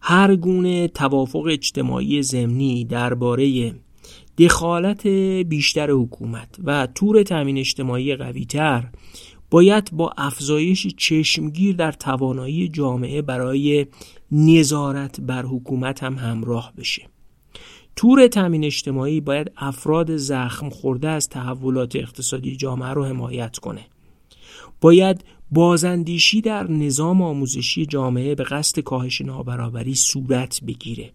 هر 0.00 0.36
گونه 0.36 0.88
توافق 0.88 1.46
اجتماعی 1.46 2.22
زمینی 2.22 2.84
درباره 2.84 3.74
دخالت 4.38 5.06
بیشتر 5.46 5.90
حکومت 5.90 6.48
و 6.64 6.88
تور 6.94 7.22
تامین 7.22 7.58
اجتماعی 7.58 8.16
قویتر 8.16 8.88
باید 9.50 9.90
با 9.92 10.12
افزایش 10.16 10.86
چشمگیر 10.86 11.76
در 11.76 11.92
توانایی 11.92 12.68
جامعه 12.68 13.22
برای 13.22 13.86
نظارت 14.32 15.20
بر 15.20 15.42
حکومت 15.42 16.02
هم 16.02 16.14
همراه 16.14 16.72
بشه. 16.76 17.08
تور 17.96 18.26
تامین 18.26 18.64
اجتماعی 18.64 19.20
باید 19.20 19.52
افراد 19.56 20.16
زخم 20.16 20.70
خورده 20.70 21.08
از 21.08 21.28
تحولات 21.28 21.96
اقتصادی 21.96 22.56
جامعه 22.56 22.88
رو 22.88 23.04
حمایت 23.04 23.58
کنه. 23.58 23.86
باید 24.80 25.24
بازندیشی 25.50 26.40
در 26.40 26.70
نظام 26.70 27.22
آموزشی 27.22 27.86
جامعه 27.86 28.34
به 28.34 28.44
قصد 28.44 28.80
کاهش 28.80 29.20
نابرابری 29.20 29.94
صورت 29.94 30.60
بگیره. 30.66 31.12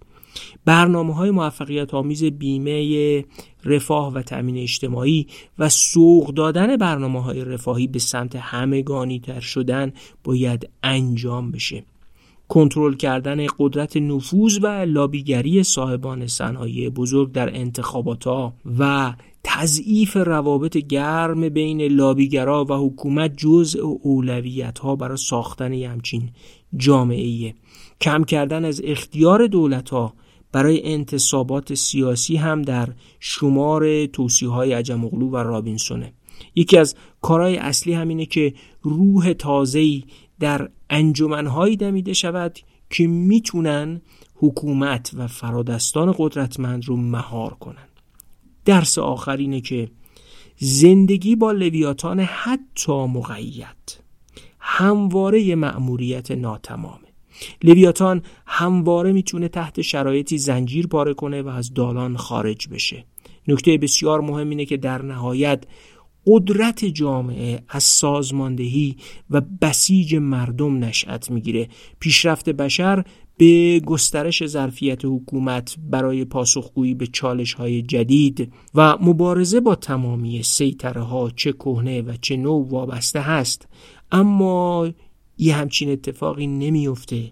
برنامه 0.65 1.15
های 1.15 1.31
موفقیت 1.31 1.93
آمیز 1.93 2.23
بیمه 2.23 3.25
رفاه 3.65 4.13
و 4.13 4.21
تأمین 4.21 4.57
اجتماعی 4.57 5.27
و 5.59 5.69
سوق 5.69 6.34
دادن 6.34 6.77
برنامه 6.77 7.23
های 7.23 7.45
رفاهی 7.45 7.88
به 7.88 7.99
سمت 7.99 8.36
همگانی 8.36 9.19
تر 9.19 9.39
شدن 9.39 9.93
باید 10.23 10.69
انجام 10.84 11.51
بشه. 11.51 11.84
کنترل 12.47 12.93
کردن 12.93 13.47
قدرت 13.59 13.97
نفوذ 13.97 14.59
و 14.61 14.67
لابیگری 14.67 15.63
صاحبان 15.63 16.27
صنایع 16.27 16.89
بزرگ 16.89 17.31
در 17.31 17.55
انتخابات 17.55 18.27
ها 18.27 18.53
و 18.79 19.13
تضعیف 19.43 20.17
روابط 20.17 20.77
گرم 20.77 21.49
بین 21.49 21.81
لابیگرا 21.81 22.65
و 22.65 22.73
حکومت 22.73 23.34
جزء 23.38 23.79
اولویت 23.81 24.79
ها 24.79 24.95
برای 24.95 25.17
ساختن 25.17 25.73
همچین 25.73 26.29
جامعه 26.77 27.53
کم 28.01 28.23
کردن 28.23 28.65
از 28.65 28.81
اختیار 28.84 29.47
دولت 29.47 29.89
ها 29.89 30.13
برای 30.54 30.93
انتصابات 30.93 31.74
سیاسی 31.74 32.36
هم 32.36 32.62
در 32.62 32.89
شمار 33.20 34.06
توصیه 34.06 34.49
های 34.49 34.74
عجمغلو 34.74 35.30
و 35.30 35.36
رابینسونه. 35.36 36.14
یکی 36.56 36.78
از 36.78 36.95
کارهای 37.22 37.58
اصلی 37.58 37.93
همینه 37.93 38.26
که 38.26 38.54
روح 38.82 39.34
تازه‌ای 39.34 40.04
در 40.39 40.70
انجمنهایی 40.89 41.78
دمیده 41.78 42.14
شود 42.14 42.60
که 42.89 43.08
می‌تونن 43.08 44.01
حکومت 44.36 45.12
و 45.14 45.28
فرادستان 45.28 46.16
قدرتمند 46.18 46.86
رو 46.86 46.97
مهار 46.97 47.54
کنن. 47.54 47.88
درس 48.66 48.97
آخر 48.97 49.38
اینه 49.38 49.62
که 49.62 49.91
زندگی 50.58 51.36
با 51.36 51.51
لویاتان 51.51 52.20
حتی 52.20 53.06
مقید 53.06 54.04
همواره 54.60 55.56
مأموریت 55.56 56.32
ناتمامه 56.32 57.03
لویاتان 57.63 58.21
همواره 58.45 59.11
می‌تونه 59.11 59.47
تحت 59.47 59.81
شرایطی 59.81 60.38
زنجیر 60.38 60.88
پاره 60.88 61.14
کنه 61.14 61.41
و 61.41 61.47
از 61.47 61.73
دالان 61.73 62.18
خارج 62.18 62.68
بشه. 62.68 63.05
نکته 63.47 63.77
بسیار 63.77 64.22
مهم 64.22 64.49
اینه 64.49 64.65
که 64.65 64.77
در 64.77 65.01
نهایت 65.01 65.64
قدرت 66.26 66.85
جامعه 66.85 67.64
از 67.69 67.84
سازماندهی 67.84 68.95
و 69.30 69.41
بسیج 69.41 70.15
مردم 70.15 70.84
نشأت 70.84 71.31
می‌گیره. 71.31 71.69
پیشرفت 71.99 72.49
بشر 72.49 73.03
به 73.38 73.80
گسترش 73.80 74.45
ظرفیت 74.45 75.05
حکومت 75.05 75.76
برای 75.89 76.26
پاسخگویی 76.26 76.93
به 76.93 77.07
چالش 77.07 77.53
های 77.53 77.81
جدید 77.81 78.53
و 78.76 78.97
مبارزه 79.01 79.60
با 79.60 79.76
تمامی 79.76 80.43
سیطره 80.43 81.01
ها 81.01 81.30
چه 81.35 81.53
کهنه 81.53 82.01
و 82.01 82.14
چه 82.22 82.38
نو 82.38 82.69
وابسته 82.69 83.19
هست. 83.22 83.68
اما 84.11 84.89
یه 85.38 85.55
همچین 85.55 85.91
اتفاقی 85.91 86.47
نمیفته 86.47 87.31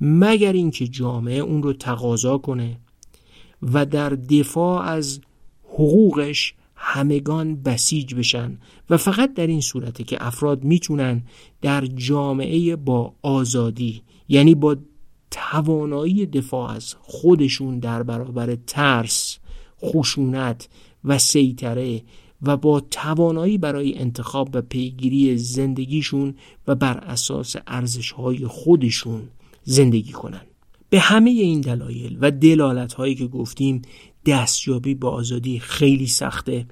مگر 0.00 0.52
اینکه 0.52 0.88
جامعه 0.88 1.38
اون 1.38 1.62
رو 1.62 1.72
تقاضا 1.72 2.38
کنه 2.38 2.80
و 3.62 3.86
در 3.86 4.10
دفاع 4.10 4.82
از 4.82 5.20
حقوقش 5.64 6.54
همگان 6.84 7.62
بسیج 7.62 8.14
بشن. 8.14 8.58
و 8.90 8.96
فقط 8.96 9.34
در 9.34 9.46
این 9.46 9.60
صورته 9.60 10.04
که 10.04 10.26
افراد 10.26 10.64
می‌تونن 10.64 11.22
در 11.60 11.86
جامعه 11.86 12.76
با 12.76 13.14
آزادی 13.22 14.02
یعنی 14.28 14.54
با 14.54 14.76
توانایی 15.30 16.26
دفاع 16.26 16.70
از 16.70 16.94
خودشون 17.00 17.78
در 17.78 18.02
برابر 18.02 18.54
ترس 18.66 19.38
خشونت 19.82 20.68
و 21.04 21.18
سیطره 21.18 22.02
و 22.42 22.56
با 22.56 22.80
توانایی 22.80 23.58
برای 23.58 23.98
انتخاب 23.98 24.48
و 24.52 24.62
پیگیری 24.62 25.38
زندگیشون 25.38 26.34
و 26.66 26.74
بر 26.74 26.98
اساس 26.98 27.56
ارزشهای 27.66 28.46
خودشون 28.46 29.22
زندگی 29.64 30.12
کنن. 30.12 30.40
به 30.90 31.00
همه 31.00 31.30
این 31.30 31.60
دلایل 31.60 32.18
و 32.20 32.30
دلالت 32.30 32.92
هایی 32.92 33.14
که 33.14 33.26
گفتیم 33.26 33.82
دستیابی 34.26 34.94
به 34.94 35.08
آزادی 35.08 35.58
خیلی 35.58 36.06
سخته 36.06 36.66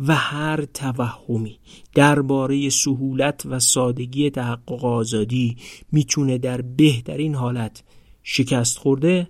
و 0.00 0.14
هر 0.14 0.64
توهمی 0.64 1.58
درباره 1.94 2.70
سهولت 2.70 3.46
و 3.46 3.60
سادگی 3.60 4.30
تحقق 4.30 4.84
آزادی 4.84 5.56
می‌تونه 5.92 6.38
در 6.38 6.60
بهترین 6.60 7.34
حالت 7.34 7.82
شکست 8.22 8.78
خورده 8.78 9.28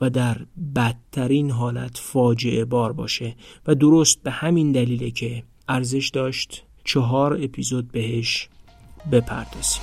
و 0.00 0.10
در 0.10 0.36
بدترین 0.76 1.50
حالت 1.50 1.98
فاجعه 1.98 2.64
بار 2.64 2.92
باشه 2.92 3.34
و 3.66 3.74
درست 3.74 4.22
به 4.22 4.30
همین 4.30 4.72
دلیله 4.72 5.10
که 5.10 5.42
ارزش 5.68 6.08
داشت 6.08 6.64
چهار 6.84 7.38
اپیزود 7.42 7.92
بهش 7.92 8.48
بپردازیم. 9.12 9.82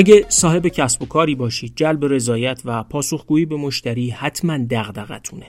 اگه 0.00 0.26
صاحب 0.28 0.68
کسب 0.68 1.02
و 1.02 1.06
کاری 1.06 1.34
باشید 1.34 1.72
جلب 1.76 2.04
رضایت 2.04 2.62
و 2.64 2.82
پاسخگویی 2.82 3.46
به 3.46 3.56
مشتری 3.56 4.10
حتما 4.10 4.58
دغدغتونه 4.70 5.46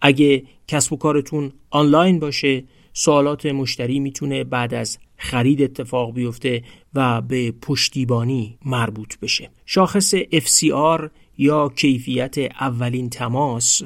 اگه 0.00 0.42
کسب 0.68 0.92
و 0.92 0.96
کارتون 0.96 1.52
آنلاین 1.70 2.18
باشه 2.18 2.64
سوالات 2.92 3.46
مشتری 3.46 4.00
می‌تونه 4.00 4.44
بعد 4.44 4.74
از 4.74 4.98
خرید 5.16 5.62
اتفاق 5.62 6.14
بیفته 6.14 6.62
و 6.94 7.20
به 7.20 7.52
پشتیبانی 7.62 8.58
مربوط 8.64 9.18
بشه. 9.18 9.50
شاخص 9.66 10.14
FCR 10.16 11.08
یا 11.38 11.68
کیفیت 11.68 12.38
اولین 12.38 13.10
تماس 13.10 13.82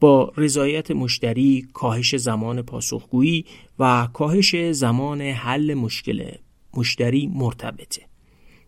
با 0.00 0.32
رضایت 0.36 0.90
مشتری 0.90 1.66
کاهش 1.72 2.16
زمان 2.16 2.62
پاسخگویی 2.62 3.44
و 3.78 4.08
کاهش 4.12 4.56
زمان 4.56 5.20
حل 5.20 5.74
مشکل 5.74 6.30
مشتری 6.76 7.30
مرتبطه. 7.34 8.11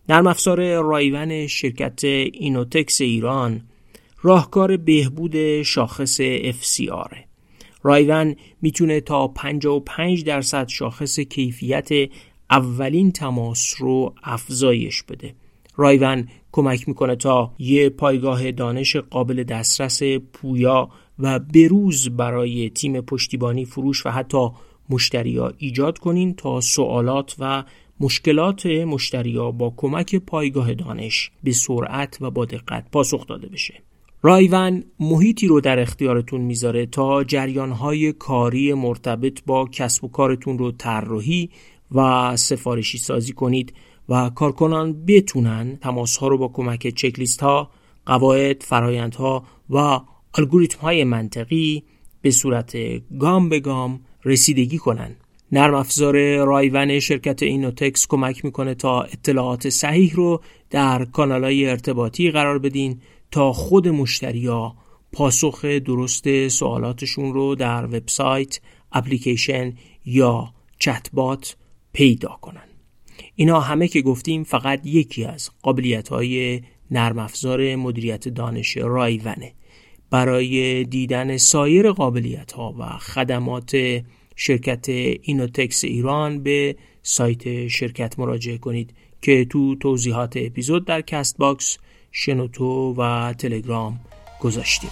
نرم 0.09 0.27
افزار 0.27 0.81
رایون 0.81 1.47
شرکت 1.47 2.03
اینوتکس 2.03 3.01
ایران 3.01 3.61
راهکار 4.21 4.77
بهبود 4.77 5.61
شاخص 5.61 6.21
FCR 6.21 7.17
رایون 7.83 8.35
می‌تونه 8.61 9.01
تا 9.01 9.27
55 9.27 10.23
درصد 10.23 10.67
شاخص 10.67 11.19
کیفیت 11.19 11.89
اولین 12.49 13.11
تماس 13.11 13.75
رو 13.77 14.13
افزایش 14.23 15.03
بده. 15.03 15.35
رایون 15.75 16.27
کمک 16.51 16.87
می‌کنه 16.87 17.15
تا 17.15 17.53
یه 17.59 17.89
پایگاه 17.89 18.51
دانش 18.51 18.95
قابل 18.95 19.43
دسترس 19.43 20.03
پویا 20.33 20.89
و 21.19 21.39
بروز 21.39 22.09
برای 22.09 22.69
تیم 22.69 23.01
پشتیبانی 23.01 23.65
فروش 23.65 24.05
و 24.05 24.09
حتی 24.09 24.49
مشتریا 24.89 25.53
ایجاد 25.57 25.97
کنین 25.97 26.33
تا 26.33 26.61
سوالات 26.61 27.35
و 27.39 27.63
مشکلات 27.99 28.65
مشتریا 28.65 29.51
با 29.51 29.73
کمک 29.77 30.15
پایگاه 30.15 30.73
دانش 30.73 31.31
به 31.43 31.51
سرعت 31.51 32.17
و 32.21 32.31
با 32.31 32.45
دقت 32.45 32.91
پاسخ 32.91 33.27
داده 33.27 33.47
بشه. 33.47 33.73
رایون 34.21 34.83
محیطی 34.99 35.47
رو 35.47 35.61
در 35.61 35.79
اختیارتون 35.79 36.41
می‌ذاره 36.41 36.85
تا 36.85 37.23
جریانهای 37.23 38.13
کاری 38.13 38.73
مرتبط 38.73 39.39
با 39.45 39.67
کسب 39.71 40.03
و 40.03 40.07
کارتون 40.07 40.57
رو 40.57 40.71
طراحی 40.71 41.49
و 41.91 42.35
سفارشی 42.37 42.97
سازی 42.97 43.33
کنید 43.33 43.73
و 44.09 44.29
کارکنان 44.29 45.05
بتونن 45.05 45.75
تماس 45.75 46.17
ها 46.17 46.27
رو 46.27 46.37
با 46.37 46.47
کمک 46.47 46.87
چکلیست 46.87 47.43
ها، 47.43 47.69
قواعد، 48.05 48.63
فرایندها 48.63 49.45
و 49.69 49.99
الگوریتم 50.37 50.79
های 50.79 51.03
منطقی 51.03 51.83
به 52.21 52.31
صورت 52.31 52.77
گام 53.19 53.49
به 53.49 53.59
گام 53.59 53.99
رسیدگی 54.25 54.77
کنند. 54.77 55.24
نرم 55.51 55.73
افزار 55.73 56.37
رایون 56.37 56.99
شرکت 56.99 57.43
اینوتکس 57.43 58.07
کمک 58.07 58.45
می‌کنه 58.45 58.75
تا 58.75 59.01
اطلاعات 59.01 59.69
صحیح 59.69 60.13
رو 60.15 60.41
در 60.69 61.05
کانالهای 61.05 61.69
ارتباطی 61.69 62.31
قرار 62.31 62.59
بدین 62.59 63.01
تا 63.31 63.53
خود 63.53 63.87
مشتریا 63.87 64.75
پاسخ 65.11 65.65
درست 65.65 66.47
سوالاتشون 66.47 67.33
رو 67.33 67.55
در 67.55 67.85
وبسایت، 67.85 68.59
اپلیکیشن 68.91 69.73
یا 70.05 70.53
چتبات 70.79 71.55
پیدا 71.93 72.37
کنن. 72.41 72.67
اینا 73.35 73.59
همه 73.59 73.87
که 73.87 74.01
گفتیم 74.01 74.43
فقط 74.43 74.81
یکی 74.85 75.25
از 75.25 75.49
قابلیت 75.61 76.07
های 76.07 76.61
نرم 76.91 77.19
افزار 77.19 77.75
مدیریت 77.75 78.29
دانش 78.29 78.77
رایونه 78.77 79.53
برای 80.09 80.83
دیدن 80.83 81.37
سایر 81.37 81.91
قابلیت 81.91 82.51
ها 82.51 82.75
و 82.79 82.85
خدمات 82.85 84.01
شرکت 84.35 84.89
اینوتکس 84.89 85.83
ایران 85.83 86.43
به 86.43 86.75
سایت 87.03 87.67
شرکت 87.67 88.19
مراجعه 88.19 88.57
کنید 88.57 88.93
که 89.21 89.45
تو 89.45 89.75
توضیحات 89.75 90.33
اپیزود 90.37 90.85
در 90.85 91.01
کست 91.01 91.37
باکس 91.37 91.77
شنوتو 92.11 92.95
و 92.97 93.33
تلگرام 93.33 93.99
گذاشتیم. 94.39 94.91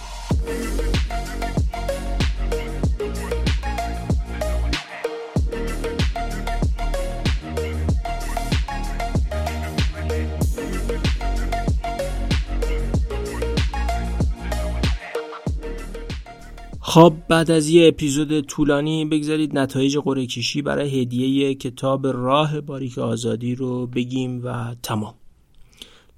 خب 16.94 17.14
بعد 17.28 17.50
از 17.50 17.68
یه 17.68 17.88
اپیزود 17.88 18.40
طولانی 18.40 19.04
بگذارید 19.04 19.58
نتایج 19.58 19.98
قرعه 19.98 20.26
کشی 20.26 20.62
برای 20.62 21.00
هدیه 21.00 21.54
کتاب 21.54 22.06
راه 22.06 22.60
باریک 22.60 22.98
آزادی 22.98 23.54
رو 23.54 23.86
بگیم 23.86 24.40
و 24.44 24.74
تمام. 24.82 25.14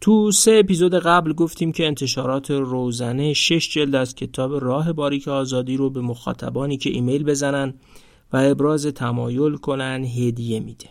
تو 0.01 0.31
سه 0.33 0.61
اپیزود 0.65 0.95
قبل 0.95 1.33
گفتیم 1.33 1.73
که 1.73 1.87
انتشارات 1.87 2.51
روزنه 2.51 3.33
شش 3.33 3.71
جلد 3.71 3.95
از 3.95 4.15
کتاب 4.15 4.65
راه 4.65 4.93
باریک 4.93 5.29
آزادی 5.29 5.77
رو 5.77 5.91
به 5.91 6.01
مخاطبانی 6.01 6.77
که 6.77 6.91
ایمیل 6.91 7.25
بزنن 7.25 7.75
و 8.33 8.37
ابراز 8.37 8.87
تمایل 8.87 9.57
کنن 9.57 10.05
هدیه 10.05 10.61
میده. 10.61 10.87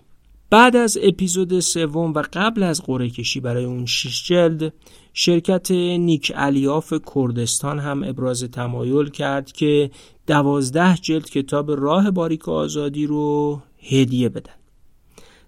بعد 0.49 0.75
از 0.75 0.97
اپیزود 1.01 1.59
سوم 1.59 2.13
و 2.13 2.23
قبل 2.33 2.63
از 2.63 2.81
قرعه 2.81 3.09
کشی 3.09 3.39
برای 3.39 3.65
اون 3.65 3.85
شش 3.85 4.27
جلد 4.27 4.73
شرکت 5.17 5.71
نیک 5.71 6.31
الیاف 6.35 6.93
کردستان 7.15 7.79
هم 7.79 8.03
ابراز 8.03 8.43
تمایل 8.43 9.09
کرد 9.09 9.51
که 9.51 9.91
دوازده 10.27 10.95
جلد 10.95 11.29
کتاب 11.29 11.71
راه 11.71 12.11
باریک 12.11 12.49
آزادی 12.49 13.05
رو 13.05 13.61
هدیه 13.79 14.29
بدن. 14.29 14.53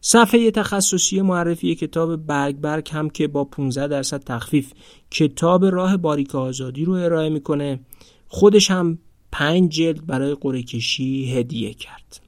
صفحه 0.02 0.52
تخصصی 0.52 1.22
معرفی 1.22 1.76
کتاب 1.76 2.15
برگ 2.15 2.56
برگ 2.56 2.89
هم 2.91 3.10
که 3.10 3.27
با 3.27 3.44
15 3.44 3.88
درصد 3.88 4.23
تخفیف 4.23 4.73
کتاب 5.11 5.65
راه 5.65 5.98
باریک 5.98 6.35
آزادی 6.35 6.85
رو 6.85 6.94
ارائه 6.94 7.30
می‌کنه 7.30 7.80
خودش 8.27 8.72
هم 8.72 8.98
پنج 9.31 9.72
جلد 9.72 10.06
برای 10.06 10.35
قرعه 10.41 10.64
کشی 10.64 11.34
هدیه 11.34 11.73
کرد. 11.73 12.27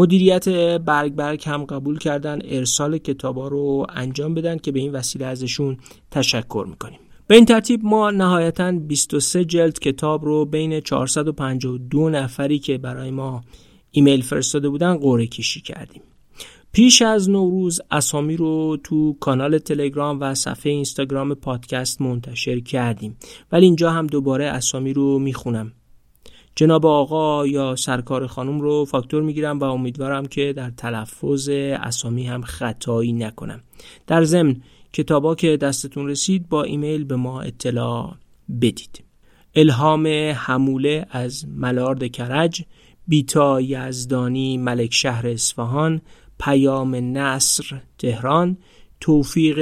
مدیریت 0.00 0.48
برگ 0.78 1.14
برگ 1.14 1.42
هم 1.46 1.64
قبول 1.64 1.98
کردن 1.98 2.38
ارسال 2.44 2.98
کتابا 2.98 3.48
رو 3.48 3.86
انجام 3.94 4.34
بدن 4.34 4.58
که 4.58 4.72
به 4.72 4.80
این 4.80 4.92
وسیله 4.92 5.26
ازشون 5.26 5.76
تشکر 6.10 6.66
می‌کنیم. 6.70 6.98
به 7.26 7.34
این 7.34 7.44
ترتیب 7.44 7.80
ما 7.84 8.10
نهایتا 8.10 8.72
23 8.72 9.44
جلد 9.44 9.78
کتاب 9.78 10.24
رو 10.24 10.44
بین 10.44 10.80
452 10.80 12.10
نفری 12.10 12.58
که 12.58 12.78
برای 12.78 13.10
ما 13.10 13.44
ایمیل 13.90 14.22
فرستاده 14.22 14.68
بودن 14.68 14.96
قرعه 14.96 15.26
کشی 15.26 15.60
کردیم. 15.60 16.02
پیش 16.72 17.02
از 17.02 17.30
نوروز 17.30 17.80
اسامی 17.90 18.36
رو 18.36 18.78
تو 18.84 19.16
کانال 19.20 19.58
تلگرام 19.58 20.20
و 20.20 20.34
صفحه 20.34 20.72
اینستاگرام 20.72 21.34
پادکست 21.34 22.02
منتشر 22.02 22.60
کردیم. 22.60 23.16
ولی 23.52 23.64
اینجا 23.64 23.90
هم 23.90 24.06
دوباره 24.06 24.44
اسامی 24.44 24.92
رو 24.92 25.18
می‌خونم. 25.18 25.72
جناب 26.54 26.86
آقا 26.86 27.46
یا 27.46 27.76
سرکار 27.76 28.26
خانم 28.26 28.60
رو 28.60 28.84
فاکتور 28.84 29.22
می‌گیرم 29.22 29.58
و 29.58 29.64
امیدوارم 29.64 30.26
که 30.26 30.52
در 30.52 30.70
تلفظ 30.70 31.48
اسامی 31.48 32.26
هم 32.26 32.42
خطایی 32.42 33.12
نکنم. 33.12 33.60
در 34.06 34.24
ضمن 34.24 34.56
کتابا 34.92 35.34
که 35.34 35.56
دستتون 35.56 36.08
رسید 36.08 36.48
با 36.48 36.62
ایمیل 36.62 37.04
به 37.04 37.16
ما 37.16 37.40
اطلاع 37.40 38.14
بدید. 38.60 39.04
الهام 39.54 40.06
حموله 40.36 41.06
از 41.10 41.46
ملارد 41.48 42.06
کرج 42.06 42.62
بیتا 43.08 43.60
یزدانی 43.60 44.56
ملک 44.58 44.94
شهر 44.94 45.26
اصفهان 45.28 46.00
پیام 46.40 46.94
نصر 46.94 47.80
تهران 47.98 48.56
توفیق 49.00 49.58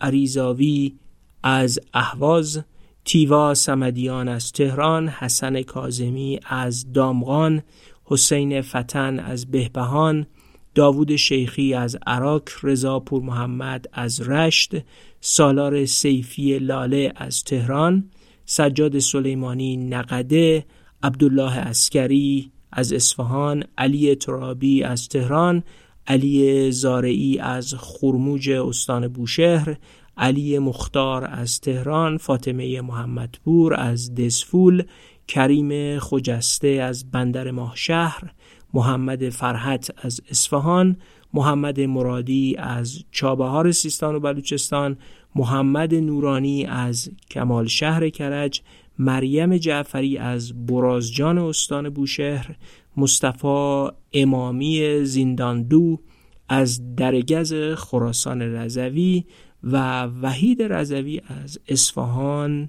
عریزاوی 0.00 0.94
از 1.42 1.78
اهواز 1.94 2.64
تیوا 3.06 3.54
سمدیان 3.54 4.28
از 4.28 4.52
تهران 4.52 5.08
حسن 5.08 5.62
کازمی 5.62 6.40
از 6.46 6.92
دامغان 6.92 7.62
حسین 8.04 8.62
فتن 8.62 9.18
از 9.18 9.50
بهبهان 9.50 10.26
داوود 10.74 11.16
شیخی 11.16 11.74
از 11.74 11.98
عراق 12.06 12.42
رضا 12.62 13.00
پور 13.00 13.22
محمد 13.22 13.86
از 13.92 14.28
رشت 14.28 14.72
سالار 15.20 15.84
سیفی 15.84 16.58
لاله 16.58 17.12
از 17.16 17.44
تهران 17.44 18.10
سجاد 18.44 18.98
سلیمانی 18.98 19.76
نقده 19.76 20.66
عبدالله 21.02 21.56
اسکری 21.56 22.50
از 22.72 22.92
اصفهان 22.92 23.64
علی 23.78 24.14
ترابی 24.14 24.82
از 24.82 25.08
تهران 25.08 25.62
علی 26.06 26.72
زارعی 26.72 27.38
از 27.38 27.74
خرموج 27.74 28.50
استان 28.50 29.08
بوشهر 29.08 29.76
علی 30.16 30.58
مختار 30.58 31.24
از 31.24 31.60
تهران 31.60 32.16
فاطمه 32.16 32.80
محمدپور 32.80 33.74
از 33.74 34.14
دسفول 34.14 34.82
کریم 35.28 35.98
خجسته 35.98 36.68
از 36.68 37.10
بندر 37.10 37.50
ماهشهر 37.50 38.32
محمد 38.74 39.28
فرحت 39.28 39.90
از 39.96 40.20
اصفهان 40.30 40.96
محمد 41.34 41.80
مرادی 41.80 42.56
از 42.58 43.04
چابهار 43.10 43.72
سیستان 43.72 44.14
و 44.14 44.20
بلوچستان 44.20 44.96
محمد 45.34 45.94
نورانی 45.94 46.64
از 46.64 47.10
کمال 47.30 47.66
شهر 47.66 48.08
کرج 48.08 48.62
مریم 48.98 49.56
جعفری 49.56 50.18
از 50.18 50.66
برازجان 50.66 51.38
استان 51.38 51.90
بوشهر 51.90 52.56
مصطفی 52.96 53.88
امامی 54.12 55.04
زینداندو 55.04 56.00
از 56.48 56.96
درگز 56.96 57.54
خراسان 57.76 58.42
رضوی 58.42 59.24
و 59.62 60.02
وحید 60.04 60.62
رضوی 60.62 61.20
از 61.44 61.58
اصفهان 61.68 62.68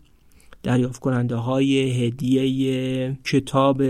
دریافت 0.63 0.99
کننده 0.99 1.35
های 1.35 2.05
هدیه 2.05 3.17
کتاب 3.23 3.81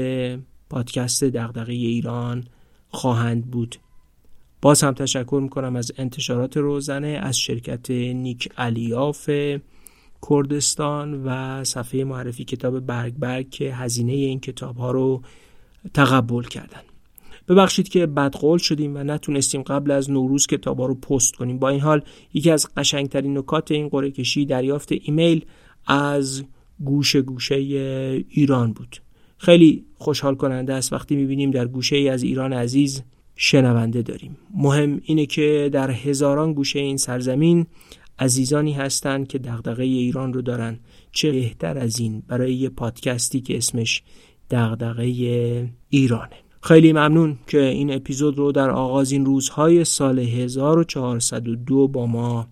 پادکست 0.70 1.24
دغدغه 1.24 1.74
ایران 1.74 2.44
خواهند 2.90 3.52
بود. 3.52 3.76
باز 4.62 4.84
هم 4.84 4.94
تشکر 4.94 5.40
می‌کنم 5.44 5.76
از 5.76 5.92
انتشارات 5.98 6.58
روزنه 6.58 7.08
از 7.08 7.38
شرکت 7.38 7.92
نیک 7.92 8.50
علیاف 8.58 9.30
کردستان 10.30 11.24
و 11.26 11.64
صفحه 11.64 12.04
معرفی 12.04 12.44
کتاب 12.44 12.80
برگ 12.80 13.14
برگ 13.14 13.50
که 13.50 13.76
هزینه 13.76 14.14
این 14.14 14.40
کتاب 14.40 14.78
ها 14.78 14.92
رو 14.92 15.22
تقبل 15.94 16.44
کردن. 16.44 16.82
ببخشید 17.48 17.90
که 17.90 18.06
بدقول 18.06 18.58
شدیم 18.58 18.96
و 18.96 19.04
نتونستیم 19.04 19.62
قبل 19.62 19.92
از 19.92 20.12
نوروز 20.12 20.48
کتاب 20.48 20.80
ها 20.80 20.86
رو 20.86 20.96
پست 20.96 21.36
کنیم. 21.36 21.60
با 21.60 21.70
این 21.70 21.80
حال 21.80 22.02
یکی 22.34 22.52
از 22.52 22.68
قشنگترین 22.78 23.38
نکات 23.38 23.72
این 23.72 23.90
قرعه 23.90 24.12
کشی 24.12 24.46
دریافت 24.46 24.90
ایمیل 24.92 25.46
از 25.86 26.44
گوشه 26.86 27.22
گوشه 27.22 27.56
ایران 28.30 28.74
بود. 28.74 28.98
خیلی 29.38 29.86
خوشحال 29.96 30.36
کننده 30.36 30.74
است. 30.74 30.94
وقتی 30.94 31.16
می‌بینیم 31.16 31.52
در 31.52 31.68
گوشه 31.68 31.96
ای 31.96 32.10
از 32.10 32.24
ایران 32.24 32.54
عزیز 32.54 33.04
شنونده 33.36 34.02
داریم. 34.02 34.38
مهم 34.56 35.02
اینه 35.04 35.26
که 35.26 35.70
در 35.74 35.92
هزاران 35.92 36.54
گوشه 36.54 36.80
این 36.80 36.98
سرزمین 36.98 37.66
عزیزانی 38.20 38.74
هستند 38.74 39.28
که 39.28 39.38
دغدغه 39.38 39.84
ایران 39.84 40.34
رو 40.34 40.42
دارن. 40.42 40.80
چه 41.12 41.32
بهتر 41.32 41.78
از 41.78 42.00
این 42.00 42.24
برای 42.28 42.54
یه 42.54 42.70
پادکستی 42.70 43.42
که 43.42 43.58
اسمش 43.58 44.04
دغدغه 44.50 45.04
ایرانه. 45.90 46.47
خیلی 46.62 46.94
ممنون 46.94 47.38
که 47.48 47.64
این 47.64 47.94
اپیزود 47.94 48.38
رو 48.38 48.52
در 48.52 48.70
آغاز 48.70 49.12
این 49.12 49.26
روزهای 49.26 49.86
سال 49.86 50.20
1402 50.20 51.88
با 51.88 52.06
ما 52.06 52.48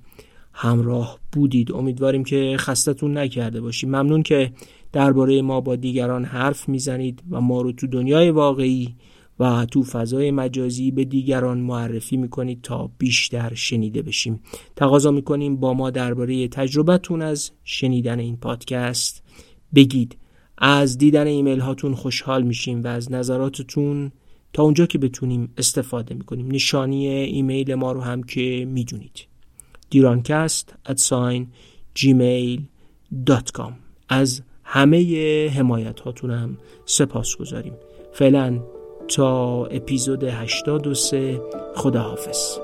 همراه 0.53 1.19
بودید. 1.31 1.71
امیدواریم 1.71 2.23
که 2.23 2.55
خستتون 2.59 3.17
نکرده 3.17 3.61
باشیم. 3.61 3.89
ممنون 3.89 4.23
که 4.23 4.51
درباره 4.91 5.41
ما 5.41 5.61
با 5.61 5.75
دیگران 5.75 6.25
حرف 6.25 6.69
می‌زنید 6.69 7.23
و 7.31 7.41
ما 7.41 7.61
رو 7.61 7.71
تو 7.71 7.87
دنیای 7.87 8.29
واقعی 8.29 8.95
و 9.39 9.65
تو 9.65 9.83
فضای 9.83 10.31
مجازی 10.31 10.91
به 10.91 11.05
دیگران 11.05 11.57
معرفی 11.57 12.17
می‌کنید 12.17 12.61
تا 12.61 12.89
بیشتر 12.97 13.53
شنیده 13.53 14.01
بشیم. 14.01 14.39
تقاضا 14.75 15.11
می‌کنیم 15.11 15.55
با 15.55 15.73
ما 15.73 15.89
درباره 15.89 16.47
تجربتون 16.47 17.21
از 17.21 17.51
شنیدن 17.63 18.19
این 18.19 18.37
پادکست 18.37 19.23
بگید. 19.75 20.17
از 20.57 20.97
دیدن 20.97 21.27
ایمیل 21.27 21.59
هاتون 21.59 21.95
خوشحال 21.95 22.43
میشیم 22.43 22.83
و 22.83 22.87
از 22.87 23.11
نظراتتون 23.11 24.11
تا 24.53 24.63
اونجا 24.63 24.85
که 24.85 24.97
بتونیم 24.97 25.53
استفاده 25.57 26.15
می‌کنیم. 26.15 26.51
نشانی 26.51 27.07
ایمیل 27.07 27.75
ما 27.75 27.91
رو 27.91 28.01
هم 28.01 28.23
که 28.23 28.65
می‌دونید. 28.69 29.27
دیرانکست 29.89 30.73
ادساین 30.85 31.47
gmail.com 31.99 33.71
از 34.09 34.41
همه 34.63 35.49
حمایت 35.49 35.99
هاتونم 35.99 36.57
سپاس 36.85 37.35
گذاریم 37.35 37.73
فعلا 38.13 38.59
تا 39.07 39.65
اپیزود 39.65 40.23
83 40.23 41.41
خداحافظ. 41.75 42.57